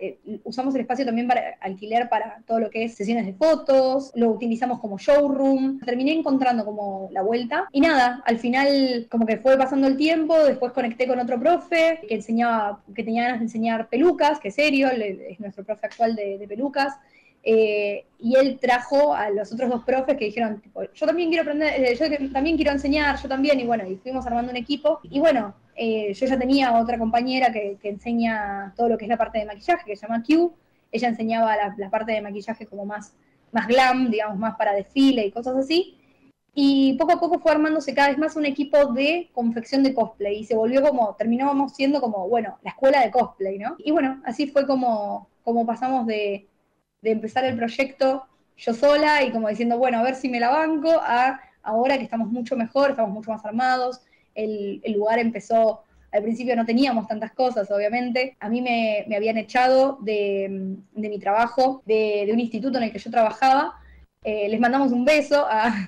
[0.00, 4.12] eh, usamos el espacio también para alquiler para todo lo que es sesiones de fotos,
[4.14, 5.80] lo utilizamos como showroom.
[5.80, 7.68] Terminé encontrando como la vuelta.
[7.72, 12.00] Y nada, al final como que fue pasando el tiempo, después conecté con otro profe
[12.08, 16.38] que enseñaba, que tenía ganas de enseñar pelucas, que serio, es nuestro profe actual de,
[16.38, 16.94] de pelucas.
[17.42, 21.42] Eh, y él trajo a los otros dos profes que dijeron, tipo, yo también quiero
[21.42, 25.00] aprender, eh, yo también quiero enseñar, yo también, y bueno, y fuimos armando un equipo.
[25.04, 29.16] Y bueno, eh, yo ya tenía otra compañera que, enseña todo lo que es la
[29.16, 30.52] parte de maquillaje, que se llama Q.
[30.90, 33.14] Ella enseñaba la, parte de maquillaje como más,
[33.52, 35.96] más glam, digamos, más para desfile y cosas así.
[36.52, 40.40] Y poco a poco fue armándose cada vez más un equipo de confección de cosplay
[40.40, 43.76] y se volvió como, terminábamos siendo como, bueno, la escuela de cosplay, ¿no?
[43.78, 46.48] Y bueno, así fue como, como pasamos de,
[47.02, 48.26] de empezar el proyecto
[48.56, 52.04] yo sola y como diciendo, bueno, a ver si me la banco, a ahora que
[52.04, 54.00] estamos mucho mejor, estamos mucho más armados,
[54.38, 55.82] el, lugar empezó,
[56.12, 61.82] al principio no teníamos tantas cosas, obviamente, a mí me, habían echado de, mi trabajo,
[61.86, 63.74] de, un instituto en el que yo trabajaba,
[64.22, 65.46] eh, les mandamos un beso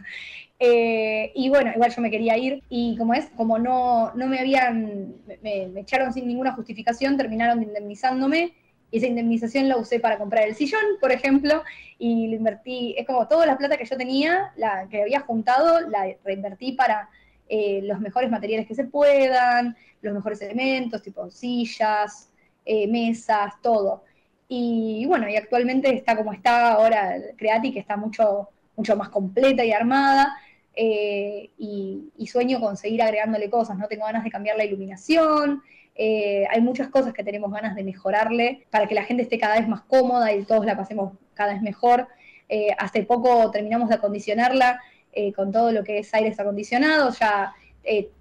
[0.59, 2.63] eh, y bueno, igual yo me quería ir.
[2.69, 7.63] Y como es, como no, no me habían, me, me echaron sin ninguna justificación, terminaron
[7.63, 8.53] indemnizándome.
[8.93, 11.63] Esa indemnización la usé para comprar el sillón, por ejemplo,
[11.99, 15.89] y lo invertí, es como toda la plata que yo tenía, la que había juntado,
[15.89, 17.09] la reinvertí para
[17.53, 22.31] eh, los mejores materiales que se puedan, los mejores elementos, tipo sillas,
[22.65, 24.05] eh, mesas, todo.
[24.49, 29.65] Y, bueno, y actualmente está como está ahora Creati, que está mucho, mucho más completa
[29.65, 30.37] y armada.
[30.75, 33.89] Eh, y, sueño con seguir agregándole cosas, ¿no?
[33.89, 35.63] Tengo ganas de cambiar la iluminación,
[35.99, 39.69] hay muchas cosas que tenemos ganas de mejorarle para que la gente esté cada vez
[39.69, 42.07] más cómoda y todos la pasemos cada vez mejor.
[42.53, 44.81] Eh, hace poco terminamos de acondicionarla
[45.13, 47.55] eh, con todo lo que es aires acondicionados, ya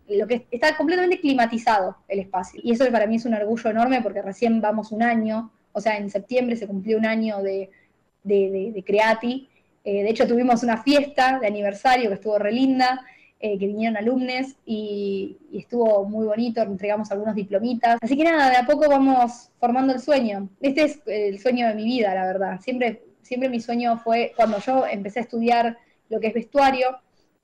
[0.08, 2.60] lo que está completamente climatizado el espacio.
[2.64, 5.98] Y eso para mí es un orgullo enorme porque recién vamos un año, o sea,
[5.98, 7.70] en septiembre se cumplió un año de,
[8.86, 9.48] Creati.
[9.84, 13.06] de hecho, tuvimos una fiesta de aniversario que estuvo re linda.
[13.42, 17.98] Eh, que vinieron alumnos y, estuvo muy bonito, entregamos algunos diplomitas.
[18.02, 20.50] Así que nada, de a poco vamos formando el sueño.
[20.60, 22.60] Este es el sueño de mi vida, la verdad.
[22.60, 25.78] Siempre, siempre mi sueño fue cuando yo empecé a estudiar
[26.10, 26.98] lo que es vestuario,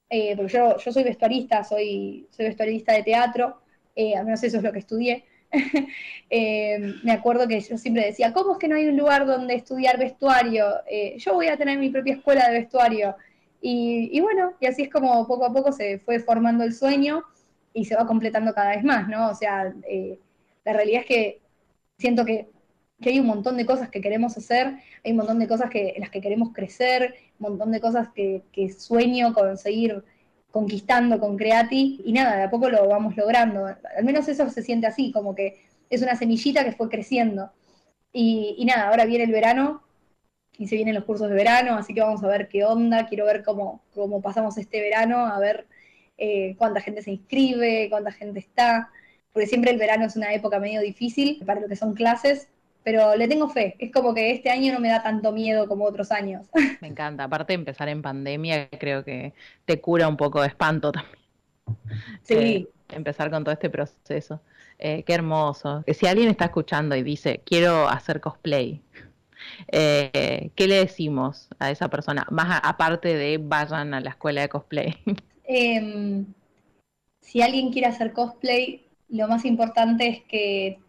[0.09, 3.61] eh, porque yo, soy vestuarista, soy, soy vestuarista de teatro,
[3.95, 5.25] eh, al menos eso es lo que estudié.
[7.03, 9.97] me acuerdo que yo siempre decía, ¿cómo es que no hay un lugar donde estudiar
[9.97, 10.65] vestuario?
[11.17, 13.15] yo voy a tener mi propia escuela de vestuario.
[13.67, 17.23] Y, bueno, y así es como poco a poco se fue formando el sueño
[17.73, 19.29] y se va completando cada vez más, ¿no?
[19.29, 20.19] O sea, eh,
[20.63, 21.41] la realidad es que
[21.97, 22.47] siento que,
[23.01, 26.01] hay un montón de cosas que queremos hacer, hay un montón de cosas que, en
[26.01, 28.43] las que queremos crecer, un montón de cosas que,
[28.77, 30.03] sueño conseguir
[30.51, 33.65] conquistando con Creati, y nada, de a poco lo vamos logrando.
[33.65, 37.51] Al menos eso se siente así, como que es una semillita que fue creciendo.
[38.13, 39.83] Y, y nada, ahora viene el verano
[40.57, 43.25] y se vienen los cursos de verano, así que vamos a ver qué onda, quiero
[43.25, 45.67] ver cómo, cómo pasamos este verano, a ver
[46.17, 48.89] eh, cuánta gente se inscribe, cuánta gente está,
[49.33, 52.47] porque siempre el verano es una época medio difícil para lo que son clases,
[52.85, 55.85] pero le tengo fe, es como que este año no me da tanto miedo como
[55.85, 56.45] otros años.
[56.81, 59.33] Me encanta, aparte de empezar en pandemia, creo que
[59.65, 61.17] te cura un poco de espanto también.
[62.21, 62.35] Sí.
[62.35, 64.39] Eh, empezar con todo este proceso.
[64.77, 65.83] Eh, qué hermoso.
[65.91, 68.83] Si alguien está escuchando y dice, quiero hacer cosplay,
[69.71, 72.27] eh, ¿qué le decimos a esa persona?
[72.29, 74.95] Más aparte de vayan a la escuela de cosplay.
[75.47, 76.25] Em,
[77.21, 80.79] si alguien quiere hacer cosplay, lo más importante es que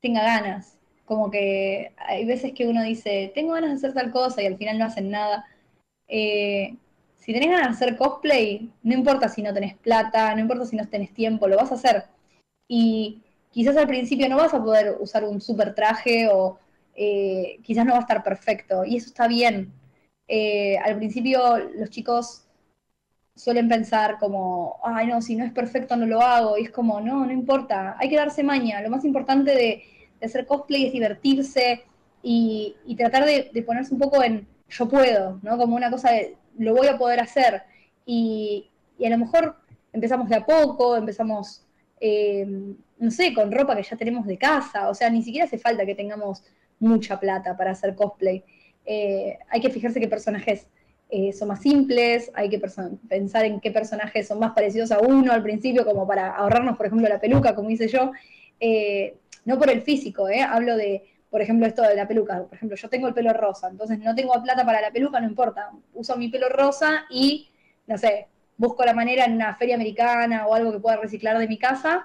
[0.00, 0.76] tenga ganas.
[1.04, 4.56] Como que hay veces que uno dice, tengo ganas de hacer tal cosa y al
[4.56, 5.46] final no hacen nada.
[6.08, 6.76] Eh,
[7.16, 10.76] si tenés ganas de hacer cosplay, no importa si no tenés plata, no importa si
[10.76, 12.04] no tenés tiempo, lo vas a hacer.
[12.68, 16.58] Y quizás al principio no vas a poder usar un super traje o,
[16.94, 19.72] eh, quizás no va a estar perfecto y eso está bien.
[20.28, 22.44] Eh, al principio los chicos
[23.40, 27.00] suelen pensar como, ay no, si no es perfecto no lo hago y es como,
[27.00, 28.82] no, no importa, hay que darse maña.
[28.82, 29.82] Lo más importante de,
[30.22, 31.82] hacer cosplay es divertirse
[32.22, 35.56] y, tratar de, ponerse un poco en yo puedo, ¿no?
[35.56, 37.62] Como una cosa de lo voy a poder hacer.
[38.04, 38.68] Y,
[39.04, 39.56] a lo mejor
[39.94, 41.64] empezamos de a poco, empezamos,
[41.98, 42.46] eh,
[42.98, 45.86] no sé, con ropa que ya tenemos de casa, o sea, ni siquiera hace falta
[45.86, 46.44] que tengamos
[46.78, 48.44] mucha plata para hacer cosplay.
[48.84, 50.66] Eh, hay que fijarse qué personajes
[51.10, 52.60] eh, son más simples, hay que
[53.08, 56.86] pensar en qué personajes son más parecidos a uno al principio, como para ahorrarnos, por
[56.86, 58.12] ejemplo, la peluca, como hice yo.
[58.60, 62.44] Eh, no por el físico, hablo de, por ejemplo, esto de la peluca.
[62.44, 65.28] Por ejemplo, yo tengo el pelo rosa, entonces no tengo plata para la peluca, no
[65.28, 65.70] importa.
[65.94, 67.48] Uso mi pelo rosa y,
[67.86, 71.48] no sé, busco la manera en una feria americana o algo que pueda reciclar de
[71.48, 72.04] mi casa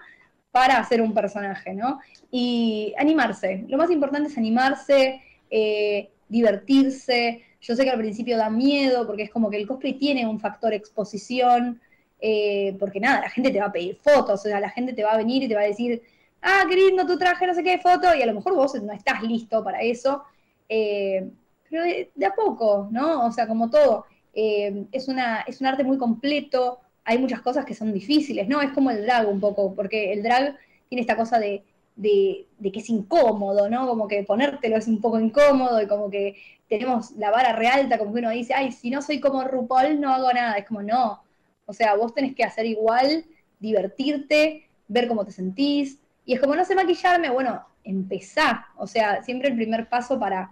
[0.51, 1.99] para hacer un personaje, ¿no?
[2.31, 3.65] Y animarse.
[3.67, 7.43] Lo más importante es animarse, eh, divertirse.
[7.61, 10.39] Yo sé que al principio da miedo porque es como que el cosplay tiene un
[10.39, 11.81] factor exposición,
[12.19, 15.03] eh, porque nada, la gente te va a pedir fotos, o sea, la gente te
[15.03, 16.01] va a venir y te va a decir,
[16.41, 18.93] ah, qué lindo tu traje, no sé qué foto, y a lo mejor vos no
[18.93, 20.23] estás listo para eso.
[20.69, 21.29] Eh,
[21.69, 23.25] pero de, de, a poco, ¿no?
[23.25, 24.05] O sea, como todo.
[24.33, 28.61] es, una, es un arte muy completo, hay muchas cosas que son difíciles, ¿no?
[28.61, 30.57] Es como el drag un poco, porque el drag
[30.89, 31.63] tiene esta cosa de,
[31.95, 33.87] de, que es incómodo, ¿no?
[33.87, 36.35] Como que ponértelo es un poco incómodo y como que
[36.67, 40.13] tenemos la vara realta, como que uno dice, ay, si no soy como RuPaul no
[40.13, 40.55] hago nada.
[40.55, 41.23] Es como, no.
[41.65, 43.25] O sea, vos tenés que hacer igual,
[43.59, 45.99] divertirte, ver cómo te sentís.
[46.25, 48.67] Y es como, no sé maquillarme, bueno, empezá.
[48.77, 50.51] O sea, siempre el primer paso para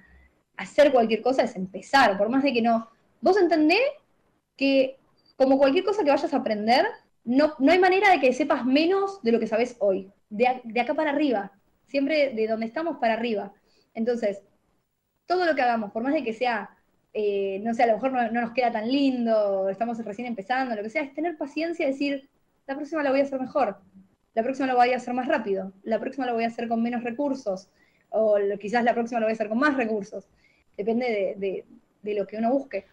[0.55, 2.87] hacer cualquier cosa es empezar, por más de que no.
[3.21, 3.81] Vos entendés
[4.55, 4.97] que
[5.35, 6.85] como cualquier cosa que vayas a aprender,
[7.25, 10.81] no, no hay manera de que sepas menos de lo que sabes hoy, de, de
[10.81, 11.51] acá para arriba,
[11.87, 13.53] siempre de donde estamos para arriba.
[13.93, 14.41] Entonces,
[15.25, 16.77] todo lo que hagamos, por más de que sea,
[17.13, 20.83] eh, no sé, a lo mejor no, nos queda tan lindo, estamos recién empezando, lo
[20.83, 22.29] que sea, es tener paciencia y decir,
[22.67, 23.77] la próxima la voy a hacer mejor,
[24.33, 26.81] la próxima la voy a hacer más rápido, la próxima la voy a hacer con
[26.81, 27.69] menos recursos,
[28.09, 30.27] o quizás la próxima la voy a hacer con más recursos,
[30.75, 31.65] depende de,
[32.01, 32.85] de lo que uno busque.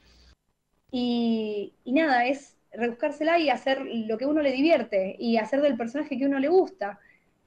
[0.90, 6.18] Y, nada, es rebuscársela y hacer lo que uno le divierte y hacer del personaje
[6.18, 6.98] que uno le gusta.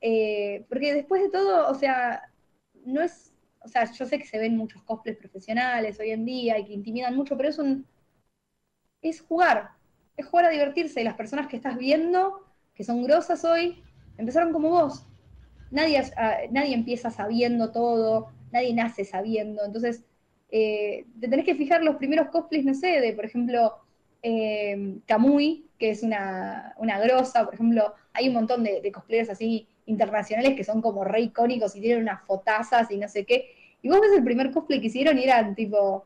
[0.02, 2.30] Eh, porque después de todo, o sea,
[2.86, 6.60] no es, o sea, yo sé que se ven muchos cosplays profesionales hoy en día
[6.60, 7.88] y que intimidan mucho, pero es un,
[9.02, 9.72] es jugar,
[10.18, 13.82] es jugar a divertirse y las personas que estás viendo, que son grosas hoy,
[14.18, 15.06] empezaron como vos.
[15.72, 16.04] Nadie,
[16.52, 20.04] nadie empieza sabiendo todo, nadie nace sabiendo, entonces
[20.50, 23.83] eh, te tenés que fijar los primeros cosplays, no sé, de por ejemplo
[24.24, 25.00] eh,
[25.78, 30.64] que es una, una grosa, por ejemplo, hay un montón de, cosplayers así internacionales que
[30.64, 33.54] son como re icónicos y tienen unas fotazas y no sé qué.
[33.82, 36.06] Y vos ves el primer cosplay que hicieron y eran tipo,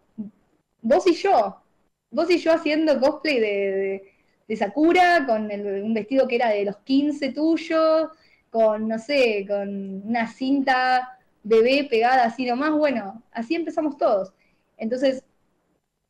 [0.81, 1.61] vos y yo,
[2.09, 4.13] vos y yo haciendo cosplay de,
[4.47, 8.09] de, Sakura, con un vestido que era de los 15 tuyos,
[8.49, 14.33] con, no sé, con una cinta bebé pegada así nomás, bueno, así empezamos todos.
[14.77, 15.23] Entonces,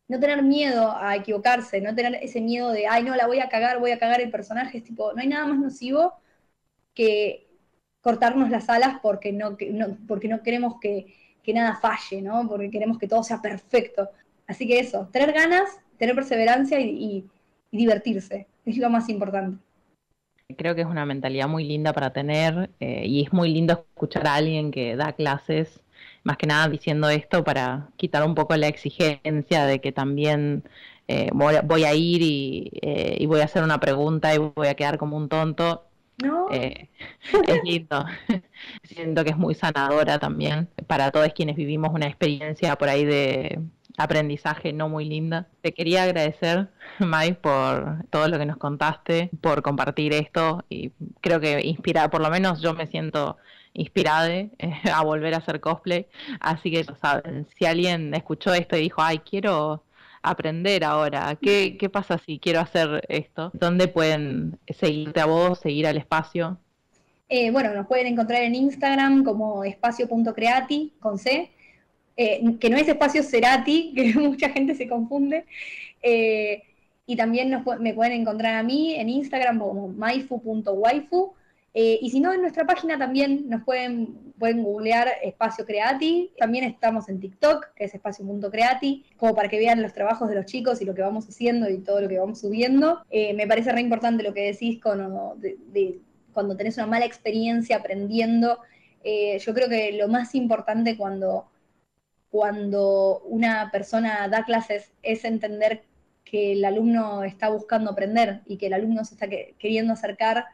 [0.08, 3.50] no tener miedo a equivocarse, no tener ese miedo de, ay, no, la voy a
[3.50, 6.14] cagar, voy a cagar el personaje, es tipo, no hay nada más nocivo
[6.94, 7.48] que
[8.02, 9.58] cortarnos las alas porque no,
[10.08, 11.14] porque no queremos que,
[11.54, 12.46] nada falle, ¿no?
[12.48, 14.10] Porque queremos que todo sea perfecto.
[14.48, 17.26] Así que eso, tener ganas, tener perseverancia y,
[17.72, 19.62] divertirse, es lo más importante.
[20.58, 24.28] Creo que es una mentalidad muy linda para tener eh, y es muy lindo escuchar
[24.28, 25.82] a alguien que da clases
[26.28, 30.66] más que nada diciendo esto para quitar un poco la exigencia de que también
[31.08, 32.22] eh, voy, a ir
[32.82, 35.86] eh, y, voy a hacer una pregunta y voy a quedar como un tonto.
[36.22, 36.48] No.
[36.52, 36.90] Eh,
[37.48, 38.06] es lindo.
[38.84, 43.62] Siento que es muy sanadora también para todos quienes vivimos una experiencia por ahí de
[43.98, 45.48] aprendizaje no muy linda.
[45.62, 46.68] Te quería agradecer,
[47.00, 50.92] Mai, por todo lo que nos contaste, por compartir esto y
[51.22, 53.38] creo que inspira, por lo menos yo me siento
[53.78, 54.50] inspirada eh,
[54.94, 56.08] a volver a hacer cosplay.
[56.42, 59.84] Así que, saben, si alguien escuchó esto y dijo, ay, quiero
[60.22, 63.52] aprender ahora, ¿qué, qué pasa si quiero hacer esto?
[63.54, 66.58] ¿Dónde pueden seguirte a vos, seguir al espacio?
[67.30, 71.52] Eh, bueno, nos pueden encontrar en Instagram como espacio.creati con C,
[72.18, 75.46] eh, que no es espacio Cerati, que mucha gente se confunde.
[77.06, 81.37] y también nos, me pueden encontrar a mí en Instagram como maifu.waifu
[81.80, 86.32] eh, y si no, en nuestra página también nos pueden, pueden googlear Espacio Creati.
[86.40, 90.48] También estamos en TikTok, que es espacio.creati, como para que vean los trabajos de los
[90.48, 93.04] chicos y lo que vamos haciendo y todo lo que vamos subiendo.
[93.12, 95.38] Eh, me parece re importante lo que decís cuando
[96.58, 98.58] tenés una mala experiencia aprendiendo.
[99.04, 101.46] Eh, yo creo que lo más importante cuando,
[102.32, 105.84] cuando una persona da clases es entender
[106.26, 110.46] que el alumno está buscando aprender y que el alumno se está queriendo acercar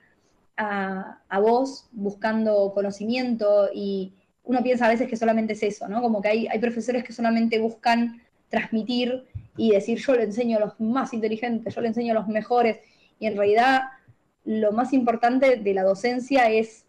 [0.58, 4.14] a, vos buscando conocimiento y
[4.44, 6.02] uno piensa a veces que solamente es eso, ¿no?
[6.02, 9.26] Como que hay, hay profesores que solamente buscan transmitir
[9.58, 12.80] y decir yo le enseño a los más inteligentes, yo le enseño a los mejores
[13.20, 13.84] y en realidad
[14.46, 16.86] lo más importante de la docencia es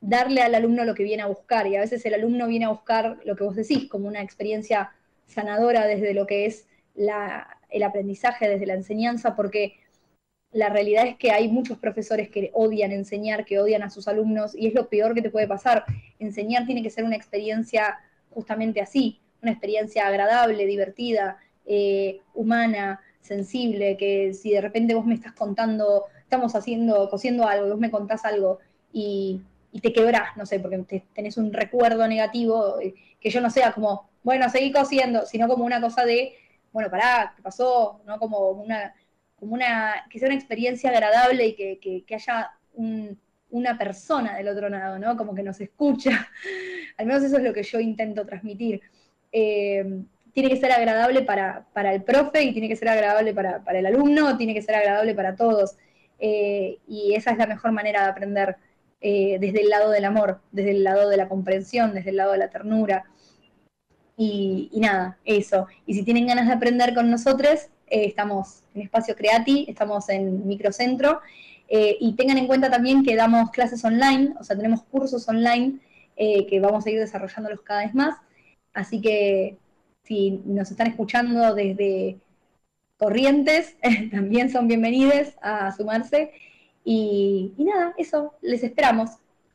[0.00, 2.70] darle al alumno lo que viene a buscar y a veces el alumno viene a
[2.70, 4.92] buscar lo que vos decís como una experiencia
[5.26, 9.74] sanadora desde lo que es el aprendizaje, desde la enseñanza, porque
[10.52, 14.54] la realidad es que hay muchos profesores que odian enseñar, que odian a sus alumnos,
[14.54, 15.84] y es lo peor que te puede pasar.
[16.18, 17.98] Enseñar tiene que ser una experiencia
[18.30, 25.14] justamente así, una experiencia agradable, divertida, eh, humana, sensible, que si de repente vos me
[25.14, 28.58] estás contando, estamos haciendo, cosiendo algo, vos me contás algo,
[28.92, 29.42] y,
[29.72, 33.50] y te quebrás, no sé, porque te- tenés un recuerdo negativo, eh, que yo no
[33.50, 36.34] sea como, bueno, seguí cosiendo, sino como una cosa de,
[36.72, 38.00] bueno, pará, ¿qué pasó?
[38.06, 38.18] ¿No?
[38.18, 38.94] Como una,
[39.38, 43.18] como una, que sea una experiencia agradable y que, que- haya un-
[43.50, 45.16] una persona del otro lado, ¿no?
[45.16, 46.10] Como que nos escucha.
[46.98, 48.80] Al menos eso es lo que yo intento transmitir.
[49.32, 50.02] Eh,
[50.32, 53.78] tiene que ser agradable para, para el profe y tiene que ser agradable para, para
[53.78, 55.76] el alumno, tiene que ser agradable para todos.
[56.18, 58.56] Eh, y esa es la mejor manera de aprender
[59.00, 62.32] eh, desde el lado del amor, desde el lado de la comprensión, desde el lado
[62.32, 63.04] de la ternura.
[64.16, 65.66] Y, y nada, eso.
[65.86, 70.46] Y si tienen ganas de aprender con nosotros, eh, estamos en Espacio Creati, estamos en
[70.46, 71.20] Microcentro.
[71.68, 75.80] eh, y tengan en cuenta también que damos clases online, o sea, tenemos cursos online
[76.16, 78.16] eh, que vamos a ir desarrollándolos cada vez más.
[78.72, 79.58] Así que
[80.02, 82.18] si nos están escuchando desde
[82.96, 83.76] Corrientes,
[84.10, 86.32] también son bienvenidos a sumarse.
[86.84, 89.10] Y, nada, eso, les esperamos.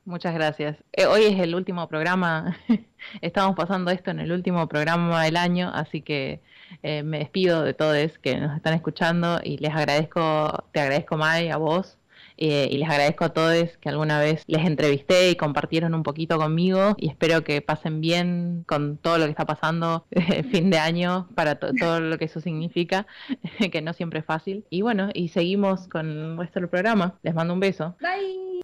[0.05, 0.77] Muchas gracias.
[1.09, 2.57] Hoy es el último programa,
[3.21, 6.41] estamos pasando esto en el último programa del año, así que
[6.81, 11.49] eh, me despido de todos que nos están escuchando y les agradezco, te agradezco Mai,
[11.49, 11.97] a vos,
[12.37, 16.37] eh, y les agradezco a todos que alguna vez les entrevisté y compartieron un poquito
[16.37, 20.07] conmigo y espero que pasen bien con todo lo que está pasando
[20.51, 23.05] fin de año para to- todo lo que eso significa,
[23.71, 24.65] que no siempre es fácil.
[24.71, 27.19] Y bueno, y seguimos con el resto del programa.
[27.21, 27.95] Les mando un beso.
[28.01, 28.62] Bye.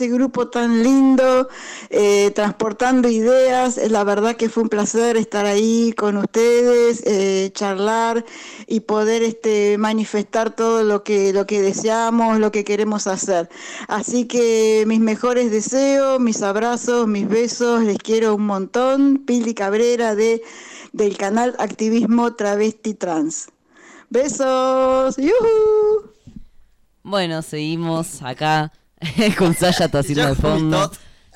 [0.00, 1.48] Ese grupo tan lindo,
[1.90, 3.78] eh, transportando ideas.
[3.90, 8.24] La verdad que fue un placer estar ahí con ustedes, eh, charlar
[8.66, 13.50] y poder este, manifestar todo lo que, deseamos, lo que queremos hacer.
[13.88, 19.18] Así que mis mejores deseos, mis abrazos, mis besos, les quiero un montón.
[19.26, 20.40] Pili Cabrera de,
[20.94, 23.48] del canal Activismo Travesti Trans.
[24.08, 25.18] Besos.
[25.18, 26.10] ¡Yujú!
[27.02, 28.72] Bueno, seguimos acá
[29.38, 30.90] con Saya tosiendo Ya de fondo.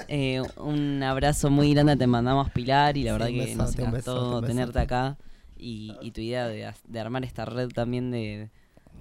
[0.08, 4.78] Eh, un abrazo muy grande te mandamos, Pilar, y la verdad que nos encantó tenerte
[4.80, 5.16] acá
[5.56, 8.50] y, y tu idea de, armar esta red también de,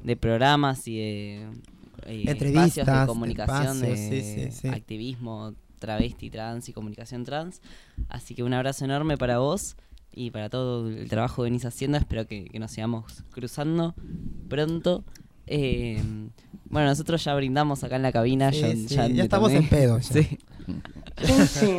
[0.03, 1.49] de programas y de
[2.05, 4.67] eh, Entrevistas, de comunicación, espacios, de sí, sí, sí.
[4.67, 7.61] activismo travesti, trans y comunicación trans.
[8.07, 9.75] Así que un abrazo enorme para vos
[10.13, 11.97] y para todo el trabajo que venís haciendo.
[11.97, 13.95] Espero que, que nos sigamos cruzando
[14.47, 15.03] pronto.
[15.47, 16.01] Eh,
[16.65, 18.51] bueno, nosotros ya brindamos acá en la cabina.
[18.51, 19.63] Sí, yo- sí, ya, ya estamos tomé.
[19.63, 20.21] en pedo ya.
[21.47, 21.69] Sí.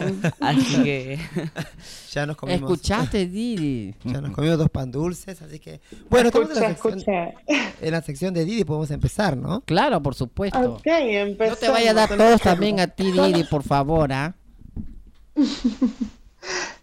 [0.40, 1.18] Así que.
[2.12, 2.70] Ya nos comimos.
[2.70, 3.92] ¿Escuchaste, Didi?
[4.04, 5.80] Ya nos comimos dos pan dulces, así que.
[6.08, 7.32] Bueno, estamos en la, Escuché, sección,
[7.80, 9.62] en la sección de Didi, podemos empezar, ¿no?
[9.62, 10.74] Claro, por supuesto.
[10.74, 11.60] Ok, empezamos.
[11.60, 14.34] No te vaya a dar todos también a ti, Didi, por favor, ¿ah?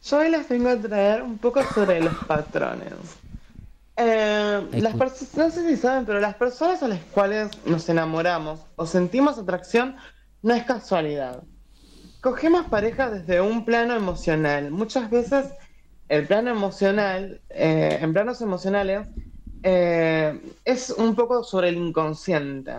[0.03, 2.91] Yo hoy les vengo a traer un poco sobre los patrones.
[4.03, 8.87] Eh, las no sé si saben, pero las personas a las cuales nos enamoramos o
[8.87, 9.95] sentimos atracción
[10.41, 11.43] no es casualidad.
[12.19, 14.71] Cogemos pareja desde un plano emocional.
[14.71, 15.53] Muchas veces
[16.09, 19.07] el plano emocional, eh, en planos emocionales,
[19.61, 22.73] eh, es un poco sobre el inconsciente.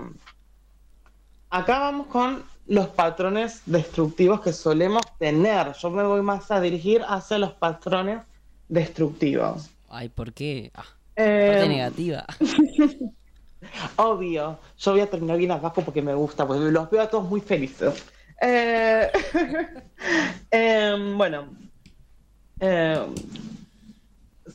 [1.51, 5.73] Acá vamos con los patrones destructivos que solemos tener.
[5.74, 8.23] Yo me voy más a dirigir hacia los patrones
[8.69, 9.70] destructivos.
[9.89, 10.73] Ay, ¿por qué?
[10.74, 10.85] Ah,
[11.16, 12.24] Eh, negativa.
[13.97, 17.28] Obvio, yo voy a terminar bien abajo porque me gusta, porque los veo a todos
[17.28, 18.05] muy felices.
[18.40, 19.10] Eh,
[20.51, 21.48] em, bueno,
[22.60, 23.14] em,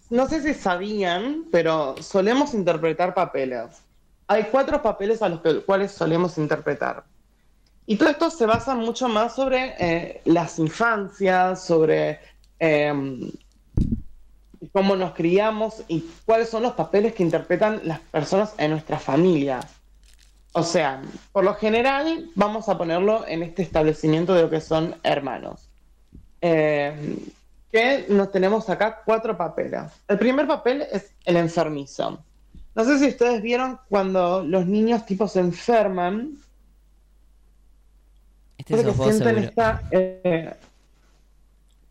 [0.10, 3.82] no sé si sabían, pero solemos interpretar papeles.
[4.28, 7.06] Hay cuatro papeles a los que- cuales solemos interpretar.
[7.86, 12.20] Y todo esto se basa mucho más sobre eh, las infancias, sobre
[14.72, 19.60] cómo nos criamos y cuáles son los papeles que interpretan las personas en nuestra familia.
[20.54, 21.02] O sea,
[21.32, 25.70] por lo general vamos a ponerlo en este establecimiento de lo que son hermanos.
[26.42, 27.18] Eh,
[27.72, 29.84] que nos tenemos acá cuatro papeles.
[30.08, 32.24] El primer papel es el enfermizo.
[32.74, 36.38] No sé si ustedes vieron cuando los niños tipo se enferman.
[38.58, 39.40] Este porque sienten seguro.
[39.40, 39.82] esta...
[39.92, 40.54] eh,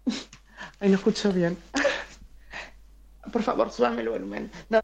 [0.80, 1.56] Ay, no escucho bien.
[3.36, 4.50] Por favor, súbame el volumen.
[4.70, 4.80] No.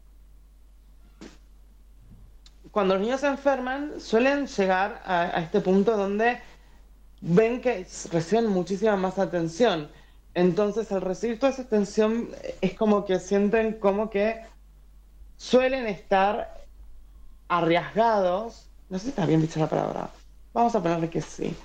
[2.69, 6.39] Cuando los niños se enferman, suelen llegar a, este punto donde
[7.21, 9.89] ven que reciben muchísima más atención.
[10.35, 12.29] Entonces, al recibir toda esa atención,
[12.61, 14.41] es como que sienten como que
[15.37, 16.63] suelen estar
[17.47, 18.67] arriesgados.
[18.87, 20.09] No sé si está bien dicha la palabra.
[20.53, 21.55] Vamos a ponerle que sí.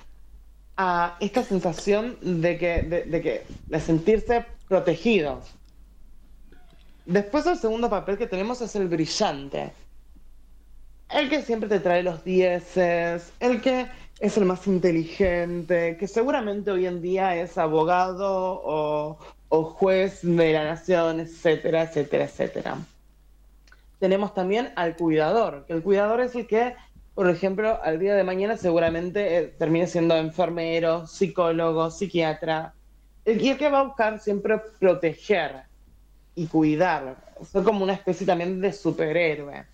[0.75, 5.58] A esta sensación de que, de que, de sentirse protegidos.
[7.09, 9.71] Después el segundo papel que tenemos es el brillante.
[11.09, 13.87] El que siempre te trae los dieces, el que
[14.19, 19.17] es el más inteligente, que seguramente hoy en día es abogado
[19.49, 22.77] o, juez de la nación, etcétera, etcétera, etcétera.
[23.97, 26.75] Tenemos también al cuidador, que el cuidador es el que,
[27.15, 32.75] por ejemplo, al día de mañana seguramente eh, termine siendo enfermero, psicólogo, psiquiatra,
[33.25, 35.68] el que va a buscar siempre proteger
[36.35, 39.65] y cuidar, ser como una especie también de superhéroe.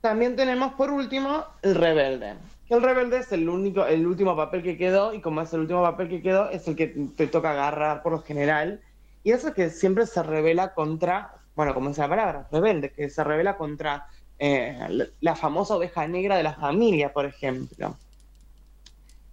[0.00, 2.34] También tenemos por último el rebelde.
[2.68, 5.60] Que el rebelde es el único, el último papel que quedó, y como es el
[5.60, 8.80] último papel que quedó, es el que te toca agarrar por lo general.
[9.22, 13.24] Y eso que siempre se revela contra, bueno, como dice la palabra, rebelde, que se
[13.24, 14.06] revela contra
[14.38, 17.96] eh, la famosa oveja negra de la familia, por ejemplo.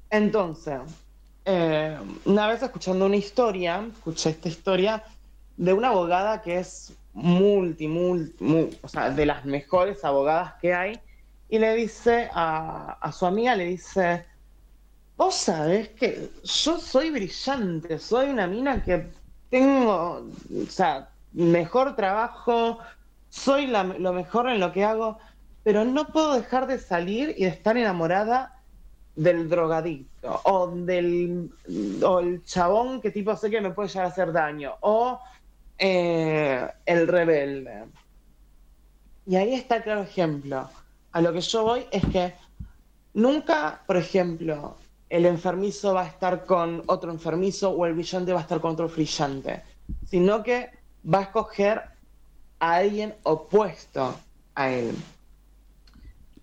[0.10, 0.80] Entonces,
[1.46, 5.04] eh, una vez escuchando una historia, escuché esta historia
[5.66, 10.74] de una abogada que es multi, multi, mu- o sea, de las mejores abogadas que
[10.74, 11.00] hay,
[11.50, 14.26] y le dice a, a su amiga, le dice,
[15.18, 19.12] vos sabés que yo soy brillante, soy una mina que
[19.50, 20.26] tengo,
[20.64, 22.80] o sea, mejor trabajo,
[23.30, 25.20] soy lo mejor en lo que hago,
[25.64, 28.58] pero no puedo dejar de salir y de estar enamorada
[29.16, 31.52] del drogadicto o del
[32.04, 35.20] o el chabón que tipo sé que me puede llegar a hacer daño o
[35.84, 37.86] eh, el rebelde.
[39.26, 40.70] Y ahí está claro ejemplo.
[41.12, 42.36] A lo que yo voy es que
[43.16, 44.78] nunca, por ejemplo,
[45.10, 48.74] el enfermizo va a estar con otro enfermizo o el brillante va a estar con
[48.74, 49.64] otro brillante,
[50.06, 50.70] sino que
[51.04, 51.82] va a escoger
[52.60, 54.16] a alguien opuesto
[54.54, 54.96] a él.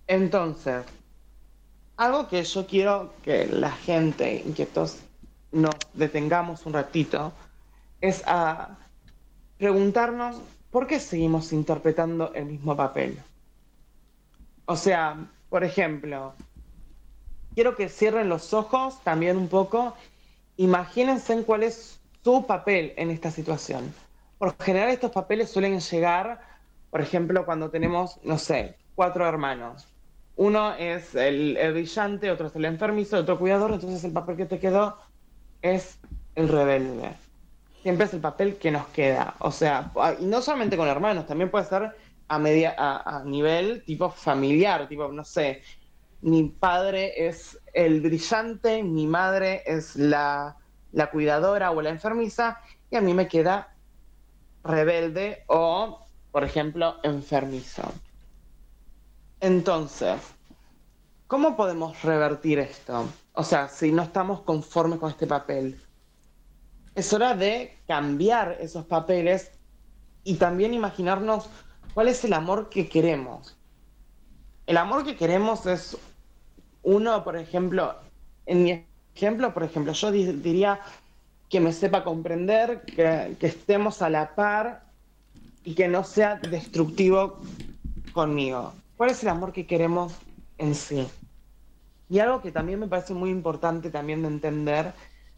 [0.05, 0.83] Entonces,
[1.95, 4.43] algo que yo quiero que la gente
[4.73, 4.97] todos
[5.53, 7.31] nos detengamos un ratito
[8.01, 8.78] es a
[9.59, 10.41] preguntarnos
[10.71, 13.19] por qué seguimos interpretando el mismo papel.
[14.65, 16.33] O sea, por ejemplo,
[17.53, 19.95] quiero que cierren los ojos también un poco.
[20.55, 23.93] Imagínense en cuál es su papel en esta situación.
[24.37, 26.41] Por general estos papeles suelen llegar,
[26.89, 29.87] por ejemplo, cuando tenemos, no sé, cuatro hermanos.
[30.37, 34.45] Uno es el, el brillante, otro es el enfermizo, otro cuidador, entonces el papel que
[34.45, 34.97] te quedó
[35.61, 35.99] es
[36.35, 37.11] el rebelde.
[37.81, 39.35] Siempre es el papel que nos queda.
[39.39, 41.95] O sea, y no solamente con hermanos, también puede ser
[42.27, 45.61] a, media, a, a nivel tipo familiar, tipo, no sé,
[46.21, 50.57] mi padre es el brillante, mi madre es la,
[50.91, 52.59] la cuidadora o la enfermiza,
[52.91, 53.75] y a mí me queda
[54.63, 57.83] rebelde o, por ejemplo, enfermizo.
[59.39, 60.19] Entonces,
[61.27, 63.07] ¿cómo podemos revertir esto?
[63.33, 65.79] O sea, si no estamos conformes con este papel.
[66.95, 69.51] Es hora de cambiar esos papeles
[70.23, 71.49] y también imaginarnos
[71.93, 73.55] cuál es el amor que queremos.
[74.65, 75.97] El amor que queremos es
[76.83, 77.95] uno, por ejemplo,
[78.45, 78.85] en mi
[79.15, 80.79] ejemplo, por ejemplo, yo di- diría
[81.49, 84.83] que me sepa comprender, que, que estemos a la par
[85.63, 87.39] y que no sea destructivo
[88.13, 88.73] conmigo.
[88.97, 90.13] ¿Cuál es el amor que queremos
[90.57, 91.07] en sí?
[92.09, 94.93] Y algo que también me parece muy importante también de entender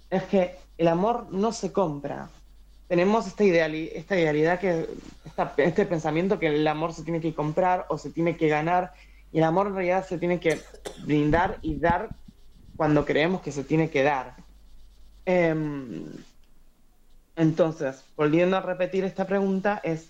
[0.09, 2.31] es que el amor no se compra.
[2.87, 4.59] Tenemos esta, ideali- esta idealidad,
[5.57, 8.91] este pensamiento que el amor se tiene que comprar o se tiene que ganar,
[9.31, 10.59] y el amor en realidad se tiene que
[11.05, 12.15] brindar y dar
[12.75, 14.35] cuando creemos que se tiene que dar.
[15.23, 16.07] Em,
[17.35, 20.09] entonces, volviendo a repetir esta pregunta, es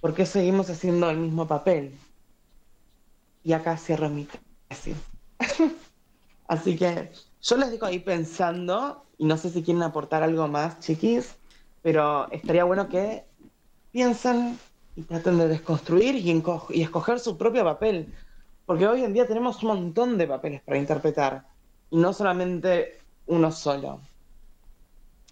[0.00, 1.98] ¿por qué seguimos haciendo el mismo papel?
[3.42, 4.28] Y acá cierro mi
[4.68, 4.96] tesis.
[6.46, 7.10] Así que
[7.42, 11.34] yo les dejo ahí pensando, y no sé si quieren aportar algo más, chiquis,
[11.82, 13.24] pero estaría bueno que
[13.90, 14.58] piensen
[14.94, 16.42] y traten de desconstruir y,
[16.82, 18.12] escoger su propio papel.
[18.64, 21.46] Porque hoy en día tenemos un montón de papeles para interpretar,
[21.90, 24.00] y no solamente uno solo.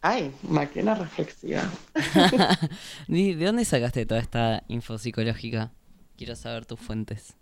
[0.03, 1.63] Ay, máquina reflexiva.
[3.07, 5.71] ¿De dónde sacaste toda esta info psicológica?
[6.17, 7.37] Quiero saber tus fuentes.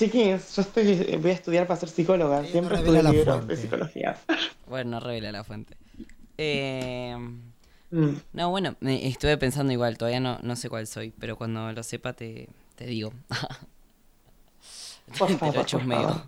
[0.00, 2.42] Chiquis, yo estoy, voy a estudiar para ser psicóloga.
[2.44, 3.54] Siempre revela estudio la libros fuente.
[3.54, 4.16] de psicología.
[4.66, 5.76] Bueno, no revela la fuente.
[6.38, 7.16] Eh,
[7.92, 8.14] Mm.
[8.34, 11.82] No, bueno, me- estuve pensando igual, todavía no, no sé cuál soy, pero cuando lo
[11.82, 13.12] sepa te, te digo.
[15.18, 16.02] Por Te lo favor, por chusmeo.
[16.02, 16.22] favor.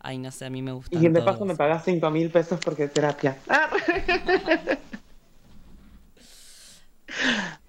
[0.00, 0.98] Ay, no sé, a mí me gusta.
[0.98, 3.38] Y de paso me pagás 5 mil pesos porque terapia.
[3.48, 3.70] Ah.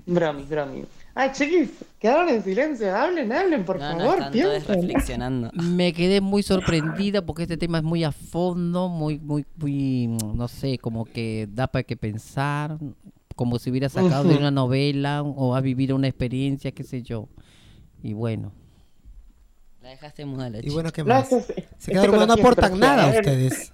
[0.07, 0.87] bromis, bromis.
[1.17, 2.93] Ay, chiquis, quedaron en silencio.
[2.93, 4.15] Hablen, hablen, por No, no, favor.
[4.15, 4.75] están todos piensen.
[4.75, 5.51] reflexionando.
[5.53, 10.47] Me quedé muy sorprendida porque este tema es muy a fondo, muy, muy, muy, no
[10.49, 12.77] sé, como que da para que pensar,
[13.35, 17.29] como si hubiera sacado de una novela o ha vivido una experiencia, qué sé yo.
[18.03, 18.51] Y bueno.
[19.81, 20.73] La dejaste muda la Y chica.
[20.73, 21.31] bueno, ¿qué No, más?
[21.31, 21.45] es
[21.77, 23.71] Se quedaron, no psicología, aportan nada a ustedes.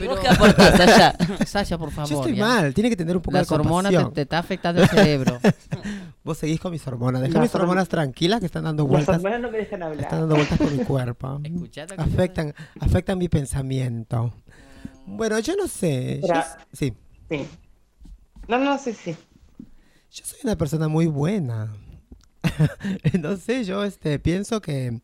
[0.00, 1.14] ¿Y vos qué aportás, Sasha?
[1.46, 2.10] Sasha, por favor.
[2.10, 2.46] Yo estoy ya.
[2.46, 4.14] mal, tiene que tener un poco Las de hormonas te, compasión.
[4.14, 5.38] te está afectando el cerebro.
[6.24, 7.22] Vos seguís con mis hormonas.
[7.22, 9.16] Dejá Las mis horm- hormonas tranquilas que están dando Las vueltas.
[9.16, 10.00] hormonas no me dejan hablar.
[10.04, 11.40] Están dando vueltas por mi cuerpo.
[11.98, 14.32] Afectan, afectan mi pensamiento.
[15.06, 16.20] Bueno, yo no sé.
[16.22, 16.92] yo Pero- s- sí.
[17.28, 17.46] Sí.
[18.48, 19.16] No, no, sí, sí.
[20.12, 21.72] Yo soy una persona muy buena.
[23.20, 25.00] no sé, yo este pienso que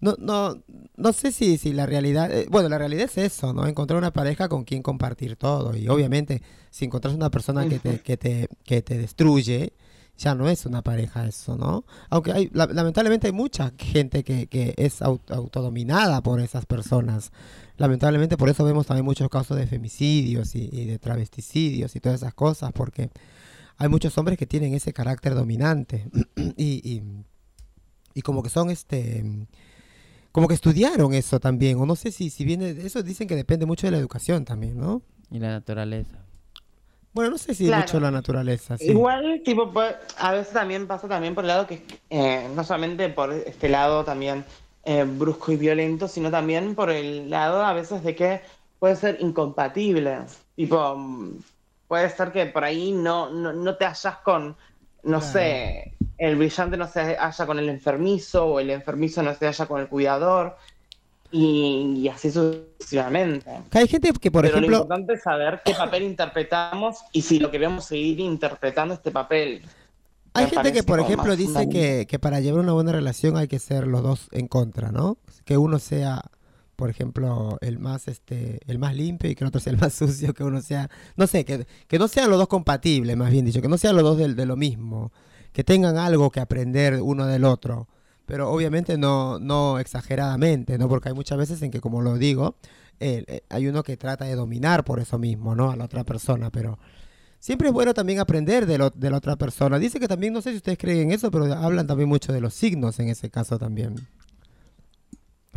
[0.00, 0.62] no no
[0.96, 3.66] no sé si si la realidad, eh, bueno, la realidad es eso, ¿no?
[3.66, 8.00] Encontrar una pareja con quien compartir todo y obviamente si encontrás una persona que te
[8.00, 9.72] que te que te destruye,
[10.16, 11.84] ya no es una pareja eso, ¿no?
[12.10, 17.30] Aunque hay la- lamentablemente hay mucha gente que, que es au- autodominada por esas personas.
[17.76, 22.20] Lamentablemente por eso vemos también muchos casos de femicidios y, y de travesticidios y todas
[22.22, 23.10] esas cosas, porque
[23.76, 26.08] hay muchos hombres que tienen ese carácter dominante
[26.56, 27.02] y, y,
[28.14, 29.24] y como que son este
[30.38, 33.66] como que estudiaron eso también o no sé si si viene eso dicen que depende
[33.66, 36.16] mucho de la educación también no Y la naturaleza.
[37.12, 37.82] bueno no sé si Claro.
[37.82, 38.90] mucho la naturaleza sí.
[38.90, 39.72] Igual, tipo,
[40.18, 44.04] a veces también pasa también por el lado que, eh, no solamente por este lado
[44.04, 44.44] también
[44.84, 48.40] eh, brusco y violento, sino también por el lado a veces de que
[48.78, 50.20] puede ser incompatible.
[50.54, 51.38] Tipo, mm,
[51.88, 54.56] puede ser que por ahí no, no, no te hallas con,
[55.02, 55.22] no Claro.
[55.22, 59.66] sé, el brillante no se halla con el enfermizo o el enfermizo no se halla
[59.66, 60.56] con el cuidador
[61.30, 63.50] y, y así sucesivamente.
[63.72, 67.38] Hay gente que por Pero lo ejemplo importante es saber qué papel interpretamos y si
[67.38, 69.62] lo queremos seguir interpretando este papel.
[70.34, 73.48] Hay gente que, por ejemplo, más dice que, que para llevar una buena relación hay
[73.48, 75.18] que ser los dos en contra, ¿no?
[75.44, 76.22] Que uno sea,
[76.76, 79.94] por ejemplo, el más este, el más limpio y que el otro sea el más
[79.94, 83.44] sucio, que uno sea, no sé, que, que no sean los dos compatibles, más bien
[83.46, 85.12] dicho, que no sean los dos del- de, lo mismo,
[85.58, 87.88] que tengan algo que aprender uno del otro.
[88.26, 90.88] pero obviamente no, no exageradamente, ¿no?
[90.88, 92.54] Porque hay muchas veces en que, como lo digo,
[93.00, 95.72] eh, hay uno que trata de dominar por eso mismo, ¿no?
[95.72, 96.78] A la otra persona, pero
[97.40, 99.80] siempre es bueno también aprender de, lo- de la otra persona.
[99.80, 102.40] Dice que también, no sé si ustedes creen en eso, pero hablan también mucho de
[102.40, 103.96] los signos en ese caso también.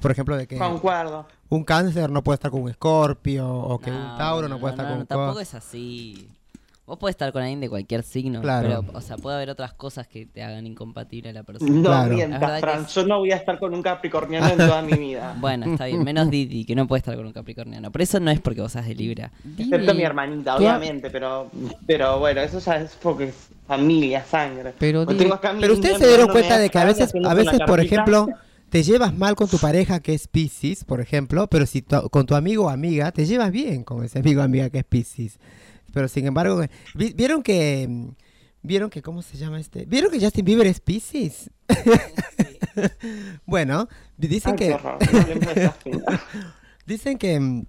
[0.02, 1.28] Por ejemplo, de que Concuerdo.
[1.49, 4.72] un cáncer no puede estar con un escorpio o que un tauro no, no, puede
[4.73, 6.28] estar no, con no, un tampoco co- es así.
[6.87, 8.83] Vos podés estar con alguien de cualquier signo, Claro.
[8.85, 11.71] pero, o sea, puede haber otras cosas que te hagan incompatible a la persona.
[11.71, 14.93] No mientas, Fran, es- yo no voy a estar con un capricorniano en toda mi
[14.93, 15.35] vida.
[15.39, 17.91] Bueno, está bien, menos Didi, que no puede estar con un capricorniano.
[17.91, 19.31] Pero eso no es porque vos seas de Libra.
[19.57, 21.49] Excepto mi hermanita, obviamente, pero,
[21.85, 23.35] pero bueno, eso ya es porque es
[23.67, 24.73] familia, sangre.
[24.77, 25.29] Pero, Didi-
[25.61, 28.27] Pero ustedes se dieron cuenta de que a veces, a veces, por ejemplo,
[28.69, 32.25] te llevas mal con tu pareja que es Piscis, por ejemplo, pero si tu- con
[32.25, 35.39] tu amigo o amiga te llevas bien con ese amigo o amiga que es Piscis.
[35.93, 36.61] Pero sin embargo,
[36.95, 38.13] vi- vieron que
[38.63, 41.49] vieron que cómo se llama este, vieron que Justin Bieber es Piscis.
[43.45, 43.88] bueno,
[44.18, 44.77] dicen Ay, que
[46.85, 47.65] dicen que mm,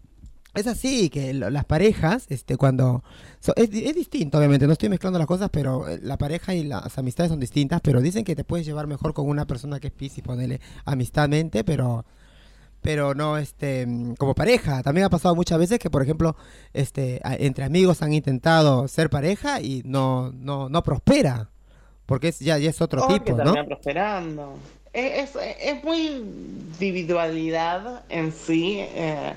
[0.54, 3.02] es así, que lo- las parejas, este, cuando...
[3.40, 6.54] so- es, di- es distinto, obviamente, no estoy mezclando las cosas, pero eh, la pareja
[6.54, 9.80] y las amistades son distintas, pero dicen que te puedes llevar mejor con una persona
[9.80, 12.04] que es Piscis, ponerle amistadmente, pero
[12.82, 13.86] pero no este
[14.18, 14.82] como pareja.
[14.82, 16.36] También ha pasado muchas veces que, por ejemplo,
[16.74, 21.48] este entre amigos han intentado ser pareja y no no no prospera,
[22.06, 23.54] porque es ya, ya es otro Obvio tipo, que ¿no?
[23.64, 24.54] prosperando.
[24.92, 29.32] Es, es, es muy individualidad en sí, eh,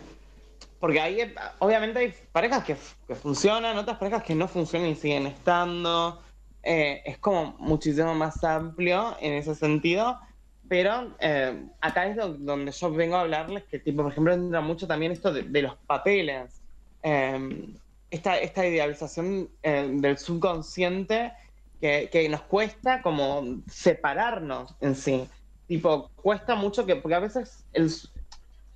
[0.82, 2.76] porque hay, obviamente hay parejas que,
[3.08, 6.20] que funcionan, otras parejas que no funcionan y siguen estando.
[6.62, 10.20] Eh, es como muchísimo más amplio en ese sentido,
[10.68, 14.62] pero eh, acá es do- donde yo vengo a hablarles que, tipo, por ejemplo, entra
[14.62, 16.64] mucho también esto de, de los papeles.
[17.04, 17.74] Eh,
[18.10, 21.34] esta, esta idealización eh, del subconsciente
[21.80, 25.30] que, que nos cuesta como separarnos en sí.
[25.68, 27.90] Tipo, cuesta mucho que, porque a veces el,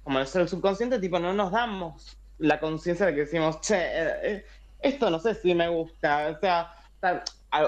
[0.04, 4.14] como el ser subconsciente, tipo, no nos damos la conciencia de que decimos, che, eh,
[4.24, 4.46] eh,
[4.80, 6.30] esto no sé si me gusta.
[6.30, 6.72] O sea,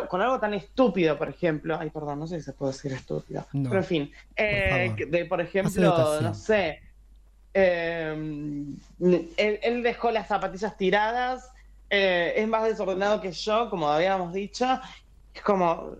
[0.09, 3.45] con algo tan estúpido, por ejemplo, ay, perdón, no sé si se puede decir estúpido,
[3.53, 4.95] No, pero en fin, eh, favor.
[4.95, 6.79] que- de, por ejemplo, no sé,
[7.53, 8.15] eh,
[8.99, 11.49] él, él dejó las zapatillas tiradas,
[11.89, 14.65] eh, es más desordenado que yo, como habíamos dicho,
[15.33, 15.95] es como,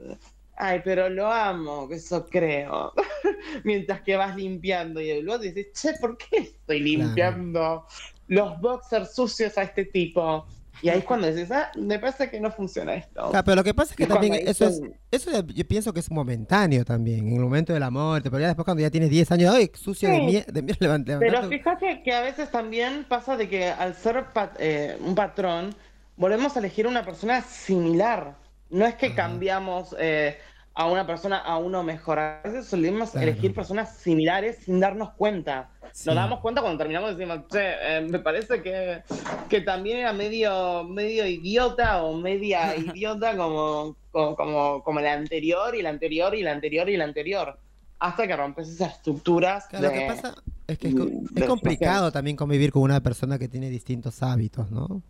[0.55, 2.93] ay, pero lo amo, eso creo.
[3.63, 7.85] Mientras que vas limpiando y luego dices, che, ¿por qué estoy limpiando
[8.27, 10.45] los boxers sucios a este tipo?
[10.81, 13.29] Y ahí es cuando dices, ah, me parece que no funciona esto.
[13.29, 14.81] Claro, pero lo que pasa es que también eso es,
[15.11, 18.65] eso yo pienso que es momentáneo también, en el momento del amor, pero ya después
[18.65, 20.51] cuando ya tienes 10 años, ay, sucio de mierda,
[20.99, 24.25] de Pero fíjate que a veces también pasa de que al ser
[24.57, 25.75] eh, un patrón,
[26.17, 28.35] volvemos a elegir una persona similar.
[28.69, 30.37] No es que cambiamos eh,
[30.81, 32.17] a una persona a uno mejor.
[32.17, 33.27] A veces solemos Claro.
[33.27, 35.69] elegir personas similares sin darnos cuenta.
[35.91, 36.07] Sí.
[36.07, 39.03] Nos damos cuenta cuando terminamos y decimos, che, eh, me parece que,
[39.47, 45.75] que también era medio, medio idiota o media idiota como, como, como, como la anterior
[45.75, 47.59] y la anterior y la anterior y la anterior.
[47.99, 49.67] Hasta que rompes esas estructuras.
[49.67, 50.33] Claro, lo que pasa
[50.65, 55.03] es que es, complicado también convivir con una persona que tiene distintos hábitos, ¿no?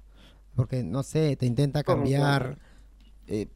[0.53, 2.57] Porque, no sé, te intenta ¿Cómo cambiar,
[3.27, 3.48] eh,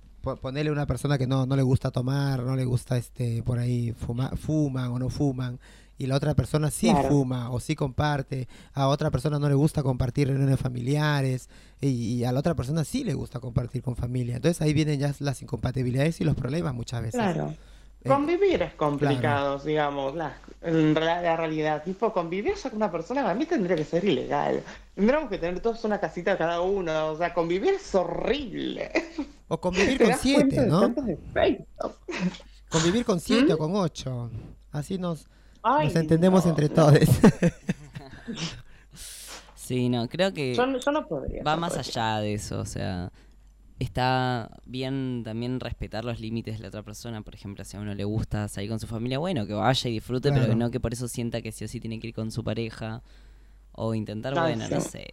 [0.42, 3.60] ponerle a una persona que no, no le gusta tomar, no le gusta, este, por
[3.60, 5.60] ahí, fuma, fuman o no fuman,
[5.98, 7.08] y la otra persona sí Claro.
[7.08, 11.50] fuma o sí comparte, a otra persona no le gusta compartir reuniones familiares,
[11.80, 14.36] y, y a la otra persona sí le gusta compartir con familia.
[14.38, 17.20] Entonces ahí vienen ya las incompatibilidades y los problemas muchas veces.
[17.22, 17.54] Claro.
[18.04, 21.82] Eh, Convivir es complicado, digamos, la, en la, la realidad.
[21.84, 24.62] Tipo, convivir ya con una persona para mí tendría que ser ilegal.
[24.94, 27.08] Tendríamos que tener todos una casita cada uno.
[27.08, 28.92] O sea, convivir es horrible.
[29.48, 30.94] O convivir con siete, ¿no?
[32.70, 33.56] Convivir con siete ¿Mm?
[33.56, 34.32] o con ocho.
[34.72, 35.28] Así nos,
[35.62, 36.50] Ay, nos entendemos no.
[36.52, 36.98] entre todos.
[39.56, 41.44] Sí, no, creo que Yo, no- yo no podría.
[41.44, 41.92] va más podría.
[42.14, 43.12] allá de eso, o sea,
[43.80, 47.96] está bien también respetar los límites de la otra persona, por ejemplo, si a uno
[47.96, 50.80] le gusta salir con su familia, bueno, que vaya y disfrute, pero que no que
[50.80, 53.02] por eso sienta que sí o sí tiene que ir con su pareja,
[53.72, 55.08] o intentar, bueno, no sé,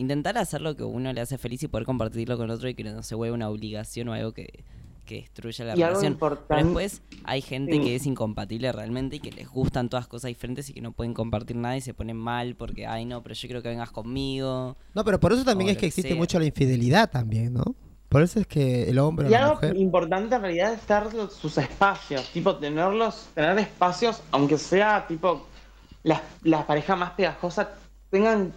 [0.00, 2.84] intentar hacer lo que uno le hace feliz y poder compartirlo con otro y que
[2.84, 4.64] no se vuelva una obligación o algo que,
[5.06, 6.12] que destruya la Y algo relación.
[6.12, 7.80] importante- Pero después hay gente Sí.
[7.80, 11.14] que es incompatible realmente y que les gustan todas cosas diferentes y que no pueden
[11.14, 14.76] compartir nada y se ponen mal porque, ay no, pero yo quiero que vengas conmigo.
[14.94, 16.16] No, pero por eso también es que que existe sea.
[16.18, 17.74] mucho la infidelidad también, ¿no?
[18.08, 19.76] Por eso es que el hombre o Y la algo mujer...
[19.76, 25.46] importante en realidad es dar sus espacios, tipo tenerlos, tener espacios, aunque sea tipo
[26.02, 27.70] las la pareja más pegajosa,
[28.10, 28.52] tengan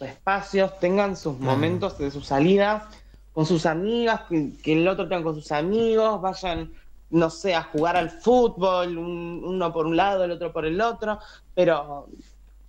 [0.00, 2.84] sus espacios, tengan sus momentos de sus salidas
[3.32, 6.72] con sus amigas, que, que el otro tenga con sus amigos, vayan
[7.10, 10.80] no sé, a jugar al fútbol, un- uno por un lado, el otro por el
[10.80, 11.18] otro,
[11.54, 12.06] pero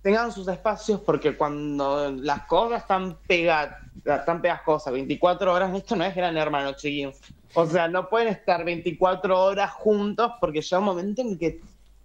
[0.02, 6.04] tengan sus espacios porque cuando las cosas están pegadas, están pegajosas, 24 horas, esto no
[6.04, 7.18] es gran hermano, chiquillos.
[7.54, 11.60] O sea, no pueden estar 24 horas juntos porque llega un momento en que,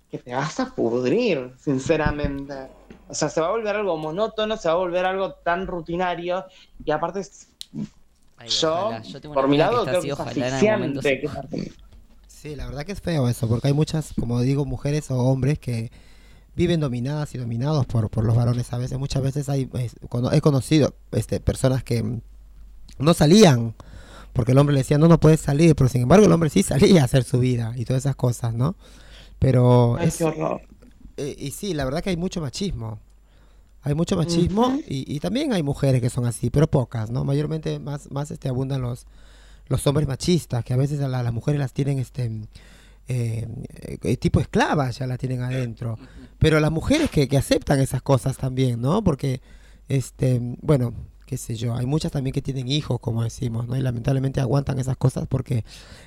[0.09, 2.53] que te vas a pudrir, sinceramente.
[3.07, 6.45] O sea, se va a volver algo monótono, se va a volver algo tan rutinario
[6.84, 7.47] y aparte es-
[8.61, 8.89] yo,
[9.21, 10.19] tengo por mi lado, creo así, que es
[10.99, 11.21] asfixiante.
[12.27, 15.57] Sí, la verdad que es feo eso, porque hay muchas, como digo, mujeres o hombres
[15.59, 15.91] que
[16.55, 18.97] viven dominadas y dominados por, por los varones a veces.
[18.99, 19.69] Muchas veces hay,
[20.31, 22.19] he conocido este, personas que
[22.99, 23.75] no salían
[24.34, 26.61] porque el hombre le decía, no, no puedes salir, pero sin embargo el hombre sí
[26.63, 28.75] salía a hacer su vida y todas esas cosas, ¿no?
[29.39, 30.61] Pero Ay, es- qué horror.
[31.18, 32.99] eh, y sí, la verdad que hay mucho machismo.
[33.84, 37.23] Hay mucho machismo y, y también hay mujeres que son así, pero pocas, ¿no?
[37.23, 39.05] Mayormente más, más este, abundan los,
[39.68, 42.30] los hombres machistas, que a veces a la- las mujeres las tienen este
[43.07, 43.47] eh,
[44.03, 45.97] eh, tipo esclavas, ya la tienen adentro.
[46.39, 49.01] Pero las mujeres que, que aceptan esas cosas también, ¿no?
[49.03, 49.39] Porque,
[49.88, 50.93] este, bueno,
[51.28, 53.76] qué sé yo, hay muchas también que tienen hijos, como decimos, ¿no?
[53.76, 55.66] Y lamentablemente aguantan esas cosas porque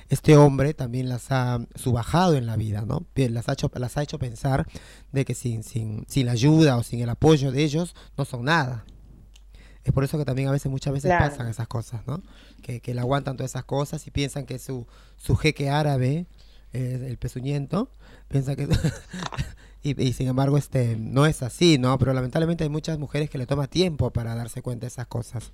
[0.09, 3.05] este hombre también las ha subajado en la vida, ¿no?
[3.15, 4.67] Las ha hecho, las ha hecho pensar
[5.11, 8.45] de que sin, sin, sin la ayuda o sin el apoyo de ellos no son
[8.45, 8.83] nada.
[9.83, 11.29] Es por eso que también a veces, muchas veces Claro.
[11.29, 12.23] pasan esas cosas, ¿no?
[12.63, 14.87] Que, que le aguantan todas esas cosas y piensan que su,
[15.17, 16.25] su jeque árabe,
[16.73, 17.91] eh, el pezuñento,
[18.27, 18.67] piensa que...
[19.83, 21.97] y, sin embargo, este no es así, ¿no?
[21.99, 25.51] Pero lamentablemente hay muchas mujeres que le toma tiempo para darse cuenta de esas cosas.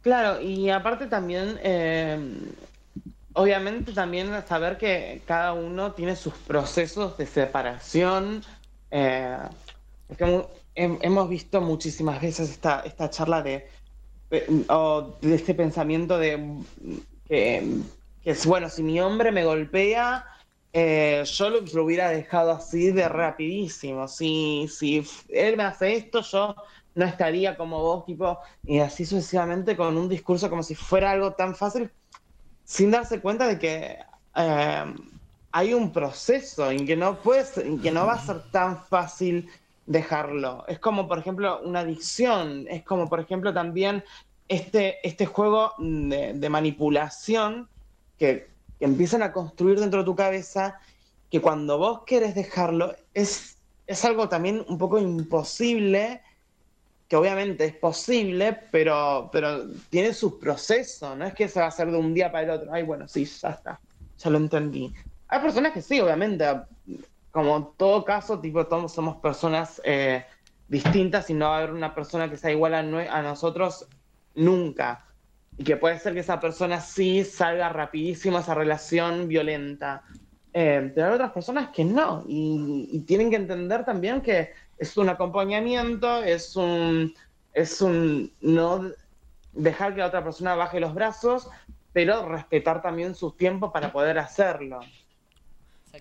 [0.00, 2.16] Claro, y aparte también, eh,
[3.34, 8.42] obviamente también saber que cada uno tiene sus procesos de separación.
[8.90, 9.38] eh,
[10.74, 13.68] hemos visto muchísimas veces esta, esta charla de,
[14.30, 16.62] de- o de este pensamiento de
[17.28, 17.82] que
[18.24, 20.24] es bueno, si mi hombre me golpea,
[20.78, 24.06] eh, yo lo, hubiera dejado así de rapidísimo.
[24.06, 26.54] Si, si él me hace esto, yo
[26.94, 31.32] no estaría como vos, tipo, y así sucesivamente con un discurso como si fuera algo
[31.32, 31.90] tan fácil,
[32.64, 33.96] sin darse cuenta de que
[34.34, 34.94] eh,
[35.50, 39.48] hay un proceso en que no puedes, en que no va a ser tan fácil
[39.86, 40.62] dejarlo.
[40.68, 44.04] Es como, por ejemplo, una adicción, es como, por ejemplo, también
[44.46, 47.66] este, este juego de manipulación
[48.18, 50.78] que, que empiezan a construir dentro de tu cabeza,
[51.30, 56.22] que cuando vos querés dejarlo, es, es algo también un poco imposible
[57.08, 61.68] que obviamente es posible, pero, pero tiene sus procesos, no es que se va a
[61.68, 62.72] hacer de un día para el otro.
[62.72, 63.80] Ay, bueno, sí, ya está,
[64.18, 64.92] ya lo entendí.
[65.28, 66.44] Hay personas que sí, obviamente,
[67.30, 70.24] como en todo caso, tipo, todos somos personas eh,
[70.68, 73.86] distintas y no va a haber una persona que sea igual a, a nosotros
[74.34, 75.05] nunca.
[75.58, 80.02] Y que puede ser que esa persona sí salga rapidísimo a esa relación violenta.
[80.52, 82.24] Eh, pero hay otras personas que no.
[82.28, 87.14] Y, y tienen que entender también que es un acompañamiento, es un,
[87.54, 88.90] es un no
[89.52, 91.48] dejar que la otra persona baje los brazos,
[91.92, 94.80] pero respetar también sus tiempos para poder hacerlo.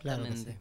[0.01, 0.57] Claro sí.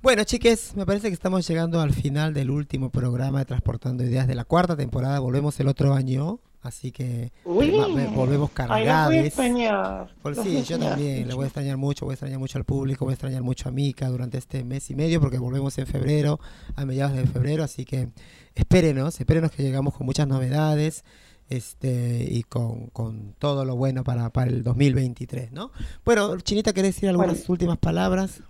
[0.00, 4.26] Bueno, chiques, me parece que estamos llegando al final del último programa de Transportando Ideas
[4.26, 5.20] de la cuarta temporada.
[5.20, 7.70] Volvemos el otro año, así que Uy.
[7.70, 9.14] ve- volvemos los voy a cargados.
[9.14, 10.08] extrañar.
[10.08, 13.04] Sí, yo extrañar también, le voy a extrañar mucho, voy a extrañar mucho al público,
[13.04, 16.40] voy a extrañar mucho a Mika durante este mes y medio, porque volvemos en febrero,
[16.76, 18.08] a mediados de febrero, así que
[18.54, 21.04] espérenos, espérenos que llegamos con muchas novedades
[21.48, 25.70] este y con, con todo lo bueno para, para el 2023, ¿no?
[26.04, 27.44] Bueno, Chinita, ¿querés decir algunas Bueno.
[27.48, 28.42] últimas palabras?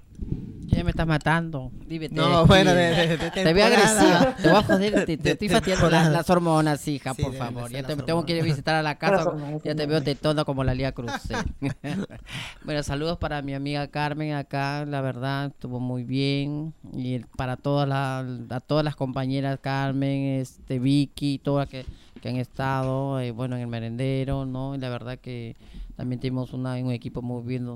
[0.66, 1.70] Ya me estás matando.
[1.86, 4.34] Dime, No, bueno, de- de- de Te veo agresiva.
[4.36, 5.04] Te voy a joder.
[5.04, 7.70] Te, estoy fastidiando las, las hormonas, hija, Sí, por favor.
[7.70, 9.34] Ya te, tengo que ir a visitar a la casa.
[9.64, 11.12] Ya te veo tetona como la Lía Cruz.
[12.64, 14.86] bueno, saludos para mi amiga Carmen acá.
[14.86, 16.72] La verdad, estuvo muy bien.
[16.94, 21.84] Y para todas las, a todas las compañeras, Carmen, este Vicky, todas que,
[22.22, 24.74] que han estado, eh, bueno, en el merendero, ¿no?
[24.74, 25.54] Y la verdad que
[25.96, 27.66] también tenemos una, un equipo muy bien,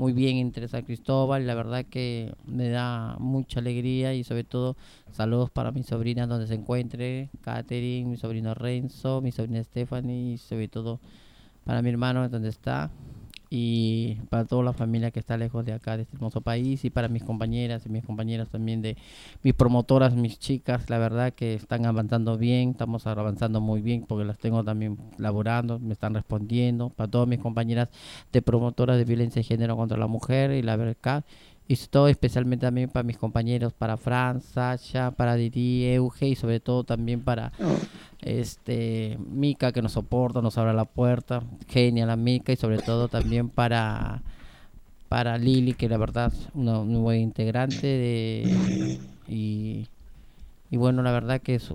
[0.00, 1.46] muy bien entre San Cristóbal.
[1.46, 4.74] La verdad que me da mucha alegría y sobre todo
[5.12, 10.38] saludos para mi sobrina donde se encuentre, Katherine, mi sobrino Renzo, mi sobrina Stephanie y
[10.38, 11.00] sobre todo
[11.66, 12.90] para mi hermano donde está
[13.50, 16.90] y para toda la familia que está lejos de acá, de este hermoso país, y
[16.90, 18.96] para mis compañeras y mis compañeros también de
[19.42, 24.24] mis promotoras, mis chicas, la verdad que están avanzando bien, estamos avanzando muy bien porque
[24.24, 27.88] las tengo también laborando, me están respondiendo, para todas mis compañeras
[28.32, 31.24] de promotoras de violencia de género contra la mujer y la verdad
[31.70, 36.58] y todo especialmente también para mis compañeros, para Fran, Sasha, para Didi, Euge y sobre
[36.58, 37.52] todo también para
[38.20, 43.06] este Mika que nos soporta, nos abre la puerta, genial la Mika y sobre todo
[43.06, 44.20] también para
[45.08, 48.98] para Lili que la verdad es una, una buena integrante de
[49.28, 49.86] y
[50.70, 51.74] y bueno, la verdad que este,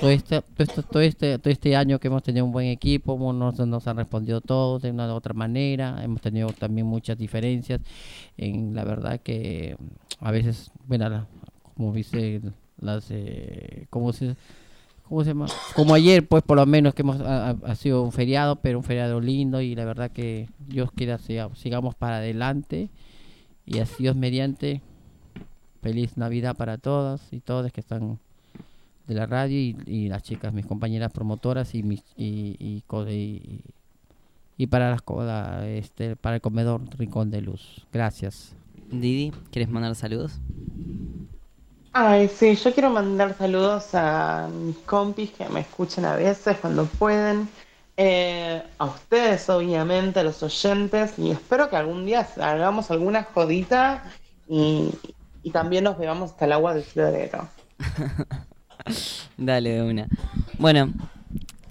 [0.00, 0.40] todo este,
[0.90, 4.40] todo este, todo este año que hemos tenido un buen equipo, nos, nos han respondido
[4.40, 7.80] todos de una u otra manera, hemos tenido también muchas diferencias,
[8.36, 9.76] en la verdad que
[10.20, 11.26] a veces, bueno,
[11.74, 12.40] como dice
[12.80, 14.36] las, eh, ¿cómo se,
[15.08, 15.46] cómo se llama?
[15.74, 19.20] Como ayer, pues por lo menos que hemos, ha, sido un feriado, pero un feriado
[19.20, 22.90] lindo y la verdad que Dios quiera siga- sigamos para adelante
[23.66, 24.82] y así Dios mediante.
[25.82, 28.18] Feliz Navidad para todas y todos que están
[29.06, 33.08] de la radio y, y las chicas, mis compañeras promotoras y mis y, y, co-
[33.10, 33.62] y-
[34.56, 37.86] y para las la- este para el comedor Rincón de Luz.
[37.92, 38.56] Gracias.
[38.90, 40.40] Didi, ¿quieres mandar saludos?
[41.92, 46.86] Ay, sí, yo quiero mandar saludos a mis compis que me escuchan a veces cuando
[46.86, 47.48] pueden.
[47.98, 51.18] Eh, a ustedes, obviamente, a los oyentes.
[51.18, 54.04] Y espero que algún día hagamos alguna jodita
[54.46, 55.00] y,
[55.42, 57.48] y también nos bebamos hasta el agua del florero.
[59.36, 60.08] Dale de una.
[60.58, 60.92] Bueno,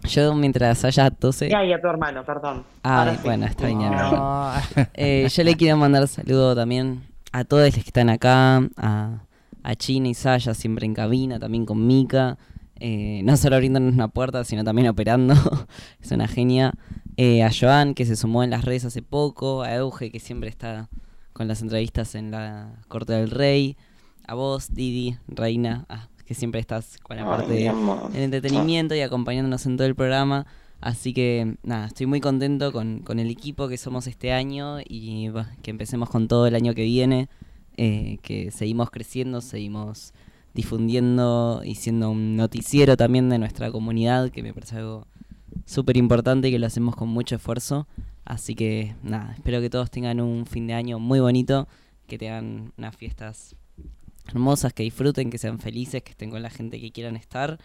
[0.04, 1.50] yo mientras haya tose.
[1.50, 2.64] Y ahí a tu hermano, perdón.
[2.84, 3.22] Ah, Ahora sí.
[3.24, 3.80] bueno, está bien.
[3.82, 4.52] ya no.
[4.94, 9.20] Eh, yo le quiero mandar saludo también a todos los que están acá, a,
[9.64, 12.38] a China y Saya, siempre en cabina, también con Mika.
[12.80, 15.34] eh, no solo abriéndonos una puerta, sino también operando.
[16.02, 16.74] es una genia.
[17.18, 19.64] Eh, a Joan, que se sumó en las redes hace poco.
[19.64, 20.90] A Euge, que siempre está
[21.34, 23.76] con las entrevistas en la Corte del Rey.
[24.28, 27.70] A vos, Didi, Reina, ah, que siempre estás con la parte de-
[28.14, 30.46] del entretenimiento y acompañándonos en todo el programa.
[30.82, 35.30] Así que nada, estoy muy contento con, con el equipo que somos este año y
[35.30, 37.30] bah, que empecemos con todo el año que viene,
[37.78, 40.14] eh, que seguimos creciendo, seguimos
[40.54, 45.06] difundiendo y siendo un noticiero también de nuestra comunidad, que me parece algo
[45.66, 47.88] súper importante y que lo hacemos con mucho esfuerzo.
[48.26, 51.68] Así que nada, espero que todos tengan un fin de año muy bonito,
[52.08, 53.56] que tengan unas fiestas
[54.28, 57.60] hermosas, que disfruten, que sean felices, que estén con la gente que quieran estar.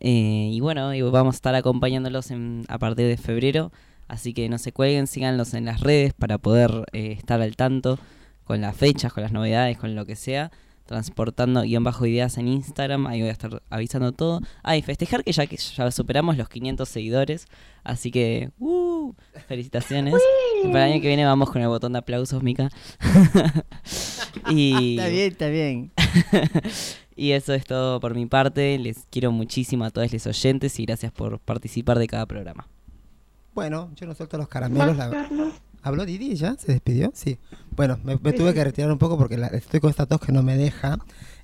[0.00, 3.72] Eh, y bueno, y vamos a estar acompañándolos en- a partir de febrero.
[4.06, 7.98] Así que no se cuelguen, síganlos en las redes para poder eh, estar al tanto
[8.44, 10.50] con las fechas, con las novedades, con lo que sea.
[10.88, 14.40] Transportando guion bajo ideas en Instagram, ahí voy a estar avisando todo.
[14.62, 17.46] Ah, y festejar que ya, que ya superamos los 500 seguidores.
[17.84, 19.12] Así que, ¡uh!
[19.46, 20.14] felicitaciones.
[20.64, 22.70] Y para el año que viene vamos con el botón de aplausos, Mica.
[24.50, 24.96] y...
[24.96, 25.92] Está bien, está bien.
[27.16, 28.78] y eso es todo por mi parte.
[28.78, 32.66] Les quiero muchísimo a todos los oyentes y gracias por participar de cada programa.
[33.54, 34.96] Bueno, yo no suelto los caramelos.
[34.96, 35.28] la-
[35.82, 36.56] ¿Habló Didi ya?
[36.58, 37.10] ¿Se despidió?
[37.14, 37.38] Sí.
[37.76, 40.32] Bueno, me, me tuve que retirar un poco porque la- estoy con esta tos que
[40.32, 40.98] no me deja.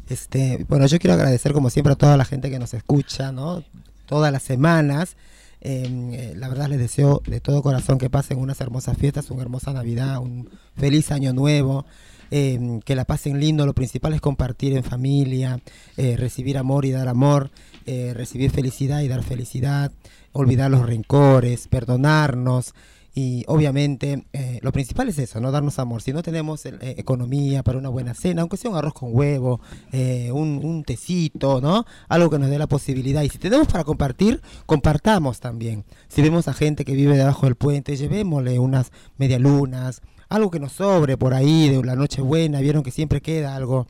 [0.09, 3.63] Este, bueno, yo quiero agradecer como siempre a toda la gente que nos escucha, ¿no?
[4.07, 5.17] Todas las semanas.
[5.61, 9.43] Eh, eh, la verdad les deseo de todo corazón que pasen unas hermosas fiestas, una
[9.43, 11.87] hermosa Navidad, un feliz año nuevo.
[12.31, 15.61] eh, que la pasen lindo, lo principal es compartir en familia,
[15.97, 17.51] eh, recibir amor y dar amor,
[17.87, 19.93] eh, recibir felicidad y dar felicidad,
[20.33, 22.75] olvidar los rencores, perdonarnos
[23.15, 26.03] y obviamente eh, lo principal es eso, no darnos amor.
[26.03, 29.61] Si no tenemos eh, economía para una buena cena, aunque sea un arroz con huevo,
[29.93, 31.87] eh, un, un tecito, ¿no?
[32.09, 33.23] Algo que nos dé la posibilidad.
[33.23, 35.85] Y si tenemos para compartir, compartamos también.
[36.09, 40.73] Si vemos a gente que vive debajo del puente, llevémosle unas medialunas, algo que nos
[40.73, 43.87] sobre por ahí de la noche buena, vieron que siempre queda algo.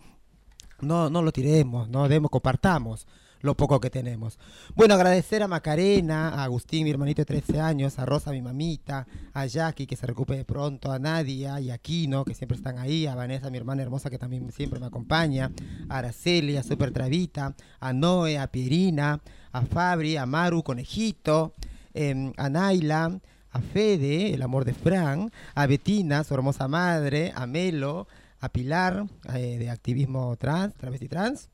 [0.83, 3.07] No, no lo tiremos, no demos, compartamos
[3.45, 4.39] lo poco que tenemos.
[4.75, 9.07] Bueno, agradecer a Macarena, a Agustín, mi hermanito de 13 años, a Rosa, mi mamita,
[9.35, 13.07] a Jackie, que se recupere pronto, a Nadia y a Kino, que siempre están ahí,
[13.07, 15.53] a Vanessa, mi hermana hermosa, que también siempre me acompaña,
[15.91, 19.21] a Araceli, a Super Travita, a Noé, a Pierina,
[19.53, 21.53] a Fabri, a Maru, Conejito,
[21.93, 27.47] em, a Naila, a Fede, el amor de Fran, a Betina, su hermosa madre, a
[27.47, 28.09] Melo,
[28.41, 29.05] a Pilar,
[29.35, 31.51] eh, de activismo trans, travesti trans,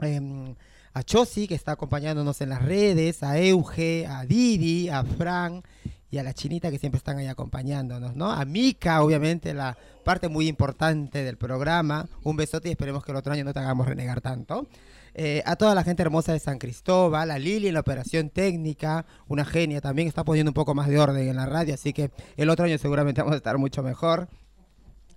[0.00, 0.56] em,
[0.94, 5.62] a Chosi, que está acompañándonos en las redes, a Euge, a Didi, a Fran
[6.08, 8.30] y a la chinita que siempre están ahí acompañándonos, ¿no?
[8.30, 12.06] A Mika, obviamente, la parte muy importante del programa.
[12.22, 14.68] Un besote y esperemos que el otro año no te hagamos renegar tanto.
[15.14, 19.04] Eh, a toda la gente hermosa de San Cristóbal, a Lili en la operación técnica,
[19.26, 22.10] una genia también, está poniendo un poco más de orden en la radio, así que
[22.36, 24.28] el otro año seguramente vamos a estar mucho mejor.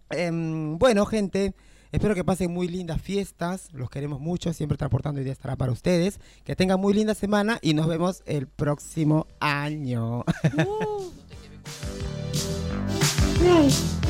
[0.10, 1.54] Em, bueno, gente,
[1.92, 3.70] espero que pasen muy lindas fiestas.
[3.74, 4.54] Los queremos mucho.
[4.54, 6.20] Siempre transportando ideas estará para ustedes.
[6.44, 10.24] Que tengan muy linda semana y nos vemos el próximo año.
[13.44, 14.07] Yay.